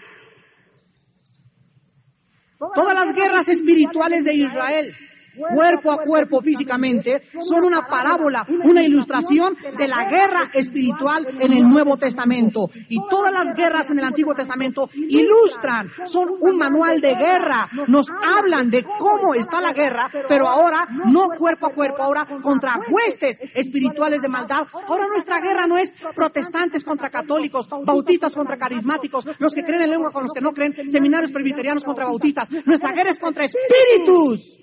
Todas 2.75 2.93
las 2.93 3.11
guerras 3.15 3.49
espirituales 3.49 4.23
de 4.23 4.35
Israel 4.35 4.95
cuerpo 5.35 5.91
a 5.91 6.03
cuerpo 6.03 6.41
físicamente, 6.41 7.21
son 7.41 7.65
una 7.65 7.87
parábola, 7.87 8.45
una 8.63 8.83
ilustración 8.83 9.55
de 9.77 9.87
la 9.87 10.05
guerra 10.09 10.51
espiritual 10.53 11.27
en 11.39 11.53
el 11.53 11.67
Nuevo 11.67 11.97
Testamento. 11.97 12.69
Y 12.89 12.99
todas 13.09 13.33
las 13.33 13.53
guerras 13.53 13.89
en 13.89 13.99
el 13.99 14.05
Antiguo 14.05 14.33
Testamento 14.33 14.89
ilustran, 14.93 15.89
son 16.05 16.29
un 16.39 16.57
manual 16.57 16.99
de 16.99 17.15
guerra, 17.15 17.69
nos 17.87 18.07
hablan 18.09 18.69
de 18.69 18.83
cómo 18.99 19.33
está 19.33 19.61
la 19.61 19.73
guerra, 19.73 20.09
pero 20.27 20.47
ahora 20.47 20.87
no 21.05 21.27
cuerpo 21.37 21.67
a 21.67 21.73
cuerpo, 21.73 22.01
ahora 22.01 22.25
contra 22.41 22.75
huestes 22.89 23.37
espirituales 23.53 24.21
de 24.21 24.29
maldad. 24.29 24.67
Ahora 24.87 25.05
nuestra 25.07 25.39
guerra 25.39 25.67
no 25.67 25.77
es 25.77 25.93
protestantes 26.15 26.83
contra 26.83 27.09
católicos, 27.09 27.67
bautistas 27.85 28.35
contra 28.35 28.57
carismáticos, 28.57 29.25
los 29.39 29.53
que 29.53 29.63
creen 29.63 29.83
en 29.83 29.91
lengua 29.91 30.11
con 30.11 30.23
los 30.23 30.33
que 30.33 30.41
no 30.41 30.51
creen, 30.51 30.87
seminarios 30.87 31.31
presbiterianos 31.31 31.83
contra 31.83 32.05
bautistas. 32.05 32.49
Nuestra 32.65 32.91
guerra 32.91 33.09
es 33.09 33.19
contra 33.19 33.45
espíritus. 33.45 34.57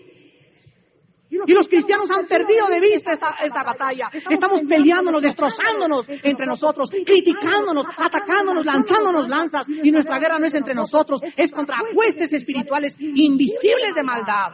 Y 1.46 1.52
los 1.52 1.68
cristianos 1.68 2.10
han 2.10 2.26
perdido 2.26 2.66
de 2.68 2.80
vista 2.80 3.12
esta, 3.12 3.36
esta, 3.42 3.62
batalla. 3.62 4.10
Estamos 4.30 4.62
peleándonos, 4.68 5.22
destrozándonos 5.22 6.06
entre 6.08 6.46
nosotros, 6.46 6.90
criticándonos, 6.90 7.86
atacándonos, 7.96 8.64
lanzándonos 8.64 9.28
lanzas. 9.28 9.68
Y 9.68 9.90
nuestra 9.90 10.18
guerra 10.18 10.38
no 10.38 10.46
es 10.46 10.54
entre 10.54 10.74
nosotros, 10.74 11.20
es 11.36 11.52
contra 11.52 11.78
huestes 11.94 12.32
espirituales 12.32 12.96
invisibles 12.98 13.94
de 13.94 14.02
maldad. 14.02 14.52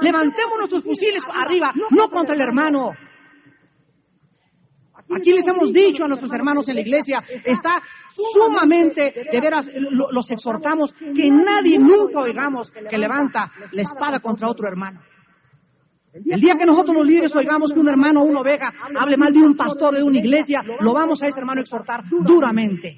Levantemos 0.00 0.58
nuestros 0.58 0.82
fusiles 0.82 1.24
arriba, 1.32 1.72
no 1.90 2.08
contra 2.10 2.34
el 2.34 2.40
hermano. 2.40 2.90
Aquí 5.14 5.32
les 5.32 5.46
hemos 5.46 5.72
dicho 5.72 6.04
a 6.04 6.08
nuestros 6.08 6.32
hermanos 6.32 6.68
en 6.68 6.74
la 6.74 6.80
iglesia, 6.80 7.22
está 7.44 7.80
sumamente, 8.10 9.12
de 9.30 9.40
veras, 9.40 9.68
los 10.10 10.30
exhortamos, 10.32 10.92
que 10.94 11.30
nadie 11.30 11.78
nunca 11.78 12.20
oigamos 12.20 12.72
que 12.72 12.98
levanta 12.98 13.52
la 13.70 13.82
espada 13.82 14.18
contra 14.18 14.50
otro 14.50 14.66
hermano. 14.66 15.00
El 16.24 16.40
día 16.40 16.54
que 16.58 16.64
nosotros 16.64 16.96
los 16.96 17.06
líderes 17.06 17.36
oigamos 17.36 17.72
que 17.72 17.80
un 17.80 17.88
hermano 17.88 18.22
o 18.22 18.24
una 18.24 18.40
oveja 18.40 18.72
hable 18.98 19.16
mal 19.16 19.32
de 19.32 19.40
un 19.40 19.56
pastor 19.56 19.94
de 19.94 20.02
una 20.02 20.18
iglesia, 20.18 20.60
lo 20.80 20.94
vamos 20.94 21.22
a 21.22 21.26
ese 21.26 21.38
hermano 21.38 21.60
a 21.60 21.62
exhortar 21.62 22.04
duramente. 22.08 22.96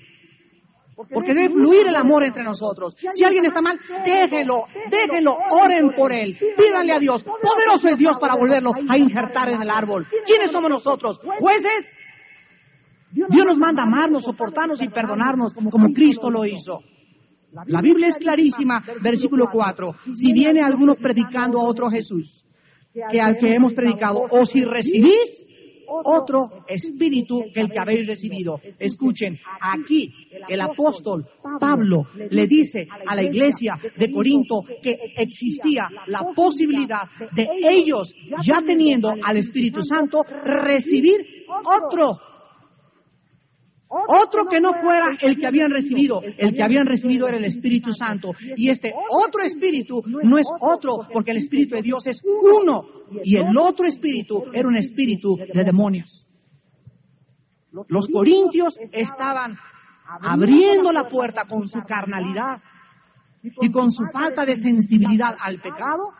Porque 0.96 1.32
debe 1.32 1.50
fluir 1.50 1.86
el 1.86 1.94
amor 1.94 2.24
entre 2.24 2.42
nosotros. 2.42 2.96
Si 3.10 3.24
alguien 3.24 3.44
está 3.44 3.60
mal, 3.60 3.78
déjenlo, 4.04 4.64
déjenlo, 4.90 5.36
oren 5.50 5.94
por 5.96 6.12
él, 6.12 6.36
pídanle 6.56 6.92
a 6.92 6.98
Dios. 6.98 7.24
Poderoso 7.24 7.88
es 7.88 7.98
Dios 7.98 8.18
para 8.18 8.34
volverlo 8.34 8.72
a 8.88 8.98
injertar 8.98 9.48
en 9.48 9.62
el 9.62 9.70
árbol. 9.70 10.06
¿Quiénes 10.26 10.50
somos 10.50 10.70
nosotros? 10.70 11.20
¿Jueces? 11.38 11.94
Dios 13.12 13.46
nos 13.46 13.58
manda 13.58 13.84
amarnos, 13.84 14.24
soportarnos 14.24 14.82
y 14.82 14.88
perdonarnos 14.88 15.54
como 15.54 15.92
Cristo 15.92 16.30
lo 16.30 16.44
hizo. 16.44 16.80
La 17.66 17.80
Biblia 17.80 18.08
es 18.08 18.18
clarísima, 18.18 18.82
versículo 19.00 19.46
4. 19.50 19.94
Si 20.12 20.32
viene 20.32 20.60
alguno 20.60 20.96
predicando 20.96 21.58
a 21.58 21.64
otro 21.64 21.88
Jesús, 21.88 22.44
que 22.92 23.20
al 23.20 23.36
que 23.36 23.54
hemos 23.54 23.74
predicado, 23.74 24.24
o 24.30 24.44
si 24.44 24.64
recibís 24.64 25.46
otro 25.88 26.64
espíritu 26.66 27.44
que 27.52 27.60
el 27.60 27.70
que 27.70 27.78
habéis 27.78 28.06
recibido. 28.06 28.60
Escuchen, 28.78 29.38
aquí 29.60 30.12
el 30.48 30.60
apóstol 30.60 31.26
Pablo 31.58 32.06
le 32.14 32.46
dice 32.46 32.86
a 33.06 33.14
la 33.14 33.22
iglesia 33.22 33.78
de 33.96 34.10
Corinto 34.10 34.62
que 34.82 34.96
existía 35.16 35.88
la 36.06 36.24
posibilidad 36.34 37.02
de 37.32 37.48
ellos, 37.70 38.14
ya 38.42 38.60
teniendo 38.64 39.12
al 39.22 39.36
Espíritu 39.36 39.82
Santo, 39.82 40.22
recibir 40.44 41.44
otro 41.64 42.18
otro 43.88 44.46
que 44.46 44.60
no 44.60 44.74
fuera 44.74 45.08
el 45.20 45.38
que 45.38 45.46
habían 45.46 45.70
recibido. 45.70 46.20
El 46.22 46.54
que 46.54 46.62
habían 46.62 46.86
recibido 46.86 47.26
era 47.26 47.38
el 47.38 47.44
Espíritu 47.44 47.92
Santo. 47.92 48.32
Y 48.56 48.70
este 48.70 48.92
otro 49.10 49.42
Espíritu 49.42 50.02
no 50.06 50.38
es 50.38 50.46
otro, 50.60 51.06
porque 51.12 51.30
el 51.30 51.38
Espíritu 51.38 51.74
de 51.74 51.82
Dios 51.82 52.06
es 52.06 52.22
uno. 52.24 52.84
Y 53.24 53.36
el 53.36 53.56
otro 53.56 53.86
Espíritu 53.86 54.44
era 54.52 54.68
un 54.68 54.76
Espíritu 54.76 55.36
de 55.36 55.64
demonios. 55.64 56.26
Los 57.88 58.08
corintios 58.08 58.78
estaban 58.92 59.56
abriendo 60.20 60.92
la 60.92 61.04
puerta 61.04 61.44
con 61.46 61.68
su 61.68 61.80
carnalidad 61.80 62.60
y 63.42 63.70
con 63.70 63.90
su 63.90 64.04
falta 64.06 64.44
de 64.44 64.54
sensibilidad 64.54 65.34
al 65.40 65.60
pecado 65.60 66.12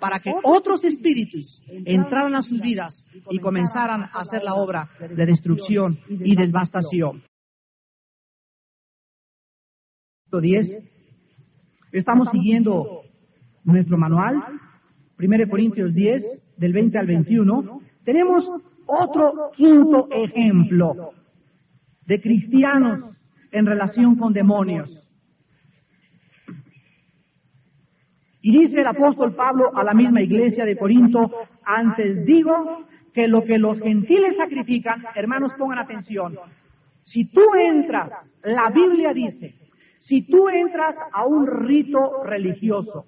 para 0.00 0.20
que 0.20 0.32
otros 0.42 0.84
espíritus 0.84 1.62
entraran 1.68 2.34
a 2.34 2.42
sus 2.42 2.60
vidas 2.60 3.06
y 3.30 3.38
comenzaran 3.38 4.02
a 4.02 4.20
hacer 4.20 4.42
la 4.42 4.54
obra 4.54 4.88
de 4.98 5.26
destrucción 5.26 5.98
y 6.08 6.36
devastación. 6.36 7.22
10. 10.40 10.82
Estamos 11.92 12.28
siguiendo 12.30 13.02
nuestro 13.64 13.96
manual, 13.96 14.42
1 15.18 15.48
Corintios 15.48 15.94
10, 15.94 16.56
del 16.56 16.72
20 16.72 16.98
al 16.98 17.06
21. 17.06 17.80
Tenemos 18.04 18.50
otro 18.86 19.50
quinto 19.56 20.08
ejemplo 20.10 21.12
de 22.04 22.20
cristianos 22.20 23.16
en 23.50 23.66
relación 23.66 24.16
con 24.16 24.32
demonios. 24.32 25.05
Y 28.46 28.52
dice 28.52 28.80
el 28.80 28.86
apóstol 28.86 29.34
Pablo 29.34 29.76
a 29.76 29.82
la 29.82 29.92
misma 29.92 30.22
iglesia 30.22 30.64
de 30.64 30.76
Corinto, 30.76 31.32
antes 31.64 32.24
digo 32.24 32.86
que 33.12 33.26
lo 33.26 33.42
que 33.42 33.58
los 33.58 33.80
gentiles 33.80 34.36
sacrifican, 34.36 35.02
hermanos 35.16 35.50
pongan 35.58 35.80
atención, 35.80 36.38
si 37.02 37.24
tú 37.24 37.40
entras, 37.58 38.08
la 38.44 38.70
Biblia 38.70 39.12
dice, 39.12 39.56
si 39.98 40.28
tú 40.28 40.48
entras 40.48 40.94
a 41.12 41.26
un 41.26 41.44
rito 41.44 42.22
religioso, 42.22 43.06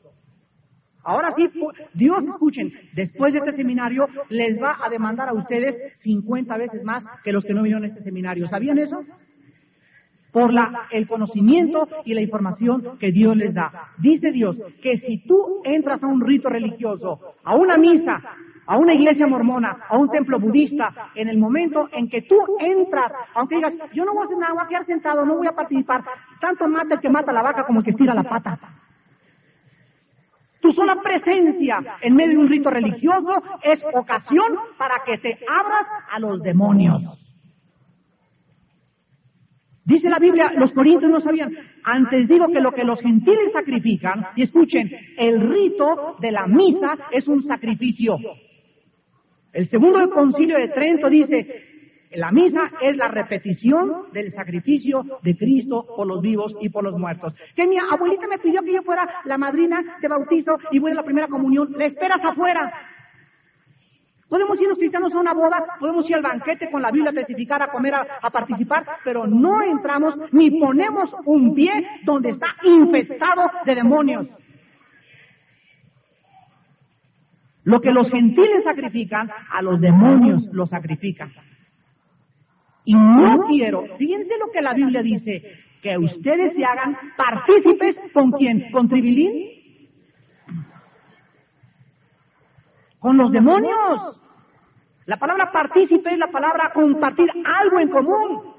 ahora 1.04 1.30
sí, 1.36 1.48
Dios 1.94 2.24
escuchen, 2.24 2.72
después 2.94 3.32
de 3.32 3.38
este 3.38 3.54
seminario 3.54 4.08
les 4.30 4.60
va 4.60 4.76
a 4.84 4.90
demandar 4.90 5.28
a 5.28 5.34
ustedes 5.34 5.76
50 6.00 6.56
veces 6.56 6.82
más 6.82 7.04
que 7.22 7.30
los 7.30 7.44
que 7.44 7.54
no 7.54 7.62
vinieron 7.62 7.84
a 7.84 7.86
este 7.86 8.02
seminario. 8.02 8.48
¿Sabían 8.48 8.78
eso? 8.78 9.04
Por 10.38 10.54
la, 10.54 10.86
el 10.92 11.08
conocimiento 11.08 11.88
y 12.04 12.14
la 12.14 12.20
información 12.20 12.96
que 13.00 13.10
Dios 13.10 13.36
les 13.36 13.52
da. 13.52 13.88
Dice 13.98 14.30
Dios 14.30 14.56
que 14.80 14.98
si 14.98 15.26
tú 15.26 15.62
entras 15.64 16.00
a 16.00 16.06
un 16.06 16.20
rito 16.20 16.48
religioso, 16.48 17.18
a 17.42 17.56
una 17.56 17.76
misa, 17.76 18.22
a 18.64 18.76
una 18.76 18.94
iglesia 18.94 19.26
mormona, 19.26 19.78
a 19.88 19.98
un 19.98 20.08
templo 20.10 20.38
budista, 20.38 21.10
en 21.16 21.28
el 21.28 21.38
momento 21.38 21.88
en 21.92 22.08
que 22.08 22.22
tú 22.22 22.36
entras, 22.60 23.10
aunque 23.34 23.56
digas, 23.56 23.74
yo 23.92 24.04
no 24.04 24.12
voy 24.12 24.22
a 24.22 24.24
hacer 24.26 24.38
nada, 24.38 24.52
voy 24.52 24.62
a 24.62 24.68
quedar 24.68 24.86
sentado, 24.86 25.24
no 25.24 25.38
voy 25.38 25.46
a 25.48 25.56
participar, 25.56 26.04
tanto 26.40 26.68
mata 26.68 26.94
el 26.94 27.00
que 27.00 27.10
mata 27.10 27.32
la 27.32 27.42
vaca 27.42 27.64
como 27.64 27.80
el 27.80 27.84
que 27.84 27.90
estira 27.90 28.14
la 28.14 28.22
pata. 28.22 28.60
Tu 30.60 30.70
sola 30.70 31.02
presencia 31.02 31.96
en 32.00 32.14
medio 32.14 32.32
de 32.32 32.38
un 32.38 32.48
rito 32.48 32.70
religioso 32.70 33.42
es 33.62 33.82
ocasión 33.92 34.56
para 34.76 35.02
que 35.04 35.18
te 35.18 35.36
abras 35.48 35.86
a 36.12 36.20
los 36.20 36.40
demonios. 36.42 37.27
Dice 39.88 40.10
la 40.10 40.18
Biblia, 40.18 40.52
los 40.54 40.70
corintios 40.74 41.10
no 41.10 41.18
sabían. 41.18 41.50
Antes 41.82 42.28
digo 42.28 42.48
que 42.48 42.60
lo 42.60 42.72
que 42.72 42.84
los 42.84 43.00
gentiles 43.00 43.52
sacrifican, 43.54 44.26
y 44.36 44.42
escuchen, 44.42 44.90
el 45.16 45.40
rito 45.40 46.16
de 46.20 46.30
la 46.30 46.46
misa 46.46 46.98
es 47.10 47.26
un 47.26 47.42
sacrificio. 47.42 48.18
El 49.50 49.66
segundo 49.70 50.10
concilio 50.10 50.58
de 50.58 50.68
Trento 50.68 51.08
dice, 51.08 51.64
la 52.12 52.30
misa 52.30 52.70
es 52.82 52.98
la 52.98 53.08
repetición 53.08 54.12
del 54.12 54.30
sacrificio 54.34 55.06
de 55.22 55.34
Cristo 55.38 55.86
por 55.96 56.06
los 56.06 56.20
vivos 56.20 56.54
y 56.60 56.68
por 56.68 56.84
los 56.84 56.98
muertos. 56.98 57.34
Que 57.56 57.66
mi 57.66 57.78
abuelita 57.78 58.26
me 58.28 58.38
pidió 58.40 58.60
que 58.60 58.74
yo 58.74 58.82
fuera 58.82 59.08
la 59.24 59.38
madrina 59.38 59.80
de 60.02 60.08
bautizo 60.08 60.58
y 60.70 60.80
voy 60.80 60.90
a 60.90 60.96
la 60.96 61.02
primera 61.02 61.28
comunión. 61.28 61.72
Le 61.78 61.86
esperas 61.86 62.20
afuera. 62.22 62.70
Podemos 64.28 64.60
ir 64.60 64.68
los 64.68 64.78
cristianos 64.78 65.14
a 65.14 65.20
una 65.20 65.32
boda, 65.32 65.64
podemos 65.80 66.08
ir 66.08 66.16
al 66.16 66.22
banquete 66.22 66.70
con 66.70 66.82
la 66.82 66.90
Biblia 66.90 67.10
a 67.10 67.14
testificar, 67.14 67.62
a 67.62 67.70
comer, 67.70 67.94
a, 67.94 68.30
participar, 68.30 68.84
pero 69.02 69.26
no 69.26 69.62
entramos 69.62 70.16
ni 70.32 70.50
ponemos 70.60 71.14
un 71.24 71.54
pie 71.54 71.72
donde 72.04 72.30
está 72.30 72.48
infestado 72.62 73.50
de 73.64 73.74
demonios. 73.74 74.26
Lo 77.64 77.80
que 77.80 77.90
los 77.90 78.10
gentiles 78.10 78.64
sacrifican, 78.64 79.30
a 79.50 79.62
los 79.62 79.80
demonios 79.80 80.46
lo 80.52 80.66
sacrifican. 80.66 81.32
Y 82.84 82.94
no 82.94 83.46
quiero, 83.48 83.84
fíjense 83.98 84.34
lo 84.38 84.50
que 84.52 84.60
la 84.60 84.74
Biblia 84.74 85.02
dice, 85.02 85.42
que 85.82 85.96
ustedes 85.96 86.54
se 86.54 86.64
hagan 86.64 86.96
partícipes 87.16 87.98
con 88.12 88.32
quién, 88.32 88.70
con 88.72 88.88
Tribilín, 88.88 89.57
con 92.98 93.16
los 93.16 93.30
demonios. 93.30 94.20
La 95.06 95.16
palabra 95.16 95.50
partícipe 95.50 96.10
es 96.10 96.18
la 96.18 96.30
palabra 96.30 96.70
compartir 96.74 97.28
algo 97.44 97.80
en 97.80 97.88
común. 97.88 98.57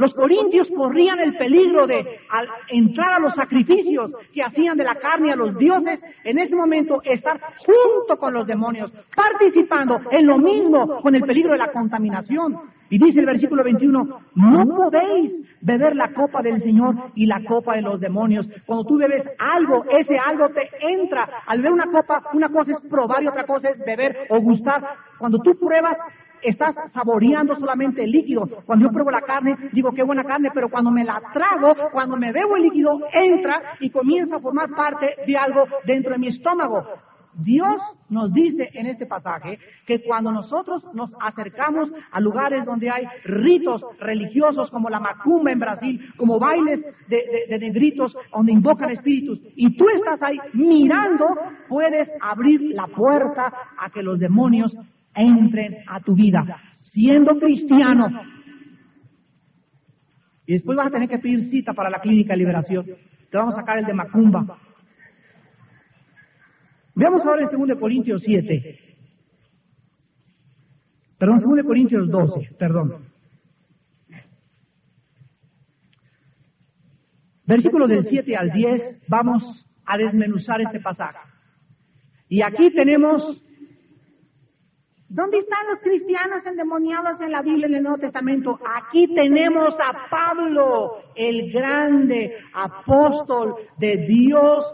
Los 0.00 0.14
corintios 0.14 0.66
corrían 0.74 1.20
el 1.20 1.36
peligro 1.36 1.86
de 1.86 1.98
al 2.30 2.48
entrar 2.68 3.12
a 3.12 3.18
los 3.20 3.34
sacrificios 3.34 4.10
que 4.32 4.42
hacían 4.42 4.78
de 4.78 4.84
la 4.84 4.94
carne 4.94 5.30
a 5.30 5.36
los 5.36 5.58
dioses, 5.58 6.00
en 6.24 6.38
ese 6.38 6.56
momento 6.56 7.02
estar 7.04 7.38
junto 7.58 8.16
con 8.16 8.32
los 8.32 8.46
demonios, 8.46 8.90
participando 9.14 10.00
en 10.10 10.26
lo 10.26 10.38
mismo 10.38 11.02
con 11.02 11.14
el 11.14 11.20
peligro 11.20 11.52
de 11.52 11.58
la 11.58 11.70
contaminación. 11.70 12.60
Y 12.88 12.98
dice 12.98 13.20
el 13.20 13.26
versículo 13.26 13.62
21, 13.62 14.20
no 14.36 14.64
podéis 14.74 15.32
beber 15.60 15.94
la 15.94 16.14
copa 16.14 16.40
del 16.40 16.62
Señor 16.62 16.94
y 17.14 17.26
la 17.26 17.44
copa 17.46 17.74
de 17.74 17.82
los 17.82 18.00
demonios. 18.00 18.48
Cuando 18.64 18.86
tú 18.86 18.96
bebes 18.96 19.22
algo, 19.38 19.84
ese 19.98 20.18
algo 20.18 20.48
te 20.48 20.66
entra. 20.80 21.28
Al 21.46 21.58
beber 21.58 21.72
una 21.72 21.92
copa, 21.92 22.22
una 22.32 22.48
cosa 22.48 22.72
es 22.72 22.80
probar 22.88 23.22
y 23.22 23.28
otra 23.28 23.44
cosa 23.44 23.68
es 23.68 23.78
beber 23.84 24.16
o 24.30 24.40
gustar. 24.40 24.82
Cuando 25.18 25.38
tú 25.40 25.52
pruebas, 25.60 25.98
estás 26.42 26.74
saboreando 26.92 27.56
solamente 27.56 28.04
el 28.04 28.10
líquido. 28.10 28.48
Cuando 28.64 28.86
yo 28.86 28.92
pruebo 28.92 29.10
la 29.10 29.22
carne, 29.22 29.56
digo 29.72 29.92
qué 29.92 30.02
buena 30.02 30.24
carne, 30.24 30.50
pero 30.52 30.68
cuando 30.68 30.90
me 30.90 31.04
la 31.04 31.20
trago, 31.32 31.74
cuando 31.92 32.16
me 32.16 32.32
bebo 32.32 32.56
el 32.56 32.62
líquido, 32.62 33.00
entra 33.12 33.76
y 33.80 33.90
comienza 33.90 34.36
a 34.36 34.40
formar 34.40 34.70
parte 34.70 35.16
de 35.26 35.36
algo 35.36 35.64
dentro 35.84 36.12
de 36.12 36.18
mi 36.18 36.28
estómago. 36.28 36.84
Dios 37.32 37.80
nos 38.08 38.32
dice 38.32 38.70
en 38.74 38.86
este 38.86 39.06
pasaje 39.06 39.58
que 39.86 40.02
cuando 40.02 40.32
nosotros 40.32 40.82
nos 40.94 41.10
acercamos 41.20 41.90
a 42.10 42.20
lugares 42.20 42.64
donde 42.64 42.90
hay 42.90 43.04
ritos 43.24 43.84
religiosos 43.98 44.70
como 44.70 44.90
la 44.90 45.00
macumba 45.00 45.52
en 45.52 45.60
Brasil, 45.60 46.12
como 46.16 46.38
bailes 46.38 46.80
de, 47.08 47.58
negritos 47.58 48.16
donde 48.34 48.52
invocan 48.52 48.90
espíritus, 48.90 49.40
y 49.54 49.76
tú 49.76 49.88
estás 49.94 50.20
ahí 50.22 50.38
mirando, 50.54 51.26
puedes 51.68 52.10
abrir 52.20 52.60
la 52.74 52.86
puerta 52.88 53.52
a 53.78 53.90
que 53.90 54.02
los 54.02 54.18
demonios 54.18 54.76
entren 55.14 55.78
a 55.86 56.00
tu 56.00 56.14
vida, 56.14 56.44
siendo 56.92 57.38
cristiano. 57.38 58.08
Y 60.46 60.54
después 60.54 60.76
vas 60.76 60.88
a 60.88 60.90
tener 60.90 61.08
que 61.08 61.18
pedir 61.18 61.50
cita 61.50 61.72
para 61.72 61.90
la 61.90 62.00
clínica 62.00 62.32
de 62.32 62.38
liberación. 62.38 62.86
Te 63.30 63.36
vamos 63.36 63.54
a 63.54 63.60
sacar 63.60 63.78
el 63.78 63.84
de 63.84 63.94
Macumba. 63.94 64.58
Veamos 66.94 67.24
ahora 67.24 67.48
el 67.48 67.56
2 67.56 67.78
Corintios 67.78 68.22
7. 68.24 68.78
Perdón, 71.18 71.40
2 71.40 71.64
Corintios 71.64 72.10
12, 72.10 72.56
perdón. 72.58 73.10
Versículos 77.46 77.88
del 77.88 78.06
7 78.06 78.36
al 78.36 78.50
10, 78.52 79.08
vamos 79.08 79.68
a 79.84 79.98
desmenuzar 79.98 80.60
este 80.60 80.80
pasaje. 80.80 81.18
Y 82.28 82.42
aquí 82.42 82.70
tenemos 82.70 83.42
¿Dónde 85.10 85.38
están 85.38 85.66
los 85.68 85.80
cristianos 85.80 86.46
endemoniados 86.46 87.20
en 87.20 87.32
la 87.32 87.42
Biblia 87.42 87.66
en 87.66 87.74
el 87.74 87.82
Nuevo 87.82 87.98
Testamento? 87.98 88.60
Aquí 88.76 89.12
tenemos 89.12 89.74
a 89.74 90.08
Pablo, 90.08 90.98
el 91.16 91.50
grande 91.50 92.36
apóstol 92.54 93.56
de 93.76 94.06
Dios, 94.06 94.72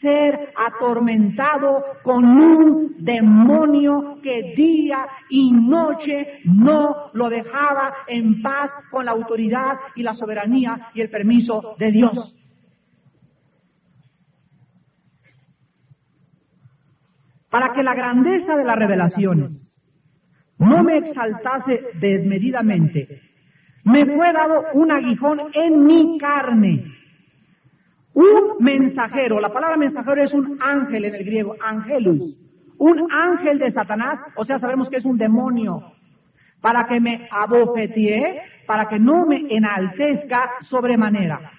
ser 0.00 0.52
atormentado 0.56 1.84
con 2.02 2.24
un 2.24 2.96
demonio 3.04 4.18
que 4.20 4.52
día 4.56 5.06
y 5.30 5.52
noche 5.52 6.40
no 6.42 7.10
lo 7.12 7.28
dejaba 7.28 7.98
en 8.08 8.42
paz 8.42 8.72
con 8.90 9.04
la 9.04 9.12
autoridad 9.12 9.78
y 9.94 10.02
la 10.02 10.14
soberanía 10.14 10.88
y 10.92 11.02
el 11.02 11.08
permiso 11.08 11.76
de 11.78 11.92
Dios. 11.92 12.34
Para 17.48 17.72
que 17.72 17.84
la 17.84 17.94
grandeza 17.94 18.56
de 18.56 18.64
las 18.64 18.76
revelaciones 18.76 19.67
no 20.58 20.82
me 20.82 20.98
exaltase 20.98 21.84
desmedidamente, 21.94 23.22
me 23.84 24.04
fue 24.04 24.32
dado 24.32 24.64
un 24.74 24.90
aguijón 24.90 25.40
en 25.54 25.84
mi 25.84 26.18
carne. 26.18 26.84
Un 28.12 28.56
mensajero, 28.58 29.40
la 29.40 29.52
palabra 29.52 29.76
mensajero 29.76 30.22
es 30.22 30.34
un 30.34 30.58
ángel 30.60 31.04
en 31.04 31.14
el 31.14 31.24
griego, 31.24 31.54
angelus. 31.60 32.36
Un 32.78 33.10
ángel 33.10 33.58
de 33.58 33.70
Satanás, 33.72 34.18
o 34.36 34.44
sea, 34.44 34.58
sabemos 34.58 34.88
que 34.88 34.96
es 34.96 35.04
un 35.04 35.16
demonio, 35.16 35.92
para 36.60 36.86
que 36.86 37.00
me 37.00 37.28
abofetee, 37.30 38.42
para 38.66 38.88
que 38.88 38.98
no 38.98 39.26
me 39.26 39.46
enaltezca 39.48 40.50
sobremanera. 40.62 41.52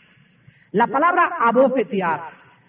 La 0.71 0.87
palabra 0.87 1.37
abofetear 1.39 2.21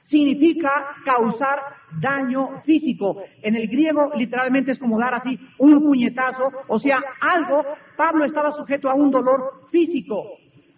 significa 0.07 0.71
causar 1.05 1.59
daño 2.01 2.61
físico. 2.65 3.23
En 3.43 3.57
el 3.57 3.69
griego 3.69 4.13
literalmente 4.15 4.73
es 4.73 4.79
como 4.79 4.99
dar 4.99 5.15
así 5.15 5.39
un 5.59 5.83
puñetazo, 5.83 6.51
o 6.69 6.79
sea, 6.79 7.03
algo, 7.21 7.65
Pablo 7.97 8.25
estaba 8.25 8.53
sujeto 8.53 8.89
a 8.89 8.95
un 8.95 9.11
dolor 9.11 9.69
físico. 9.71 10.25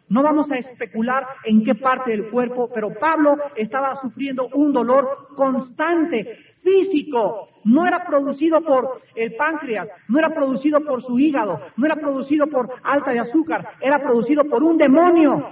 No 0.08 0.22
vamos 0.22 0.50
a 0.50 0.58
especular 0.58 1.26
en 1.44 1.64
qué 1.64 1.74
parte 1.74 2.10
del 2.10 2.28
cuerpo, 2.30 2.68
pero 2.74 2.90
Pablo 3.00 3.36
estaba 3.56 3.96
sufriendo 3.96 4.48
un 4.52 4.72
dolor 4.72 5.28
constante, 5.34 6.36
físico. 6.62 7.48
No 7.64 7.86
era 7.86 8.04
producido 8.04 8.60
por 8.60 9.00
el 9.14 9.34
páncreas, 9.36 9.88
no 10.08 10.18
era 10.18 10.30
producido 10.30 10.80
por 10.80 11.02
su 11.02 11.18
hígado, 11.18 11.60
no 11.76 11.86
era 11.86 11.96
producido 11.96 12.46
por 12.46 12.68
alta 12.82 13.12
de 13.12 13.20
azúcar, 13.20 13.66
era 13.80 14.00
producido 14.00 14.44
por 14.44 14.62
un 14.62 14.76
demonio. 14.76 15.48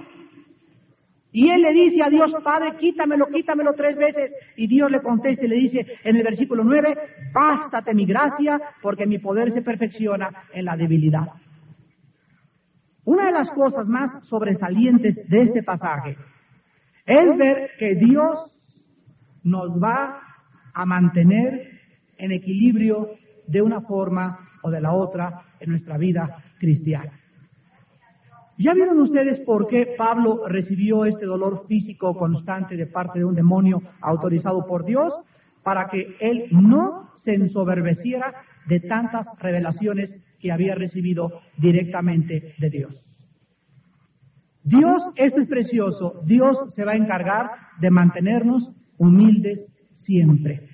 Y 1.31 1.49
él 1.49 1.61
le 1.61 1.71
dice 1.71 2.03
a 2.03 2.09
Dios, 2.09 2.33
Padre, 2.43 2.75
quítamelo, 2.77 3.27
quítamelo 3.27 3.73
tres 3.73 3.95
veces. 3.95 4.31
Y 4.57 4.67
Dios 4.67 4.91
le 4.91 5.01
contesta 5.01 5.45
y 5.45 5.47
le 5.47 5.55
dice 5.55 5.85
en 6.03 6.17
el 6.17 6.23
versículo 6.23 6.63
9, 6.63 6.97
bástate 7.33 7.93
mi 7.93 8.05
gracia, 8.05 8.59
porque 8.81 9.05
mi 9.05 9.17
poder 9.17 9.51
se 9.51 9.61
perfecciona 9.61 10.29
en 10.53 10.65
la 10.65 10.75
debilidad. 10.75 11.27
Una 13.05 13.27
de 13.27 13.31
las 13.31 13.49
cosas 13.51 13.87
más 13.87 14.27
sobresalientes 14.27 15.15
de 15.29 15.41
este 15.41 15.63
pasaje 15.63 16.17
es 17.05 17.37
ver 17.37 17.71
que 17.79 17.95
Dios 17.95 18.57
nos 19.43 19.71
va 19.81 20.21
a 20.73 20.85
mantener 20.85 21.79
en 22.17 22.31
equilibrio 22.31 23.09
de 23.47 23.61
una 23.61 23.81
forma 23.81 24.49
o 24.63 24.69
de 24.69 24.81
la 24.81 24.93
otra 24.93 25.43
en 25.59 25.71
nuestra 25.71 25.97
vida 25.97 26.43
cristiana. 26.59 27.20
¿Ya 28.61 28.73
vieron 28.75 28.99
ustedes 28.99 29.39
por 29.39 29.67
qué 29.67 29.95
Pablo 29.97 30.47
recibió 30.47 31.05
este 31.05 31.25
dolor 31.25 31.65
físico 31.67 32.15
constante 32.15 32.75
de 32.75 32.85
parte 32.85 33.17
de 33.17 33.25
un 33.25 33.33
demonio 33.33 33.81
autorizado 34.01 34.67
por 34.67 34.85
Dios? 34.85 35.13
Para 35.63 35.89
que 35.89 36.15
él 36.19 36.45
no 36.51 37.09
se 37.23 37.33
ensoberbeciera 37.33 38.33
de 38.67 38.79
tantas 38.81 39.25
revelaciones 39.39 40.13
que 40.39 40.51
había 40.51 40.75
recibido 40.75 41.41
directamente 41.57 42.53
de 42.59 42.69
Dios. 42.69 43.03
Dios, 44.63 45.01
esto 45.15 45.41
es 45.41 45.47
precioso, 45.47 46.21
Dios 46.25 46.57
se 46.75 46.85
va 46.85 46.91
a 46.91 46.97
encargar 46.97 47.49
de 47.79 47.89
mantenernos 47.89 48.71
humildes 48.97 49.65
siempre. 49.97 50.67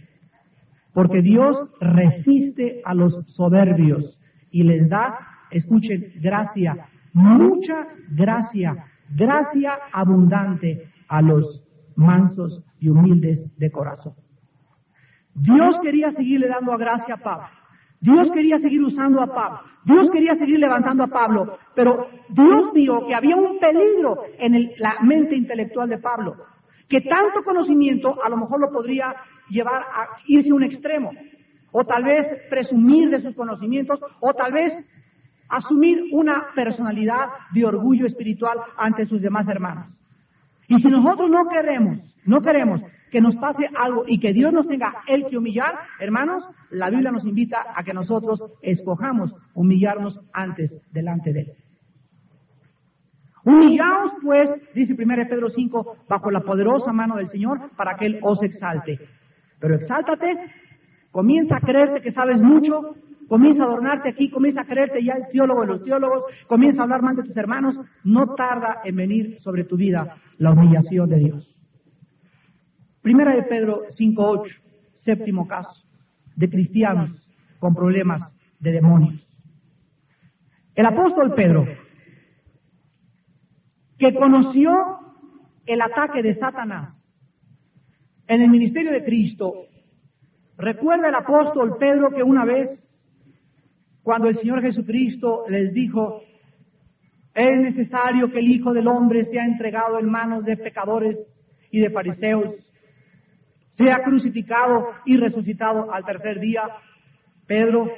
Porque 0.94 1.22
Dios 1.22 1.58
resiste 1.80 2.82
a 2.84 2.94
los 2.94 3.14
soberbios 3.28 4.20
y 4.52 4.64
les 4.64 4.90
da, 4.90 5.18
escuchen, 5.52 6.14
gracia 6.20 6.90
mucha 7.14 7.88
gracia, 8.12 8.86
gracia 9.10 9.78
abundante 9.92 10.92
a 11.08 11.22
los 11.22 11.64
mansos 11.96 12.64
y 12.80 12.90
humildes 12.90 13.58
de 13.58 13.72
corazón. 13.72 14.14
Dios 15.34 15.80
quería 15.82 16.12
seguirle 16.12 16.48
dando 16.48 16.78
gracia 16.78 17.16
a 17.16 17.18
Pablo. 17.18 17.48
Dios 18.00 18.32
quería 18.32 18.58
seguir 18.60 18.82
usando 18.84 19.22
a 19.22 19.28
Pablo. 19.28 19.60
Dios 19.86 20.10
quería 20.12 20.36
seguir 20.36 20.60
levantando 20.60 21.04
a 21.04 21.08
Pablo. 21.08 21.58
Pero 21.76 22.10
Dios 22.30 22.72
vio 22.74 23.06
que 23.08 23.16
había 23.16 23.36
un 23.36 23.60
peligro 23.60 24.24
en 24.38 24.72
la 24.78 24.98
mente 25.02 25.36
intelectual 25.36 25.90
de 25.90 25.98
Pablo. 25.98 26.36
Que 26.88 27.02
tanto 27.02 27.44
conocimiento 27.44 28.24
a 28.24 28.30
lo 28.30 28.38
mejor 28.38 28.62
lo 28.62 28.72
podría 28.72 29.16
llevar 29.50 29.82
a 29.82 30.08
irse 30.28 30.52
a 30.52 30.56
un 30.56 30.64
extremo. 30.64 31.12
O 31.72 31.84
tal 31.86 32.04
vez 32.04 32.28
presumir 32.50 33.10
de 33.10 33.22
sus 33.22 33.36
conocimientos. 33.36 34.00
O 34.20 34.34
tal 34.34 34.52
vez 34.52 34.74
asumir 35.50 36.04
una 36.12 36.48
personalidad 36.56 37.28
de 37.54 37.66
orgullo 37.66 38.06
espiritual 38.06 38.58
ante 38.78 39.06
sus 39.06 39.22
demás 39.22 39.48
hermanos. 39.48 39.94
Y 40.68 40.80
si 40.80 40.88
nosotros 40.90 41.30
no 41.30 41.48
queremos, 41.48 42.00
no 42.26 42.42
queremos 42.42 42.82
que 43.12 43.22
nos 43.22 43.36
pase 43.38 43.70
algo 43.78 44.04
y 44.06 44.20
que 44.20 44.34
Dios 44.34 44.52
nos 44.52 44.68
tenga 44.68 44.94
el 45.08 45.26
que 45.28 45.38
humillar, 45.38 45.76
hermanos, 46.00 46.48
la 46.70 46.90
Biblia 46.90 47.12
nos 47.12 47.26
invita 47.26 47.66
a 47.74 47.84
que 47.84 47.94
nosotros 47.94 48.44
escojamos 48.62 49.34
humillarnos 49.54 50.20
antes 50.34 50.74
delante 50.92 51.32
de 51.32 51.42
Él. 51.42 51.52
Humillaos 53.46 54.12
pues, 54.22 54.50
dice 54.76 54.94
1 54.94 55.16
Pedro 55.30 55.50
5, 55.50 55.98
bajo 56.10 56.32
la 56.32 56.42
poderosa 56.42 56.92
mano 56.92 57.16
del 57.16 57.30
Señor 57.30 57.72
para 57.78 57.96
que 57.96 58.08
Él 58.08 58.20
os 58.22 58.44
exalte. 58.44 59.00
Pero 59.60 59.76
exáltate, 59.76 60.36
comienza 61.12 61.56
a 61.56 61.62
creerte 61.62 62.02
que 62.02 62.12
sabes 62.12 62.42
mucho, 62.42 62.96
comienza 63.28 63.64
a 63.64 63.66
adornarte 63.66 64.10
aquí, 64.10 64.30
comienza 64.30 64.62
a 64.62 64.66
creerte 64.66 65.04
ya 65.04 65.14
el 65.14 65.28
teólogo 65.32 65.62
de 65.62 65.68
los 65.68 65.84
teólogos, 65.84 66.24
comienza 66.48 66.82
a 66.82 66.84
hablar 66.84 67.02
mal 67.02 67.16
de 67.16 67.24
tus 67.24 67.38
hermanos, 67.38 67.78
no 68.04 68.36
tarda 68.36 68.82
en 68.84 68.96
venir 68.96 69.38
sobre 69.42 69.64
tu 69.64 69.76
vida 69.76 70.18
la 70.38 70.52
humillación 70.52 71.10
de 71.10 71.18
Dios. 71.18 71.56
Primera 73.02 73.36
de 73.36 73.44
Pedro 73.44 73.84
5.8, 73.88 74.54
séptimo 75.04 75.48
caso, 75.48 75.86
de 76.36 76.50
cristianos 76.50 77.12
con 77.60 77.74
problemas 77.74 78.22
de 78.60 78.72
demonios. 78.72 79.28
El 80.76 80.86
apóstol 80.86 81.34
Pedro, 81.34 81.66
que 83.98 84.14
conoció 84.14 84.72
el 85.66 85.82
ataque 85.82 86.22
de 86.22 86.36
Satanás 86.36 86.94
en 88.28 88.42
el 88.42 88.50
ministerio 88.50 88.92
de 88.92 89.04
Cristo, 89.04 89.54
recuerda 90.58 91.08
el 91.08 91.16
apóstol 91.16 91.78
Pedro 91.80 92.12
que 92.12 92.24
una 92.24 92.46
vez 92.46 92.87
cuando 94.08 94.30
el 94.30 94.38
Señor 94.38 94.62
Jesucristo 94.62 95.44
les 95.50 95.74
dijo, 95.74 96.22
es 97.36 97.60
necesario 97.60 98.32
que 98.32 98.40
el 98.40 98.48
Hijo 98.48 98.72
del 98.72 98.88
Hombre 98.88 99.26
sea 99.26 99.44
entregado 99.44 100.00
en 100.00 100.10
manos 100.10 100.46
de 100.46 100.56
pecadores 100.56 101.18
y 101.72 101.82
de 101.82 101.90
fariseos, 101.90 102.56
sea 103.74 104.04
crucificado 104.06 104.92
y 105.04 105.18
resucitado 105.18 105.94
al 105.94 106.06
tercer 106.06 106.40
día. 106.40 106.62
Pedro, 107.48 107.92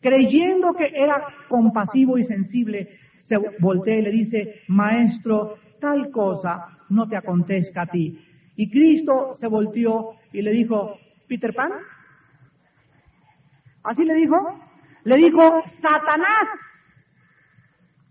creyendo 0.00 0.74
que 0.74 0.90
era 0.92 1.24
compasivo 1.48 2.18
y 2.18 2.24
sensible, 2.24 2.88
se 3.26 3.36
voltea 3.60 3.98
y 3.98 4.02
le 4.02 4.10
dice, 4.10 4.62
Maestro, 4.66 5.54
tal 5.80 6.10
cosa 6.10 6.80
no 6.88 7.08
te 7.08 7.16
acontezca 7.16 7.82
a 7.82 7.86
ti. 7.86 8.18
Y 8.56 8.68
Cristo 8.68 9.36
se 9.38 9.46
volteó 9.46 10.16
y 10.32 10.42
le 10.42 10.50
dijo, 10.50 10.98
Peter 11.28 11.54
Pan, 11.54 11.70
así 13.84 14.02
le 14.02 14.14
dijo, 14.14 14.36
le 15.04 15.16
dijo, 15.16 15.62
Satanás, 15.80 16.48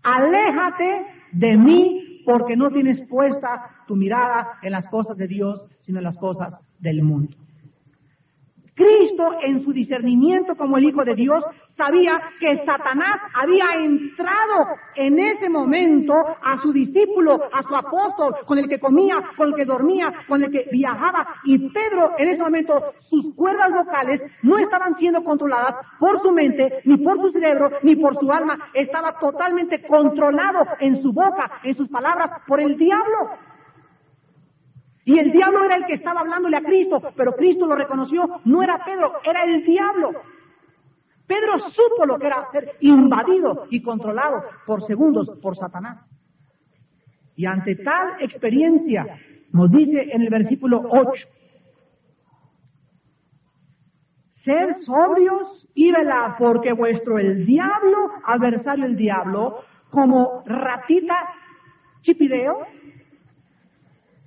aléjate 0.02 1.06
de 1.32 1.56
mí 1.56 2.22
porque 2.24 2.56
no 2.56 2.70
tienes 2.70 3.00
puesta 3.08 3.70
tu 3.86 3.96
mirada 3.96 4.58
en 4.62 4.72
las 4.72 4.86
cosas 4.88 5.16
de 5.16 5.26
Dios, 5.26 5.64
sino 5.82 5.98
en 5.98 6.04
las 6.04 6.16
cosas 6.16 6.54
del 6.78 7.02
mundo. 7.02 7.36
Cristo 8.74 9.32
en 9.42 9.62
su 9.62 9.72
discernimiento 9.72 10.56
como 10.56 10.78
el 10.78 10.84
Hijo 10.84 11.04
de 11.04 11.14
Dios 11.14 11.44
sabía 11.76 12.20
que 12.40 12.64
Satanás 12.64 13.20
había 13.34 13.64
entrado 13.78 14.66
en 14.94 15.18
ese 15.18 15.48
momento 15.48 16.14
a 16.42 16.58
su 16.58 16.72
discípulo, 16.72 17.38
a 17.52 17.62
su 17.62 17.74
apóstol, 17.74 18.34
con 18.46 18.58
el 18.58 18.68
que 18.68 18.78
comía, 18.78 19.16
con 19.36 19.48
el 19.48 19.54
que 19.54 19.64
dormía, 19.64 20.12
con 20.28 20.42
el 20.42 20.50
que 20.50 20.68
viajaba. 20.70 21.26
Y 21.44 21.70
Pedro 21.70 22.12
en 22.18 22.28
ese 22.30 22.42
momento 22.42 22.94
sus 23.00 23.34
cuerdas 23.34 23.72
vocales 23.72 24.22
no 24.42 24.58
estaban 24.58 24.96
siendo 24.96 25.22
controladas 25.22 25.74
por 25.98 26.20
su 26.20 26.30
mente, 26.30 26.80
ni 26.84 26.96
por 26.98 27.20
su 27.20 27.30
cerebro, 27.30 27.70
ni 27.82 27.96
por 27.96 28.18
su 28.18 28.30
alma. 28.30 28.58
Estaba 28.74 29.18
totalmente 29.18 29.82
controlado 29.86 30.66
en 30.80 31.02
su 31.02 31.12
boca, 31.12 31.60
en 31.62 31.74
sus 31.74 31.88
palabras, 31.88 32.30
por 32.46 32.60
el 32.60 32.76
diablo. 32.76 33.30
Y 35.04 35.18
el 35.18 35.32
diablo 35.32 35.64
era 35.64 35.76
el 35.76 35.86
que 35.86 35.94
estaba 35.94 36.20
hablándole 36.20 36.56
a 36.56 36.62
Cristo, 36.62 37.02
pero 37.16 37.32
Cristo 37.32 37.66
lo 37.66 37.74
reconoció, 37.74 38.40
no 38.44 38.62
era 38.62 38.84
Pedro, 38.84 39.14
era 39.24 39.44
el 39.44 39.64
diablo. 39.64 40.12
Pedro 41.26 41.58
supo 41.58 42.06
lo 42.06 42.18
que 42.18 42.26
era 42.26 42.50
ser 42.52 42.76
invadido 42.80 43.66
y 43.70 43.82
controlado 43.82 44.42
por 44.66 44.82
segundos 44.82 45.30
por 45.42 45.56
Satanás. 45.56 46.06
Y 47.34 47.46
ante 47.46 47.76
tal 47.76 48.20
experiencia, 48.20 49.18
nos 49.52 49.70
dice 49.70 50.08
en 50.12 50.22
el 50.22 50.30
versículo 50.30 50.82
8, 50.88 51.28
ser 54.44 54.76
sobrios 54.80 55.68
y 55.74 55.90
velad, 55.90 56.36
porque 56.38 56.72
vuestro 56.72 57.18
el 57.18 57.46
diablo, 57.46 58.10
adversario 58.24 58.84
el 58.84 58.96
diablo, 58.96 59.60
como 59.90 60.42
ratita 60.46 61.14
chipideo, 62.02 62.58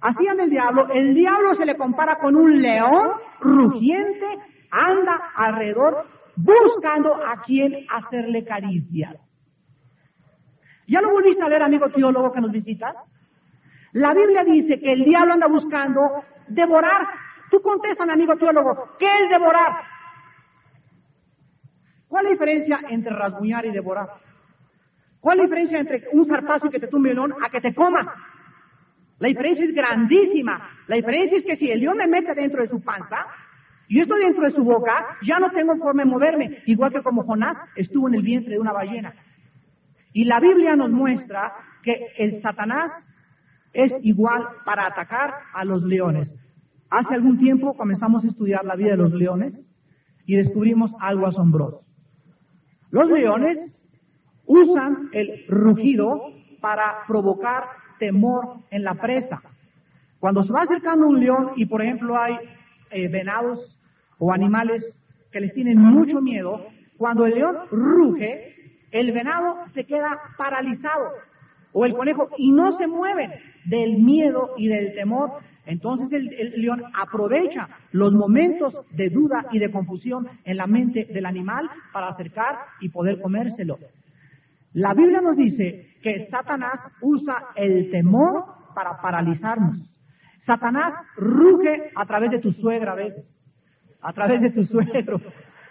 hacían 0.05 0.39
el 0.39 0.49
diablo, 0.49 0.87
el 0.93 1.15
diablo 1.15 1.55
se 1.55 1.65
le 1.65 1.75
compara 1.75 2.19
con 2.19 2.35
un 2.35 2.61
león 2.61 3.11
rugiente, 3.39 4.25
anda 4.69 5.31
alrededor 5.35 6.05
buscando 6.35 7.15
a 7.15 7.41
quien 7.41 7.85
hacerle 7.89 8.45
caricias. 8.45 9.15
¿Ya 10.87 11.01
lo 11.01 11.11
volviste 11.11 11.41
a 11.41 11.49
leer, 11.49 11.63
amigo 11.63 11.89
teólogo 11.89 12.31
que 12.31 12.41
nos 12.41 12.51
visitas? 12.51 12.95
La 13.93 14.13
Biblia 14.13 14.43
dice 14.43 14.79
que 14.79 14.93
el 14.93 15.03
diablo 15.03 15.33
anda 15.33 15.47
buscando 15.47 16.23
devorar. 16.47 17.07
Tú 17.49 17.61
contestas, 17.61 18.07
amigo 18.07 18.35
teólogo, 18.35 18.95
¿qué 18.99 19.05
es 19.05 19.29
devorar? 19.29 19.81
¿Cuál 22.07 22.25
es 22.25 22.29
la 22.29 22.33
diferencia 22.33 22.79
entre 22.89 23.15
rasguñar 23.15 23.65
y 23.65 23.71
devorar? 23.71 24.09
¿Cuál 25.19 25.39
es 25.39 25.39
la 25.39 25.43
diferencia 25.45 25.79
entre 25.79 26.03
un 26.11 26.25
zarpazo 26.27 26.67
y 26.67 26.69
que 26.69 26.79
te 26.79 26.87
tumbe 26.87 27.17
un 27.19 27.33
a 27.33 27.49
que 27.49 27.61
te 27.61 27.73
coma? 27.73 28.34
La 29.19 29.27
diferencia 29.27 29.65
es 29.65 29.73
grandísima. 29.73 30.69
La 30.87 30.95
diferencia 30.97 31.37
es 31.37 31.45
que 31.45 31.55
si 31.55 31.71
el 31.71 31.79
león 31.79 31.97
me 31.97 32.07
mete 32.07 32.33
dentro 32.33 32.61
de 32.61 32.69
su 32.69 32.81
panza, 32.81 33.25
y 33.87 33.99
estoy 33.99 34.23
dentro 34.23 34.43
de 34.43 34.51
su 34.51 34.63
boca, 34.63 35.17
ya 35.21 35.39
no 35.39 35.51
tengo 35.51 35.75
forma 35.77 36.03
de 36.03 36.09
moverme, 36.09 36.57
igual 36.65 36.91
que 36.91 37.03
como 37.03 37.23
Jonás 37.23 37.57
estuvo 37.75 38.07
en 38.07 38.15
el 38.15 38.23
vientre 38.23 38.53
de 38.53 38.59
una 38.59 38.73
ballena. 38.73 39.13
Y 40.11 40.25
la 40.25 40.39
Biblia 40.39 40.75
nos 40.75 40.89
muestra 40.91 41.53
que 41.83 42.07
el 42.17 42.41
Satanás 42.41 42.91
es 43.73 43.93
igual 44.01 44.43
para 44.65 44.87
atacar 44.87 45.33
a 45.53 45.63
los 45.65 45.83
leones. 45.83 46.33
Hace 46.89 47.13
algún 47.13 47.37
tiempo 47.37 47.75
comenzamos 47.75 48.23
a 48.23 48.29
estudiar 48.29 48.65
la 48.65 48.75
vida 48.75 48.91
de 48.91 48.97
los 48.97 49.13
leones 49.13 49.53
y 50.25 50.35
descubrimos 50.35 50.91
algo 50.99 51.27
asombroso. 51.27 51.81
Los 52.89 53.09
leones 53.11 53.57
usan 54.45 55.09
el 55.11 55.45
rugido 55.47 56.21
para 56.61 57.05
provocar 57.07 57.65
temor 57.99 58.57
en 58.71 58.83
la 58.83 58.95
presa. 58.95 59.41
Cuando 60.19 60.43
se 60.43 60.51
va 60.51 60.61
acercando 60.61 61.07
un 61.07 61.19
león 61.19 61.51
y, 61.55 61.65
por 61.65 61.81
ejemplo, 61.81 62.17
hay 62.17 62.35
eh, 62.91 63.07
venados 63.07 63.77
o 64.17 64.31
animales 64.31 64.83
que 65.31 65.39
les 65.39 65.53
tienen 65.53 65.77
mucho 65.77 66.21
miedo, 66.21 66.65
cuando 66.97 67.25
el 67.25 67.35
león 67.35 67.57
ruge, 67.71 68.55
el 68.91 69.11
venado 69.11 69.57
se 69.73 69.83
queda 69.83 70.17
paralizado 70.37 71.09
o 71.73 71.85
el 71.85 71.93
conejo 71.93 72.29
y 72.37 72.51
no 72.51 72.71
se 72.71 72.87
mueven 72.87 73.31
del 73.65 73.97
miedo 73.97 74.53
y 74.57 74.67
del 74.69 74.93
temor. 74.93 75.31
Entonces 75.65 76.13
el, 76.13 76.33
el, 76.33 76.61
león 76.61 76.83
aprovecha 76.93 77.67
los 77.91 78.13
momentos 78.13 78.79
de 78.91 79.09
duda 79.09 79.47
y 79.51 79.59
de 79.59 79.71
confusión 79.71 80.27
en 80.45 80.57
la 80.57 80.67
mente 80.67 81.05
del 81.05 81.25
animal 81.25 81.69
para 81.91 82.07
acercar 82.07 82.57
y 82.79 82.89
poder 82.89 83.19
comérselo. 83.19 83.77
La 84.75 84.93
Biblia 84.93 85.21
nos 85.21 85.37
dice 85.37 85.95
que 86.03 86.27
Satanás 86.29 86.81
usa 86.99 87.47
el 87.55 87.89
temor 87.91 88.43
para 88.75 89.01
paralizarnos. 89.01 89.77
Satanás 90.45 90.93
ruge 91.15 91.91
a 91.95 92.05
través 92.05 92.31
de 92.31 92.39
tu 92.39 92.51
suegra 92.51 92.91
a 92.91 92.95
veces, 92.95 93.25
a 94.01 94.11
través 94.11 94.41
de 94.41 94.51
tu 94.51 94.65
suegro, 94.65 95.21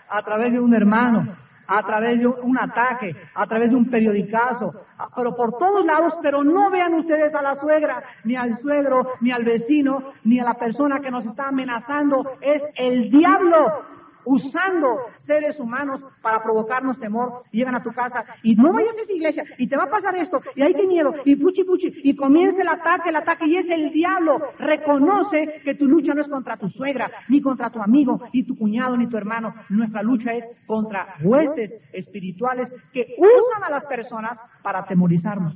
a 0.08 0.22
través 0.22 0.52
de 0.52 0.58
un 0.58 0.74
hermano, 0.74 1.36
a 1.66 1.82
través 1.82 2.18
de 2.18 2.26
un 2.26 2.58
ataque, 2.58 3.14
a 3.34 3.46
través 3.46 3.68
de 3.68 3.76
un 3.76 3.90
periodicazo, 3.90 4.72
pero 5.14 5.36
por 5.36 5.58
todos 5.58 5.84
lados, 5.84 6.14
pero 6.22 6.42
no 6.42 6.70
vean 6.70 6.94
ustedes 6.94 7.34
a 7.34 7.42
la 7.42 7.56
suegra, 7.56 8.02
ni 8.24 8.36
al 8.36 8.56
suegro, 8.58 9.06
ni 9.20 9.32
al 9.32 9.44
vecino, 9.44 10.12
ni 10.24 10.40
a 10.40 10.44
la 10.44 10.54
persona 10.54 11.00
que 11.00 11.10
nos 11.10 11.26
está 11.26 11.48
amenazando, 11.48 12.38
es 12.40 12.62
el 12.76 13.10
diablo 13.10 13.93
usando 14.24 14.98
seres 15.26 15.58
humanos 15.58 16.02
para 16.22 16.42
provocarnos 16.42 16.98
temor, 16.98 17.42
llegan 17.50 17.74
a 17.74 17.82
tu 17.82 17.90
casa 17.92 18.24
y 18.42 18.54
no 18.54 18.72
vayas 18.72 18.94
a 18.98 19.02
esa 19.02 19.12
iglesia 19.12 19.44
y 19.58 19.68
te 19.68 19.76
va 19.76 19.84
a 19.84 19.90
pasar 19.90 20.16
esto 20.16 20.40
y 20.54 20.62
hay 20.62 20.74
que 20.74 20.86
miedo 20.86 21.14
y 21.24 21.36
puchi 21.36 21.64
puchi 21.64 21.92
y 22.02 22.16
comienza 22.16 22.62
el 22.62 22.68
ataque, 22.68 23.08
el 23.08 23.16
ataque 23.16 23.46
y 23.46 23.56
es 23.56 23.66
el 23.68 23.92
diablo. 23.92 24.40
Reconoce 24.58 25.60
que 25.64 25.74
tu 25.74 25.86
lucha 25.86 26.14
no 26.14 26.20
es 26.20 26.28
contra 26.28 26.56
tu 26.56 26.68
suegra, 26.70 27.10
ni 27.28 27.40
contra 27.40 27.70
tu 27.70 27.80
amigo, 27.80 28.20
ni 28.32 28.42
tu 28.44 28.56
cuñado, 28.56 28.96
ni 28.96 29.08
tu 29.08 29.16
hermano. 29.16 29.54
Nuestra 29.68 30.02
lucha 30.02 30.32
es 30.32 30.44
contra 30.66 31.16
huestes 31.22 31.72
espirituales 31.92 32.72
que 32.92 33.14
usan 33.18 33.64
a 33.64 33.70
las 33.70 33.84
personas 33.86 34.38
para 34.62 34.80
atemorizarnos. 34.80 35.54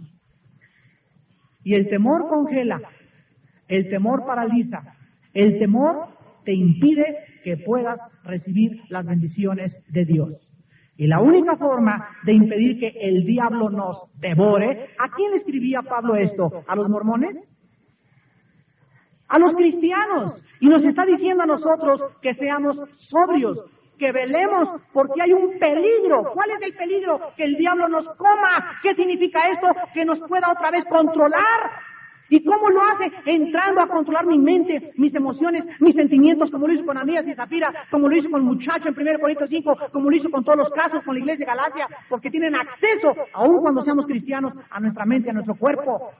Y 1.64 1.74
el 1.74 1.88
temor 1.88 2.28
congela, 2.28 2.80
el 3.66 3.88
temor 3.90 4.24
paraliza, 4.24 4.82
el 5.34 5.58
temor 5.58 6.08
te 6.44 6.54
impide 6.54 7.04
que 7.44 7.58
puedas 7.58 7.98
recibir 8.28 8.82
las 8.90 9.04
bendiciones 9.04 9.76
de 9.88 10.04
Dios. 10.04 10.48
Y 10.96 11.06
la 11.06 11.20
única 11.20 11.56
forma 11.56 12.08
de 12.24 12.32
impedir 12.32 12.78
que 12.78 12.88
el 13.00 13.24
diablo 13.24 13.70
nos 13.70 14.02
devore, 14.20 14.90
¿a 14.98 15.08
quién 15.14 15.34
escribía 15.34 15.82
Pablo 15.82 16.16
esto? 16.16 16.64
¿A 16.66 16.74
los 16.76 16.88
mormones? 16.88 17.36
A 19.28 19.38
los 19.38 19.54
cristianos. 19.54 20.42
Y 20.60 20.66
nos 20.66 20.84
está 20.84 21.04
diciendo 21.06 21.44
a 21.44 21.46
nosotros 21.46 22.02
que 22.20 22.34
seamos 22.34 22.76
sobrios, 23.10 23.64
que 23.96 24.10
velemos 24.12 24.68
porque 24.92 25.22
hay 25.22 25.32
un 25.32 25.58
peligro. 25.58 26.32
¿Cuál 26.34 26.50
es 26.50 26.62
el 26.62 26.74
peligro? 26.74 27.20
Que 27.36 27.44
el 27.44 27.56
diablo 27.56 27.88
nos 27.88 28.08
coma. 28.16 28.80
¿Qué 28.82 28.94
significa 28.94 29.40
esto? 29.50 29.68
Que 29.94 30.04
nos 30.04 30.18
pueda 30.20 30.50
otra 30.50 30.70
vez 30.70 30.84
controlar. 30.86 31.70
¿Y 32.30 32.44
cómo 32.44 32.68
lo 32.68 32.82
hace? 32.82 33.10
Entrando 33.24 33.80
a 33.80 33.88
controlar 33.88 34.26
mi 34.26 34.38
mente, 34.38 34.92
mis 34.96 35.14
emociones, 35.14 35.64
mis 35.80 35.94
sentimientos, 35.94 36.50
como 36.50 36.66
lo 36.66 36.74
hizo 36.74 36.84
con 36.84 36.98
Anías 36.98 37.26
y 37.26 37.34
Zafira, 37.34 37.72
como 37.90 38.08
lo 38.08 38.16
hizo 38.16 38.30
con 38.30 38.42
el 38.42 38.46
muchacho 38.46 38.88
en 38.88 38.94
1 38.94 39.18
Corintios 39.18 39.48
5, 39.48 39.76
como 39.92 40.10
lo 40.10 40.16
hizo 40.16 40.30
con 40.30 40.44
todos 40.44 40.58
los 40.58 40.70
casos, 40.70 41.02
con 41.04 41.14
la 41.14 41.20
iglesia 41.20 41.46
de 41.46 41.52
Galacia, 41.52 41.88
porque 42.08 42.30
tienen 42.30 42.54
acceso, 42.54 43.14
aun 43.32 43.62
cuando 43.62 43.82
seamos 43.82 44.06
cristianos, 44.06 44.52
a 44.70 44.80
nuestra 44.80 45.06
mente, 45.06 45.30
a 45.30 45.32
nuestro 45.32 45.54
cuerpo. 45.54 46.10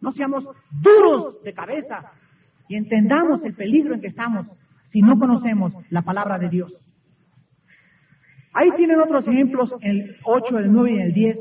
No 0.00 0.12
seamos 0.12 0.44
duros 0.70 1.42
de 1.42 1.52
cabeza 1.52 2.12
y 2.68 2.76
entendamos 2.76 3.44
el 3.44 3.54
peligro 3.54 3.94
en 3.94 4.00
que 4.00 4.08
estamos 4.08 4.46
si 4.92 5.02
no 5.02 5.18
conocemos 5.18 5.74
la 5.90 6.02
palabra 6.02 6.38
de 6.38 6.48
Dios. 6.48 6.72
Ahí 8.54 8.70
tienen 8.76 9.00
otros 9.00 9.26
ejemplos, 9.26 9.74
el 9.82 10.16
8, 10.24 10.58
el 10.58 10.72
9 10.72 10.92
y 10.92 11.00
el 11.00 11.12
10, 11.12 11.38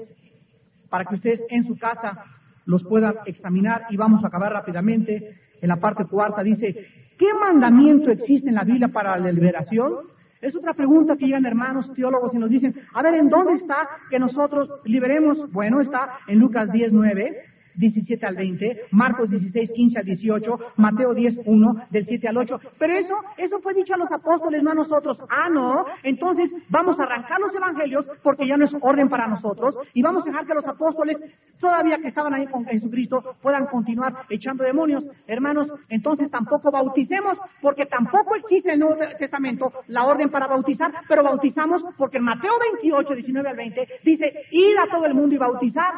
para 0.89 1.05
que 1.05 1.15
ustedes 1.15 1.41
en 1.49 1.63
su 1.65 1.77
casa 1.77 2.25
los 2.65 2.83
puedan 2.83 3.15
examinar 3.25 3.85
y 3.89 3.97
vamos 3.97 4.23
a 4.23 4.27
acabar 4.27 4.53
rápidamente. 4.53 5.37
En 5.61 5.69
la 5.69 5.77
parte 5.77 6.05
cuarta 6.05 6.43
dice, 6.43 6.87
¿qué 7.17 7.33
mandamiento 7.33 8.11
existe 8.11 8.49
en 8.49 8.55
la 8.55 8.63
Biblia 8.63 8.89
para 8.89 9.17
la 9.17 9.31
liberación? 9.31 9.93
Es 10.41 10.55
otra 10.55 10.73
pregunta 10.73 11.15
que 11.15 11.25
llegan 11.25 11.45
hermanos 11.45 11.93
teólogos 11.93 12.33
y 12.33 12.37
nos 12.37 12.49
dicen, 12.49 12.75
a 12.93 13.01
ver, 13.01 13.13
¿en 13.13 13.29
dónde 13.29 13.53
está 13.53 13.87
que 14.09 14.19
nosotros 14.19 14.69
liberemos? 14.83 15.49
Bueno, 15.53 15.79
está 15.79 16.19
en 16.27 16.39
Lucas 16.39 16.69
10, 16.69 16.91
9. 16.91 17.52
17 17.75 18.25
al 18.25 18.35
20, 18.35 18.87
Marcos 18.91 19.29
16, 19.29 19.71
15 19.71 19.99
al 19.99 20.05
18, 20.05 20.59
Mateo 20.77 21.13
10, 21.13 21.39
1, 21.45 21.75
del 21.89 22.05
7 22.05 22.27
al 22.27 22.37
8. 22.37 22.59
Pero 22.77 22.93
eso, 22.93 23.15
eso 23.37 23.59
fue 23.59 23.73
dicho 23.73 23.93
a 23.93 23.97
los 23.97 24.11
apóstoles, 24.11 24.63
no 24.63 24.71
a 24.71 24.75
nosotros. 24.75 25.19
Ah, 25.29 25.49
no. 25.49 25.85
Entonces 26.03 26.51
vamos 26.69 26.99
a 26.99 27.03
arrancar 27.03 27.39
los 27.39 27.55
evangelios 27.55 28.05
porque 28.21 28.47
ya 28.47 28.57
no 28.57 28.65
es 28.65 28.75
orden 28.81 29.09
para 29.09 29.27
nosotros 29.27 29.75
y 29.93 30.01
vamos 30.01 30.23
a 30.23 30.29
dejar 30.29 30.45
que 30.45 30.53
los 30.53 30.67
apóstoles, 30.67 31.17
todavía 31.59 31.97
que 31.97 32.07
estaban 32.07 32.33
ahí 32.33 32.47
con 32.47 32.65
Jesucristo, 32.65 33.35
puedan 33.41 33.67
continuar 33.67 34.13
echando 34.29 34.63
demonios. 34.63 35.03
Hermanos, 35.27 35.67
entonces 35.89 36.29
tampoco 36.29 36.71
bauticemos 36.71 37.37
porque 37.61 37.85
tampoco 37.85 38.35
existe 38.35 38.69
en 38.69 38.73
el 38.73 38.79
Nuevo 38.79 38.95
Testamento 39.17 39.71
la 39.87 40.05
orden 40.05 40.29
para 40.29 40.47
bautizar, 40.47 40.91
pero 41.07 41.23
bautizamos 41.23 41.83
porque 41.97 42.17
en 42.17 42.23
Mateo 42.23 42.53
28, 42.81 43.13
19 43.13 43.49
al 43.49 43.55
20 43.55 43.87
dice, 44.03 44.33
ir 44.51 44.77
a 44.79 44.87
todo 44.89 45.05
el 45.05 45.13
mundo 45.13 45.35
y 45.35 45.37
bautizar. 45.37 45.93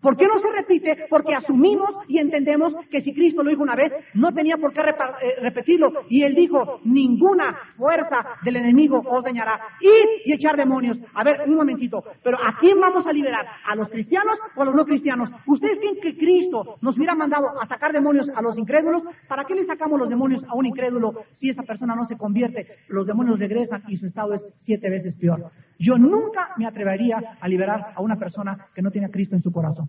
¿Por 0.00 0.16
qué 0.16 0.26
no 0.26 0.40
se 0.40 0.50
repite? 0.50 1.06
Porque 1.10 1.34
asumimos 1.34 1.90
y 2.08 2.18
entendemos 2.18 2.74
que 2.90 3.02
si 3.02 3.12
Cristo 3.12 3.42
lo 3.42 3.50
dijo 3.50 3.62
una 3.62 3.76
vez, 3.76 3.92
no 4.14 4.32
tenía 4.32 4.56
por 4.56 4.72
qué 4.72 4.80
eh, 4.80 5.40
repetirlo. 5.42 5.92
Y 6.08 6.22
Él 6.22 6.34
dijo, 6.34 6.80
ninguna 6.84 7.58
fuerza 7.76 8.24
del 8.42 8.56
enemigo 8.56 9.02
os 9.06 9.22
dañará. 9.22 9.60
Ir 9.80 10.08
y 10.24 10.32
echar 10.32 10.56
demonios. 10.56 10.98
A 11.14 11.22
ver, 11.22 11.42
un 11.46 11.54
momentito. 11.54 12.02
Pero 12.22 12.38
¿a 12.38 12.56
quién 12.58 12.80
vamos 12.80 13.06
a 13.06 13.12
liberar? 13.12 13.46
¿A 13.66 13.74
los 13.74 13.88
cristianos 13.90 14.38
o 14.56 14.62
a 14.62 14.64
los 14.64 14.74
no 14.74 14.84
cristianos? 14.84 15.30
¿Ustedes 15.46 15.78
creen 15.78 16.00
que 16.00 16.16
Cristo 16.16 16.76
nos 16.80 16.96
hubiera 16.96 17.14
mandado 17.14 17.48
a 17.60 17.66
sacar 17.66 17.92
demonios 17.92 18.28
a 18.34 18.40
los 18.40 18.56
incrédulos? 18.56 19.02
¿Para 19.28 19.44
qué 19.44 19.54
le 19.54 19.66
sacamos 19.66 19.98
los 19.98 20.08
demonios 20.08 20.42
a 20.44 20.54
un 20.54 20.66
incrédulo 20.66 21.12
si 21.36 21.50
esa 21.50 21.62
persona 21.62 21.94
no 21.94 22.06
se 22.06 22.16
convierte? 22.16 22.66
Los 22.88 23.06
demonios 23.06 23.38
regresan 23.38 23.82
y 23.88 23.96
su 23.96 24.06
estado 24.06 24.34
es 24.34 24.42
siete 24.64 24.88
veces 24.88 25.14
peor. 25.16 25.50
Yo 25.80 25.96
nunca 25.96 26.50
me 26.58 26.66
atrevería 26.66 27.38
a 27.40 27.48
liberar 27.48 27.94
a 27.94 28.02
una 28.02 28.16
persona 28.16 28.66
que 28.74 28.82
no 28.82 28.90
tiene 28.90 29.06
a 29.06 29.10
Cristo 29.10 29.34
en 29.34 29.42
su 29.42 29.50
corazón. 29.50 29.88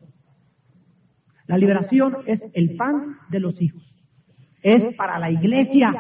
La 1.48 1.58
liberación 1.58 2.20
es 2.26 2.42
el 2.54 2.78
pan 2.78 3.18
de 3.30 3.42
los 3.42 3.62
hijos. 3.62 3.84
Es 4.64 4.96
para 4.96 5.20
la 5.20 5.30
iglesia, 5.30 5.92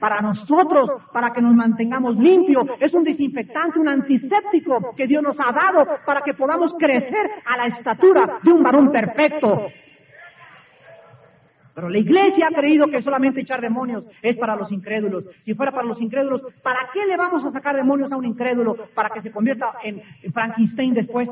para 0.00 0.22
nosotros, 0.22 0.88
para 1.12 1.30
que 1.34 1.42
nos 1.42 1.54
mantengamos 1.54 2.16
limpios. 2.16 2.64
Es 2.80 2.94
un 2.94 3.04
desinfectante, 3.04 3.78
un 3.78 3.88
antiséptico 3.88 4.94
que 4.96 5.06
Dios 5.06 5.22
nos 5.22 5.38
ha 5.38 5.52
dado 5.52 5.98
para 6.06 6.22
que 6.22 6.32
podamos 6.32 6.72
crecer 6.78 7.30
a 7.44 7.58
la 7.58 7.66
estatura 7.66 8.38
de 8.42 8.50
un 8.50 8.62
varón 8.62 8.90
perfecto. 8.90 9.66
Pero 11.74 11.88
la 11.88 11.98
iglesia 11.98 12.48
ha 12.48 12.54
creído 12.54 12.86
que 12.86 13.02
solamente 13.02 13.40
echar 13.40 13.60
demonios 13.60 14.04
es 14.22 14.36
para 14.36 14.54
los 14.54 14.70
incrédulos. 14.70 15.24
Si 15.44 15.54
fuera 15.54 15.72
para 15.72 15.86
los 15.86 16.00
incrédulos, 16.00 16.42
¿para 16.62 16.88
qué 16.92 17.04
le 17.04 17.16
vamos 17.16 17.44
a 17.44 17.50
sacar 17.50 17.74
demonios 17.74 18.12
a 18.12 18.16
un 18.16 18.24
incrédulo 18.24 18.76
para 18.94 19.10
que 19.10 19.22
se 19.22 19.32
convierta 19.32 19.72
en, 19.82 20.00
Frankenstein 20.32 20.94
después? 20.94 21.28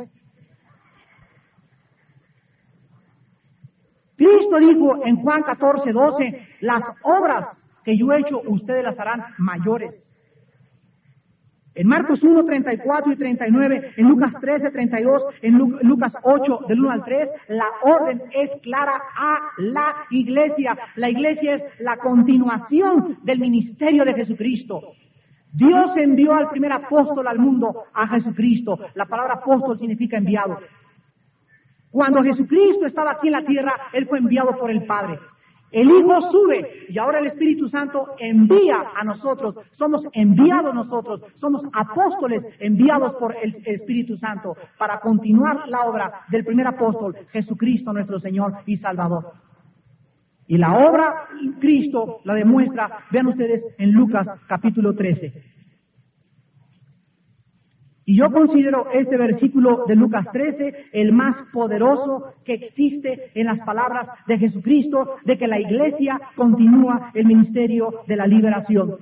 Cristo 4.16 4.58
dijo 4.58 5.04
en 5.04 5.16
Juan 5.16 5.42
14, 5.42 5.92
12, 5.92 6.48
las 6.60 6.82
obras 7.02 7.46
que 7.84 7.96
yo 7.96 8.12
he 8.12 8.20
hecho, 8.20 8.40
ustedes 8.46 8.84
las 8.84 8.98
harán 8.98 9.24
mayores. 9.38 9.94
En 11.74 11.86
Marcos 11.88 12.22
1, 12.22 12.44
34 12.44 13.12
y 13.12 13.16
39, 13.16 13.92
en 13.96 14.08
Lucas 14.08 14.34
13, 14.40 14.70
32, 14.70 15.22
en 15.40 15.58
Lucas 15.82 16.12
8, 16.22 16.60
del 16.68 16.80
1 16.80 16.90
al 16.90 17.04
3, 17.04 17.28
la 17.48 17.66
orden 17.82 18.22
es 18.30 18.50
clara 18.60 19.00
a 19.16 19.38
la 19.56 19.94
iglesia. 20.10 20.76
La 20.96 21.08
iglesia 21.08 21.54
es 21.54 21.62
la 21.80 21.96
continuación 21.96 23.18
del 23.22 23.38
ministerio 23.38 24.04
de 24.04 24.12
Jesucristo. 24.12 24.80
Dios 25.50 25.96
envió 25.96 26.34
al 26.34 26.50
primer 26.50 26.72
apóstol 26.72 27.26
al 27.26 27.38
mundo, 27.38 27.84
a 27.94 28.06
Jesucristo. 28.08 28.78
La 28.94 29.06
palabra 29.06 29.34
apóstol 29.34 29.78
significa 29.78 30.18
enviado. 30.18 30.58
Cuando 31.90 32.22
Jesucristo 32.22 32.86
estaba 32.86 33.12
aquí 33.12 33.28
en 33.28 33.34
la 33.34 33.44
tierra, 33.44 33.72
Él 33.94 34.06
fue 34.06 34.18
enviado 34.18 34.58
por 34.58 34.70
el 34.70 34.84
Padre. 34.84 35.18
El 35.72 35.90
Hijo 35.90 36.20
sube 36.30 36.86
y 36.88 36.98
ahora 36.98 37.18
el 37.18 37.28
Espíritu 37.28 37.66
Santo 37.66 38.08
envía 38.18 38.76
a 38.94 39.04
nosotros. 39.04 39.56
Somos 39.72 40.04
enviados 40.12 40.74
nosotros. 40.74 41.22
Somos 41.34 41.62
apóstoles 41.72 42.44
enviados 42.60 43.14
por 43.14 43.34
el 43.42 43.56
Espíritu 43.64 44.16
Santo 44.18 44.54
para 44.78 45.00
continuar 45.00 45.68
la 45.68 45.84
obra 45.84 46.20
del 46.28 46.44
primer 46.44 46.66
apóstol, 46.66 47.16
Jesucristo 47.30 47.92
nuestro 47.92 48.18
Señor 48.18 48.58
y 48.66 48.76
Salvador. 48.76 49.32
Y 50.46 50.58
la 50.58 50.76
obra 50.76 51.28
Cristo 51.58 52.20
la 52.24 52.34
demuestra, 52.34 53.06
vean 53.10 53.28
ustedes 53.28 53.64
en 53.78 53.92
Lucas 53.92 54.28
capítulo 54.46 54.94
13. 54.94 55.61
Y 58.04 58.16
yo 58.16 58.32
considero 58.32 58.90
este 58.92 59.16
versículo 59.16 59.84
de 59.86 59.94
Lucas 59.94 60.26
13 60.32 60.86
el 60.92 61.12
más 61.12 61.36
poderoso 61.52 62.34
que 62.44 62.54
existe 62.54 63.30
en 63.34 63.46
las 63.46 63.60
palabras 63.60 64.08
de 64.26 64.38
Jesucristo, 64.38 65.16
de 65.24 65.38
que 65.38 65.46
la 65.46 65.60
iglesia 65.60 66.20
continúa 66.34 67.12
el 67.14 67.26
ministerio 67.26 68.00
de 68.08 68.16
la 68.16 68.26
liberación. 68.26 68.96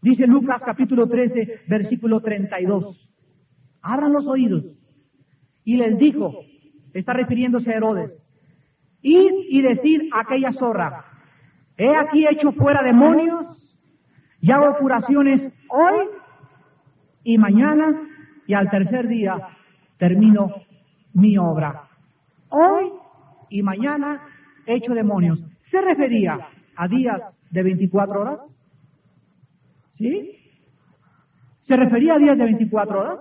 Dice 0.00 0.26
Lucas 0.28 0.62
capítulo 0.64 1.08
13, 1.08 1.62
versículo 1.66 2.20
32. 2.20 3.10
Abran 3.82 4.12
los 4.12 4.26
oídos. 4.28 4.64
Y 5.64 5.76
les 5.76 5.98
dijo, 5.98 6.32
está 6.94 7.12
refiriéndose 7.12 7.72
a 7.72 7.76
Herodes, 7.76 8.12
id 9.02 9.32
y 9.50 9.62
decir 9.62 10.08
a 10.12 10.20
aquella 10.20 10.52
zorra, 10.52 11.04
he 11.76 11.94
aquí 11.96 12.24
hecho 12.28 12.52
fuera 12.52 12.84
demonios 12.84 13.44
y 14.40 14.52
hago 14.52 14.76
curaciones 14.78 15.52
hoy 15.68 16.06
y 17.26 17.38
mañana 17.38 17.92
y 18.46 18.54
al 18.54 18.70
tercer 18.70 19.08
día 19.08 19.36
termino 19.98 20.54
mi 21.12 21.36
obra. 21.36 21.88
Hoy 22.50 22.92
y 23.50 23.62
mañana 23.62 24.22
he 24.64 24.76
hecho 24.76 24.94
demonios. 24.94 25.44
¿Se 25.68 25.80
refería 25.80 26.38
a 26.76 26.86
días 26.86 27.20
de 27.50 27.62
24 27.64 28.20
horas? 28.20 28.38
¿Sí? 29.98 30.38
¿Se 31.62 31.76
refería 31.76 32.14
a 32.14 32.18
días 32.18 32.38
de 32.38 32.44
24 32.44 33.00
horas? 33.00 33.18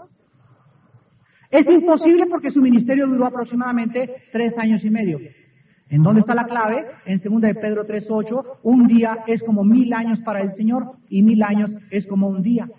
Es 1.49 1.66
imposible 1.66 2.28
porque 2.28 2.51
su 2.51 2.62
ministerio 2.62 3.08
duró 3.08 3.26
aproximadamente 3.26 4.28
tres 4.32 4.56
años 4.60 4.86
y 4.86 4.91
medio. 4.91 5.18
¿En 5.89 6.03
dónde 6.03 6.20
está 6.20 6.36
la 6.36 6.45
clave? 6.45 6.86
En 7.08 7.20
2 7.20 7.41
de 7.41 7.56
Pedro 7.56 7.88
3.8, 7.88 8.60
un 8.62 8.86
día 8.86 9.24
es 9.26 9.41
como 9.41 9.64
mil 9.64 9.91
años 9.93 10.20
para 10.22 10.41
el 10.41 10.53
Señor 10.53 10.91
y 11.10 11.24
mil 11.24 11.41
años 11.41 11.72
es 11.89 12.06
como 12.06 12.28
un 12.28 12.43
día. 12.43 12.70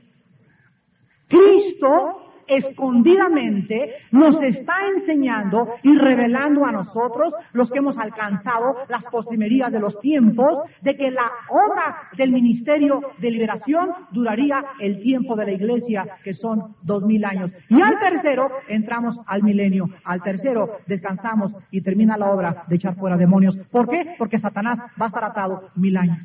Cristo 1.28 2.26
escondidamente 2.46 3.94
nos 4.12 4.40
está 4.42 4.74
enseñando 4.96 5.68
y 5.82 5.96
revelando 5.96 6.64
a 6.64 6.72
nosotros, 6.72 7.32
los 7.52 7.70
que 7.70 7.78
hemos 7.78 7.98
alcanzado 7.98 8.76
las 8.88 9.04
postrimerías 9.06 9.72
de 9.72 9.80
los 9.80 9.98
tiempos, 10.00 10.68
de 10.82 10.96
que 10.96 11.10
la 11.10 11.30
obra 11.48 12.08
del 12.16 12.32
ministerio 12.32 13.00
de 13.18 13.30
liberación 13.30 13.90
duraría 14.12 14.64
el 14.80 15.00
tiempo 15.02 15.36
de 15.36 15.44
la 15.44 15.52
iglesia, 15.52 16.06
que 16.22 16.34
son 16.34 16.76
dos 16.82 17.02
mil 17.02 17.24
años. 17.24 17.50
Y 17.68 17.80
al 17.80 17.98
tercero 17.98 18.50
entramos 18.68 19.18
al 19.26 19.42
milenio. 19.42 19.88
Al 20.04 20.22
tercero 20.22 20.78
descansamos 20.86 21.52
y 21.70 21.80
termina 21.82 22.16
la 22.16 22.30
obra 22.30 22.64
de 22.68 22.76
echar 22.76 22.94
fuera 22.96 23.16
demonios. 23.16 23.56
¿Por 23.70 23.88
qué? 23.88 24.14
Porque 24.18 24.38
Satanás 24.38 24.78
va 25.00 25.06
a 25.06 25.08
estar 25.08 25.24
atado 25.24 25.70
mil 25.74 25.96
años. 25.96 26.18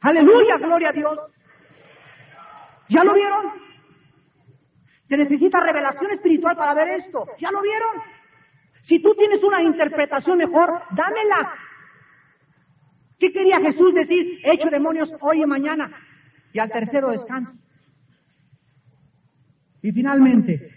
Aleluya, 0.00 0.56
gloria 0.58 0.88
a 0.88 0.92
Dios. 0.92 1.18
¿Ya 2.90 3.04
lo 3.04 3.14
vieron? 3.14 3.46
Se 5.08 5.16
necesita 5.16 5.60
revelación 5.60 6.10
espiritual 6.12 6.56
para 6.56 6.74
ver 6.74 7.00
esto. 7.00 7.26
¿Ya 7.38 7.50
lo 7.50 7.62
vieron? 7.62 8.02
Si 8.82 9.00
tú 9.00 9.14
tienes 9.14 9.42
una 9.42 9.62
interpretación 9.62 10.38
mejor, 10.38 10.82
dámela. 10.90 11.54
¿Qué 13.18 13.32
quería 13.32 13.60
Jesús 13.60 13.94
decir? 13.94 14.40
He 14.44 14.54
hecho 14.54 14.68
demonios 14.70 15.12
hoy 15.20 15.42
y 15.42 15.46
mañana. 15.46 15.90
Y 16.52 16.58
al 16.58 16.70
tercero 16.70 17.10
descanso. 17.10 17.52
Y 19.82 19.92
finalmente, 19.92 20.70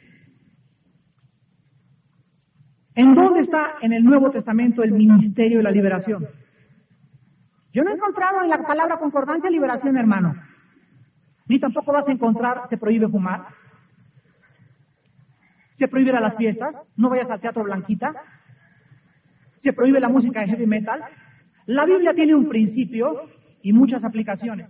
¿en 2.95 3.15
dónde 3.15 3.41
está 3.41 3.75
en 3.81 3.93
el 3.93 4.03
Nuevo 4.03 4.29
Testamento 4.29 4.83
el 4.83 4.91
ministerio 4.91 5.57
de 5.57 5.63
la 5.63 5.71
liberación? 5.71 6.27
Yo 7.73 7.83
no 7.83 7.89
he 7.89 7.95
encontrado 7.95 8.43
en 8.43 8.49
la 8.49 8.61
palabra 8.61 8.99
concordancia 8.99 9.49
liberación, 9.49 9.97
hermano. 9.97 10.35
Ni 11.47 11.59
tampoco 11.59 11.91
vas 11.91 12.07
a 12.07 12.11
encontrar, 12.11 12.67
se 12.69 12.77
prohíbe 12.77 13.07
fumar. 13.07 13.47
Se 15.77 15.87
prohíbe 15.87 16.11
a 16.11 16.21
las 16.21 16.35
fiestas, 16.35 16.75
no 16.95 17.09
vayas 17.09 17.29
al 17.29 17.41
teatro 17.41 17.63
Blanquita. 17.63 18.13
Se 19.61 19.73
prohíbe 19.73 19.99
la 19.99 20.09
música 20.09 20.41
de 20.41 20.47
heavy 20.47 20.67
metal. 20.67 21.01
La 21.65 21.85
Biblia 21.85 22.13
tiene 22.13 22.35
un 22.35 22.47
principio 22.47 23.29
y 23.61 23.73
muchas 23.73 24.03
aplicaciones. 24.03 24.69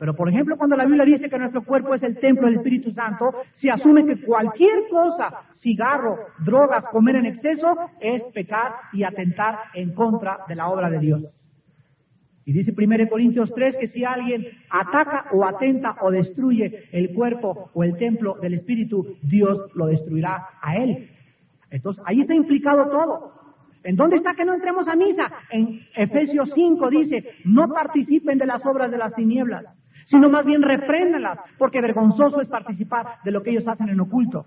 Pero, 0.00 0.14
por 0.14 0.30
ejemplo, 0.30 0.56
cuando 0.56 0.76
la 0.76 0.86
Biblia 0.86 1.04
dice 1.04 1.28
que 1.28 1.38
nuestro 1.38 1.62
cuerpo 1.62 1.94
es 1.94 2.02
el 2.02 2.18
templo 2.18 2.46
del 2.46 2.56
Espíritu 2.56 2.90
Santo, 2.92 3.34
se 3.52 3.70
asume 3.70 4.06
que 4.06 4.24
cualquier 4.24 4.88
cosa, 4.88 5.42
cigarro, 5.60 6.16
drogas, 6.38 6.84
comer 6.86 7.16
en 7.16 7.26
exceso, 7.26 7.76
es 8.00 8.22
pecar 8.32 8.72
y 8.94 9.04
atentar 9.04 9.58
en 9.74 9.94
contra 9.94 10.38
de 10.48 10.54
la 10.54 10.68
obra 10.68 10.88
de 10.88 11.00
Dios. 11.00 11.22
Y 12.44 12.52
dice 12.52 12.74
1 12.76 13.08
Corintios 13.08 13.52
3 13.54 13.76
que 13.76 13.88
si 13.88 14.04
alguien 14.04 14.46
ataca 14.70 15.26
o 15.32 15.44
atenta 15.44 15.96
o 16.00 16.10
destruye 16.10 16.88
el 16.92 17.12
cuerpo 17.14 17.70
o 17.74 17.84
el 17.84 17.96
templo 17.96 18.36
del 18.40 18.54
Espíritu, 18.54 19.16
Dios 19.22 19.70
lo 19.74 19.86
destruirá 19.86 20.48
a 20.60 20.76
él. 20.76 21.10
Entonces, 21.70 22.02
ahí 22.06 22.20
está 22.22 22.34
implicado 22.34 22.90
todo. 22.90 23.32
¿En 23.82 23.96
dónde 23.96 24.16
está 24.16 24.34
que 24.34 24.44
no 24.44 24.54
entremos 24.54 24.88
a 24.88 24.96
misa? 24.96 25.32
En 25.50 25.80
Efesios 25.94 26.50
5 26.54 26.90
dice, 26.90 27.24
no 27.44 27.68
participen 27.68 28.38
de 28.38 28.46
las 28.46 28.64
obras 28.66 28.90
de 28.90 28.98
las 28.98 29.14
tinieblas, 29.14 29.64
sino 30.06 30.28
más 30.28 30.44
bien 30.44 30.62
repréndanlas, 30.62 31.38
porque 31.56 31.80
vergonzoso 31.80 32.40
es 32.40 32.48
participar 32.48 33.06
de 33.24 33.30
lo 33.30 33.42
que 33.42 33.50
ellos 33.50 33.68
hacen 33.68 33.88
en 33.88 34.00
oculto. 34.00 34.44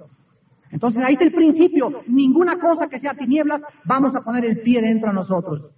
Entonces 0.72 1.04
ahí 1.04 1.14
está 1.14 1.26
el 1.26 1.34
principio, 1.34 2.04
ninguna 2.08 2.60
cosa 2.60 2.88
que 2.88 3.00
sea 3.00 3.14
tinieblas, 3.14 3.62
vamos 3.86 4.16
a 4.16 4.22
poner 4.22 4.46
el 4.46 4.60
pie 4.62 4.82
dentro 4.82 5.10
a 5.10 5.14
nosotros. 5.14 5.72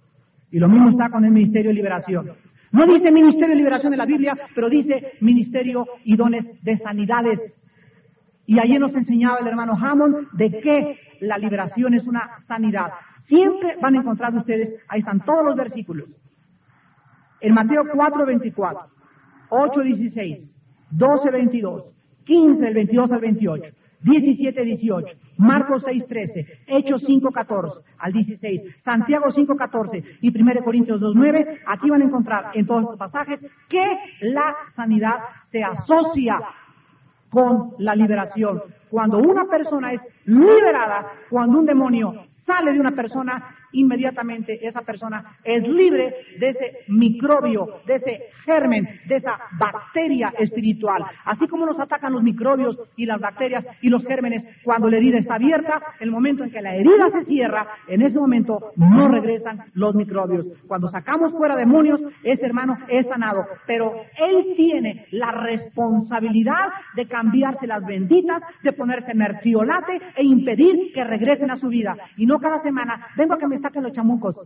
Y 0.50 0.58
lo 0.58 0.68
mismo 0.68 0.90
está 0.90 1.10
con 1.10 1.24
el 1.24 1.32
Ministerio 1.32 1.70
de 1.70 1.74
Liberación. 1.74 2.32
No 2.72 2.86
dice 2.86 3.10
Ministerio 3.10 3.48
de 3.48 3.56
Liberación 3.56 3.92
en 3.92 3.98
la 3.98 4.06
Biblia, 4.06 4.36
pero 4.54 4.68
dice 4.68 5.12
Ministerio 5.20 5.86
y 6.04 6.16
dones 6.16 6.44
de 6.62 6.78
sanidades. 6.78 7.40
Y 8.46 8.60
allí 8.60 8.78
nos 8.78 8.94
enseñaba 8.94 9.38
el 9.38 9.46
hermano 9.46 9.72
Hammond 9.72 10.30
de 10.32 10.50
que 10.60 10.98
la 11.20 11.38
liberación 11.38 11.94
es 11.94 12.06
una 12.06 12.28
sanidad. 12.46 12.92
Siempre 13.24 13.76
van 13.80 13.96
a 13.96 14.00
encontrar 14.00 14.34
ustedes, 14.34 14.74
ahí 14.88 15.00
están 15.00 15.24
todos 15.24 15.44
los 15.44 15.56
versículos. 15.56 16.08
En 17.40 17.54
Mateo 17.54 17.84
4, 17.92 18.26
24, 18.26 18.80
8, 19.50 19.80
16, 19.80 20.54
12, 20.90 21.30
22, 21.30 21.84
15, 22.24 22.60
del 22.60 22.74
22 22.74 23.12
al 23.12 23.20
28, 23.20 23.64
17, 24.02 24.64
18, 24.64 25.06
Marcos 25.38 25.82
6, 25.84 26.06
13, 26.06 26.46
Hechos 26.66 27.02
5, 27.04 27.30
14 27.30 27.80
al 27.98 28.12
16, 28.12 28.62
Santiago 28.84 29.30
5, 29.30 29.56
14 29.56 30.04
y 30.20 30.40
1 30.40 30.64
Corintios 30.64 31.00
2, 31.00 31.14
9, 31.14 31.60
aquí 31.66 31.90
van 31.90 32.02
a 32.02 32.04
encontrar 32.04 32.50
en 32.54 32.66
todos 32.66 32.82
estos 32.82 32.98
pasajes 32.98 33.40
que 33.68 33.84
la 34.20 34.56
sanidad 34.74 35.16
se 35.50 35.62
asocia 35.62 36.40
con 37.30 37.72
la 37.78 37.94
liberación. 37.94 38.62
Cuando 38.88 39.18
una 39.18 39.44
persona 39.46 39.92
es 39.92 40.00
liberada, 40.24 41.06
cuando 41.28 41.58
un 41.58 41.66
demonio 41.66 42.14
sale 42.46 42.72
de 42.72 42.80
una 42.80 42.92
persona, 42.92 43.42
inmediatamente 43.80 44.66
esa 44.66 44.82
persona 44.82 45.36
es 45.44 45.66
libre 45.66 46.14
de 46.38 46.50
ese 46.50 46.78
microbio, 46.88 47.80
de 47.86 47.96
ese 47.96 48.20
germen, 48.44 48.88
de 49.06 49.16
esa 49.16 49.38
bacteria 49.58 50.32
espiritual. 50.38 51.04
Así 51.24 51.46
como 51.46 51.66
nos 51.66 51.78
atacan 51.78 52.12
los 52.12 52.22
microbios 52.22 52.78
y 52.96 53.06
las 53.06 53.20
bacterias 53.20 53.64
y 53.80 53.88
los 53.88 54.04
gérmenes 54.04 54.44
cuando 54.64 54.88
la 54.88 54.96
herida 54.96 55.18
está 55.18 55.34
abierta, 55.34 55.80
el 56.00 56.10
momento 56.10 56.44
en 56.44 56.50
que 56.50 56.62
la 56.62 56.74
herida 56.74 57.10
se 57.12 57.24
cierra, 57.24 57.66
en 57.88 58.02
ese 58.02 58.18
momento 58.18 58.72
no 58.76 59.08
regresan 59.08 59.64
los 59.74 59.94
microbios. 59.94 60.46
Cuando 60.66 60.88
sacamos 60.88 61.32
fuera 61.32 61.56
demonios, 61.56 62.00
ese 62.22 62.46
hermano 62.46 62.76
es 62.88 63.06
sanado, 63.06 63.44
pero 63.66 63.92
él 64.18 64.54
tiene 64.56 65.06
la 65.10 65.30
responsabilidad 65.30 66.68
de 66.94 67.06
cambiarse 67.06 67.66
las 67.66 67.84
benditas, 67.84 68.42
de 68.62 68.72
ponerse 68.72 69.14
merciolate 69.14 70.00
e 70.16 70.24
impedir 70.24 70.92
que 70.94 71.04
regresen 71.04 71.50
a 71.50 71.56
su 71.56 71.68
vida. 71.68 71.96
Y 72.16 72.26
no 72.26 72.38
cada 72.38 72.62
semana, 72.62 73.06
vengo 73.16 73.34
a 73.34 73.38
que 73.38 73.46
me 73.46 73.56
saquen 73.66 73.82
los 73.82 73.92
chamucos. 73.92 74.36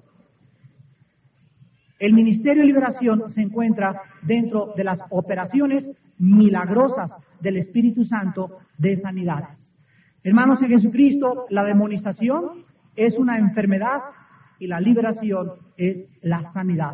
El 1.99 2.15
ministerio 2.15 2.63
de 2.63 2.69
liberación 2.69 3.31
se 3.31 3.43
encuentra 3.43 4.01
dentro 4.23 4.73
de 4.77 4.85
las 4.85 4.99
operaciones 5.11 5.87
milagrosas 6.19 7.11
del 7.41 7.59
Espíritu 7.59 8.05
Santo 8.05 8.59
de 8.79 8.97
sanidad. 8.97 9.59
Hermanos 10.23 10.63
en 10.63 10.69
Jesucristo, 10.69 11.47
la 11.51 11.65
demonización 11.65 12.65
es 12.97 13.19
una 13.19 13.39
enfermedad 13.39 14.01
y 14.59 14.67
la 14.67 14.81
liberación 14.81 15.53
es 15.77 16.09
la 16.23 16.51
sanidad. 16.53 16.93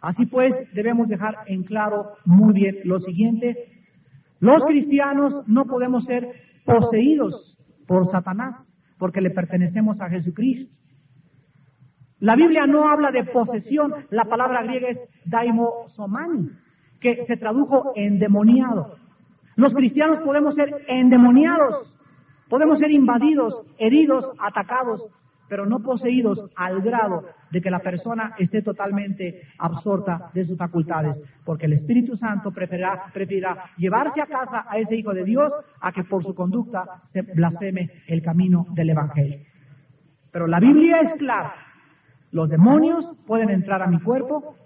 Así 0.00 0.26
pues, 0.26 0.54
debemos 0.72 1.08
dejar 1.08 1.36
en 1.46 1.62
claro 1.62 2.14
muy 2.24 2.52
bien 2.52 2.76
lo 2.84 2.98
siguiente. 2.98 3.56
Los 4.40 4.64
cristianos 4.64 5.46
no 5.46 5.66
podemos 5.66 6.04
ser 6.06 6.28
poseídos 6.64 7.56
por 7.86 8.10
Satanás 8.10 8.56
porque 8.98 9.20
le 9.20 9.30
pertenecemos 9.30 10.00
a 10.00 10.08
Jesucristo. 10.08 10.79
La 12.20 12.36
Biblia 12.36 12.66
no 12.66 12.86
habla 12.86 13.10
de 13.10 13.24
posesión, 13.24 13.94
la 14.10 14.26
palabra 14.26 14.62
griega 14.62 14.88
es 14.90 15.00
daimosomani, 15.24 16.50
que 17.00 17.24
se 17.26 17.36
tradujo 17.38 17.92
endemoniado. 17.96 18.96
Los 19.56 19.74
cristianos 19.74 20.18
podemos 20.18 20.54
ser 20.54 20.84
endemoniados, 20.86 21.98
podemos 22.50 22.78
ser 22.78 22.90
invadidos, 22.90 23.62
heridos, 23.78 24.30
atacados, 24.38 25.08
pero 25.48 25.64
no 25.64 25.80
poseídos 25.80 26.44
al 26.56 26.82
grado 26.82 27.24
de 27.50 27.60
que 27.62 27.70
la 27.70 27.80
persona 27.80 28.34
esté 28.38 28.62
totalmente 28.62 29.40
absorta 29.58 30.30
de 30.34 30.44
sus 30.44 30.58
facultades, 30.58 31.18
porque 31.44 31.66
el 31.66 31.72
Espíritu 31.72 32.16
Santo 32.16 32.52
preferirá, 32.52 33.64
llevarse 33.78 34.20
a 34.20 34.26
casa 34.26 34.66
a 34.68 34.78
ese 34.78 34.94
Hijo 34.94 35.12
de 35.12 35.24
Dios 35.24 35.52
a 35.80 35.90
que 35.90 36.04
por 36.04 36.22
su 36.22 36.34
conducta 36.34 37.02
se 37.12 37.22
blasfeme 37.22 37.90
el 38.06 38.22
camino 38.22 38.66
del 38.70 38.90
Evangelio. 38.90 39.38
Pero 40.30 40.46
la 40.46 40.60
Biblia 40.60 41.00
es 41.00 41.14
clara, 41.14 41.52
los 42.32 42.48
demonios 42.48 43.04
pueden 43.26 43.50
entrar 43.50 43.82
a 43.82 43.86
mi 43.86 44.00
cuerpo, 44.00 44.56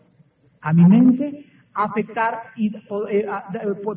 a 0.60 0.72
mi 0.72 0.84
mente, 0.86 1.46
afectar 1.74 2.38
y 2.56 2.74
eh, 3.10 3.26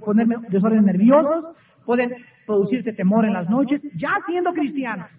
ponerme 0.03 0.37
desórdenes 0.49 0.85
nerviosos, 0.85 1.55
pueden 1.85 2.11
producirte 2.45 2.93
temor 2.93 3.25
en 3.25 3.33
las 3.33 3.49
noches, 3.49 3.81
ya 3.95 4.19
siendo 4.25 4.53
cristianos. 4.53 5.09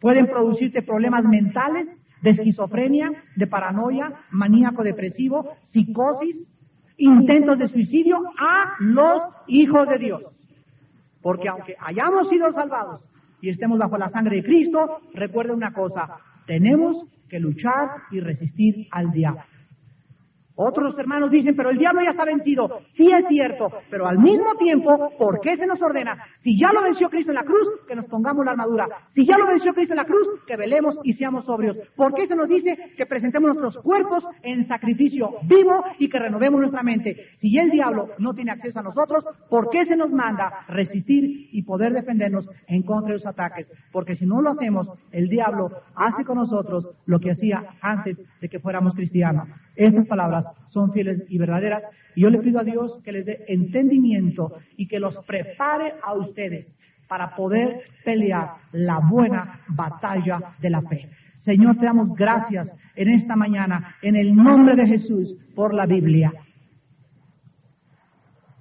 Pueden 0.00 0.26
producirte 0.26 0.82
problemas 0.82 1.24
mentales, 1.24 1.88
de 2.24 2.30
esquizofrenia, 2.30 3.10
de 3.36 3.46
paranoia, 3.46 4.10
maníaco 4.30 4.82
depresivo, 4.82 5.56
psicosis, 5.72 6.36
intentos 6.96 7.58
de 7.58 7.68
suicidio 7.68 8.16
a 8.38 8.76
los 8.80 9.22
hijos 9.46 9.86
de 9.88 9.98
Dios. 9.98 10.22
Porque 11.20 11.48
aunque 11.48 11.76
hayamos 11.78 12.30
sido 12.30 12.50
salvados 12.52 13.02
y 13.42 13.50
estemos 13.50 13.78
bajo 13.78 13.98
la 13.98 14.08
sangre 14.08 14.36
de 14.36 14.42
Cristo, 14.42 15.00
recuerden 15.12 15.56
una 15.56 15.74
cosa, 15.74 16.18
tenemos 16.46 17.06
que 17.28 17.40
luchar 17.40 17.88
y 18.10 18.20
resistir 18.20 18.86
al 18.90 19.10
diablo. 19.12 19.42
Otros 20.56 20.96
hermanos 20.98 21.30
dicen, 21.30 21.56
pero 21.56 21.70
el 21.70 21.78
diablo 21.78 22.02
ya 22.02 22.10
está 22.10 22.24
vencido. 22.24 22.80
Sí 22.96 23.10
es 23.10 23.26
cierto, 23.28 23.72
pero 23.90 24.06
al 24.06 24.18
mismo 24.18 24.54
tiempo, 24.56 25.10
¿por 25.18 25.40
qué 25.40 25.56
se 25.56 25.66
nos 25.66 25.82
ordena? 25.82 26.16
Si 26.42 26.58
ya 26.58 26.72
lo 26.72 26.82
venció 26.82 27.10
Cristo 27.10 27.32
en 27.32 27.36
la 27.36 27.44
cruz, 27.44 27.68
que 27.88 27.96
nos 27.96 28.06
pongamos 28.06 28.44
la 28.44 28.52
armadura. 28.52 28.88
Si 29.14 29.26
ya 29.26 29.36
lo 29.36 29.48
venció 29.48 29.74
Cristo 29.74 29.94
en 29.94 29.98
la 29.98 30.04
cruz, 30.04 30.28
que 30.46 30.56
velemos 30.56 30.98
y 31.02 31.14
seamos 31.14 31.46
sobrios. 31.46 31.76
¿Por 31.96 32.14
qué 32.14 32.28
se 32.28 32.36
nos 32.36 32.48
dice 32.48 32.76
que 32.96 33.06
presentemos 33.06 33.48
nuestros 33.48 33.82
cuerpos 33.82 34.24
en 34.42 34.68
sacrificio 34.68 35.30
vivo 35.42 35.84
y 35.98 36.08
que 36.08 36.20
renovemos 36.20 36.60
nuestra 36.60 36.84
mente? 36.84 37.16
Si 37.40 37.58
el 37.58 37.70
diablo 37.70 38.10
no 38.18 38.32
tiene 38.34 38.52
acceso 38.52 38.78
a 38.78 38.84
nosotros, 38.84 39.24
¿por 39.50 39.70
qué 39.70 39.84
se 39.86 39.96
nos 39.96 40.10
manda 40.10 40.66
resistir 40.68 41.48
y 41.50 41.62
poder 41.62 41.92
defendernos 41.92 42.48
en 42.68 42.82
contra 42.82 43.08
de 43.08 43.14
los 43.14 43.26
ataques? 43.26 43.66
Porque 43.90 44.14
si 44.14 44.24
no 44.24 44.40
lo 44.40 44.50
hacemos, 44.50 44.88
el 45.10 45.28
diablo 45.28 45.70
hace 45.96 46.24
con 46.24 46.38
nosotros 46.38 46.88
lo 47.06 47.18
que 47.18 47.32
hacía 47.32 47.64
antes 47.80 48.18
de 48.40 48.48
que 48.48 48.60
fuéramos 48.60 48.94
cristianos. 48.94 49.48
Estas 49.76 50.06
palabras 50.06 50.43
son 50.68 50.92
fieles 50.92 51.24
y 51.28 51.38
verdaderas. 51.38 51.82
Y 52.14 52.22
yo 52.22 52.30
le 52.30 52.38
pido 52.38 52.60
a 52.60 52.64
Dios 52.64 53.00
que 53.04 53.12
les 53.12 53.26
dé 53.26 53.44
entendimiento 53.48 54.52
y 54.76 54.86
que 54.86 54.98
los 54.98 55.18
prepare 55.24 55.94
a 56.02 56.14
ustedes 56.14 56.66
para 57.08 57.34
poder 57.34 57.82
pelear 58.04 58.52
la 58.72 58.98
buena 58.98 59.60
batalla 59.68 60.40
de 60.60 60.70
la 60.70 60.82
fe. 60.82 61.08
Señor, 61.44 61.76
te 61.76 61.84
damos 61.84 62.14
gracias 62.14 62.70
en 62.96 63.10
esta 63.10 63.36
mañana, 63.36 63.96
en 64.00 64.16
el 64.16 64.34
nombre 64.34 64.76
de 64.76 64.86
Jesús, 64.86 65.36
por 65.54 65.74
la 65.74 65.86
Biblia. 65.86 66.32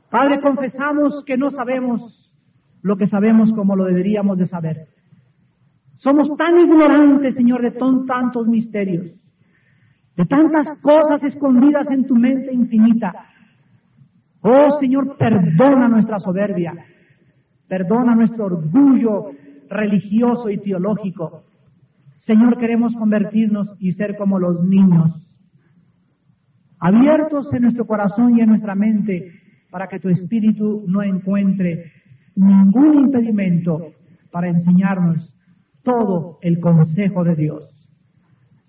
Padre, 0.09 0.41
confesamos 0.41 1.23
que 1.25 1.38
no 1.38 1.49
sabemos 1.49 2.19
lo 2.81 2.97
que 2.97 3.07
sabemos 3.07 3.51
como 3.53 3.75
lo 3.75 3.86
deberíamos 3.86 4.38
de 4.38 4.45
saber. 4.45 4.88
Somos 5.97 6.36
tan 6.38 6.59
ignorantes, 6.59 7.36
Señor, 7.36 7.61
de 7.61 7.71
tantos 7.71 8.45
misterios 8.47 9.22
de 10.16 10.26
tantas 10.26 10.68
cosas 10.80 11.24
escondidas 11.24 11.89
en 11.89 12.05
tu 12.05 12.16
mente 12.16 12.53
infinita. 12.53 13.14
Oh 14.41 14.80
Señor, 14.80 15.18
perdona 15.18 15.88
nuestra 15.88 16.20
soberbia, 16.20 16.74
perdona 17.68 18.16
nuestro 18.16 18.45
orgullo 18.45 19.32
religioso 19.70 20.49
y 20.49 20.57
teológico. 20.59 21.43
Señor, 22.20 22.57
queremos 22.57 22.93
convertirnos 22.95 23.76
y 23.80 23.93
ser 23.93 24.16
como 24.16 24.39
los 24.39 24.64
niños, 24.64 25.28
abiertos 26.80 27.51
en 27.53 27.64
nuestro 27.64 27.86
corazón 27.86 28.38
y 28.38 28.41
en 28.41 28.49
nuestra 28.49 28.76
mente 28.76 29.32
para 29.72 29.88
que 29.88 29.99
tu 29.99 30.09
espíritu 30.09 30.84
no 30.88 31.01
encuentre 31.01 31.91
ningún 32.36 33.05
impedimento 33.05 33.93
para 34.32 34.47
enseñarnos 34.49 35.34
todo 35.84 36.39
el 36.41 36.59
consejo 36.59 37.24
de 37.24 37.36
Dios. 37.36 37.72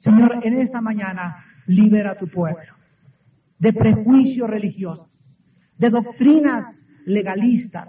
Señor, 0.05 0.41
en 0.43 0.61
esta 0.61 0.83
mañana 0.83 1.43
libera 1.67 2.11
a 2.11 2.19
tu 2.19 2.29
pueblo 2.29 2.75
de 3.59 3.73
prejuicios 3.73 4.51
religiosos, 4.51 5.09
de 5.79 5.89
doctrinas 5.89 6.77
legalistas. 7.07 7.89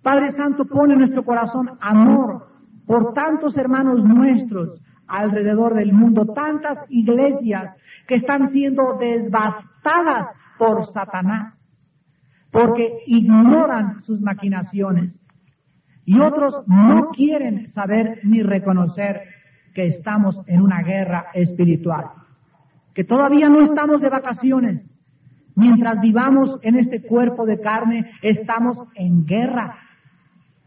Padre 0.00 0.30
Santo, 0.30 0.64
pone 0.64 0.92
en 0.92 1.00
nuestro 1.00 1.24
corazón 1.24 1.70
amor 1.80 2.46
por 2.86 3.14
tantos 3.14 3.56
hermanos 3.56 4.04
nuestros 4.04 4.80
alrededor 5.08 5.74
del 5.74 5.92
mundo, 5.92 6.24
tantas 6.26 6.78
iglesias 6.88 7.74
que 8.06 8.14
están 8.14 8.52
siendo 8.52 8.96
devastadas 8.98 10.28
por 10.56 10.86
Satanás, 10.86 11.54
porque 12.52 12.98
ignoran 13.06 14.04
sus 14.04 14.20
maquinaciones. 14.20 15.12
Y 16.04 16.20
otros 16.20 16.62
no 16.68 17.08
quieren 17.10 17.66
saber 17.72 18.20
ni 18.22 18.42
reconocer 18.42 19.22
que 19.74 19.88
estamos 19.88 20.40
en 20.46 20.62
una 20.62 20.82
guerra 20.82 21.26
espiritual, 21.34 22.06
que 22.94 23.04
todavía 23.04 23.48
no 23.48 23.62
estamos 23.62 24.00
de 24.00 24.08
vacaciones. 24.08 24.82
Mientras 25.56 26.00
vivamos 26.00 26.58
en 26.62 26.76
este 26.76 27.02
cuerpo 27.02 27.44
de 27.44 27.60
carne, 27.60 28.10
estamos 28.22 28.78
en 28.94 29.26
guerra. 29.26 29.76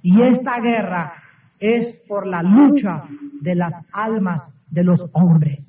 Y 0.01 0.21
esta 0.21 0.59
guerra 0.59 1.13
es 1.59 2.01
por 2.07 2.27
la 2.27 2.43
lucha 2.43 3.03
de 3.41 3.55
las 3.55 3.73
almas 3.91 4.43
de 4.69 4.83
los 4.83 5.09
hombres. 5.13 5.59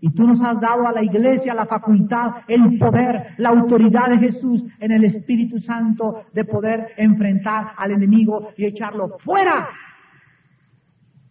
Y 0.00 0.10
tú 0.10 0.26
nos 0.26 0.42
has 0.42 0.60
dado 0.60 0.86
a 0.86 0.92
la 0.92 1.02
iglesia 1.02 1.54
la 1.54 1.64
facultad, 1.64 2.42
el 2.46 2.78
poder, 2.78 3.34
la 3.38 3.48
autoridad 3.48 4.10
de 4.10 4.18
Jesús 4.18 4.62
en 4.78 4.92
el 4.92 5.04
Espíritu 5.04 5.58
Santo 5.60 6.24
de 6.34 6.44
poder 6.44 6.88
enfrentar 6.98 7.68
al 7.76 7.92
enemigo 7.92 8.50
y 8.56 8.66
echarlo 8.66 9.16
fuera 9.24 9.68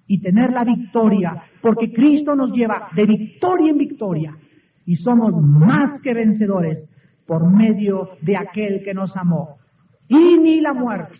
y 0.07 0.19
tener 0.19 0.51
la 0.51 0.63
victoria, 0.63 1.43
porque 1.61 1.91
Cristo 1.91 2.35
nos 2.35 2.51
lleva 2.51 2.89
de 2.95 3.05
victoria 3.05 3.71
en 3.71 3.77
victoria 3.77 4.37
y 4.85 4.95
somos 4.97 5.33
más 5.41 6.01
que 6.01 6.13
vencedores 6.13 6.89
por 7.25 7.49
medio 7.49 8.09
de 8.21 8.35
aquel 8.37 8.83
que 8.83 8.93
nos 8.93 9.15
amó. 9.15 9.57
Y 10.09 10.37
ni 10.37 10.59
la 10.59 10.73
muerte, 10.73 11.15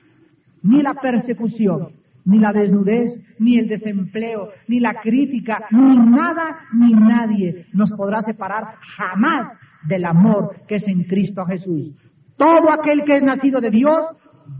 ni 0.64 0.82
la 0.82 0.94
persecución, 0.96 1.90
ni 2.26 2.40
la 2.40 2.52
desnudez, 2.52 3.20
ni 3.40 3.58
el 3.58 3.68
desempleo, 3.68 4.50
ni 4.68 4.80
la 4.80 4.96
crítica, 5.02 5.66
ni 5.72 5.98
nada, 5.98 6.60
ni 6.74 6.94
nadie 6.94 7.66
nos 7.74 7.92
podrá 7.94 8.22
separar 8.22 8.76
jamás 8.98 9.58
del 9.88 10.06
amor 10.06 10.56
que 10.68 10.76
es 10.76 10.88
en 10.88 11.04
Cristo 11.04 11.46
Jesús. 11.46 11.96
Todo 12.38 12.72
aquel 12.72 13.04
que 13.04 13.18
es 13.18 13.24
nacido 13.24 13.60
de 13.62 13.70
Dios 13.70 13.98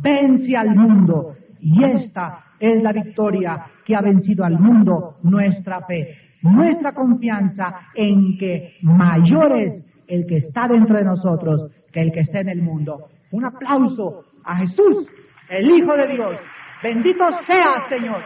vence 0.02 0.56
al 0.56 0.76
mundo. 0.76 1.36
Y 1.60 1.84
esta 1.84 2.44
es 2.64 2.82
la 2.82 2.94
victoria 2.94 3.66
que 3.84 3.94
ha 3.94 4.02
vencido 4.02 4.46
al 4.46 4.58
mundo, 4.58 5.18
nuestra 5.24 5.82
fe, 5.82 6.16
nuestra 6.44 6.94
confianza 6.94 7.90
en 7.94 8.38
que 8.38 8.78
mayor 8.84 9.60
es 9.60 9.84
el 10.08 10.26
que 10.26 10.38
está 10.38 10.70
dentro 10.70 10.96
de 10.96 11.04
nosotros 11.04 11.70
que 11.92 12.00
el 12.00 12.14
que 12.14 12.22
está 12.22 12.40
en 12.40 12.48
el 12.48 12.62
mundo. 12.62 13.10
Un 13.32 13.44
aplauso 13.44 14.24
a 14.46 14.56
Jesús, 14.60 15.10
el 15.50 15.70
Hijo 15.72 15.94
de 15.94 16.08
Dios. 16.08 16.40
Bendito 16.82 17.26
sea, 17.46 17.86
Señor. 17.90 18.24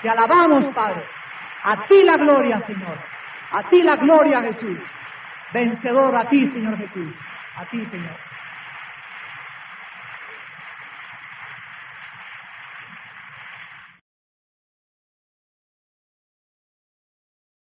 Te 0.00 0.08
alabamos, 0.08 0.64
Padre. 0.74 1.02
A 1.64 1.86
ti 1.86 2.02
la 2.04 2.16
gloria, 2.16 2.60
Señor. 2.60 2.98
A 3.52 3.68
ti 3.68 3.82
la 3.82 3.96
gloria, 3.96 4.40
Jesús. 4.40 4.78
Vencedor 5.52 6.16
a 6.16 6.28
ti, 6.30 6.50
Señor 6.52 6.78
Jesús. 6.78 7.12
A 7.56 7.66
ti, 7.66 7.84
Señor. 7.84 8.33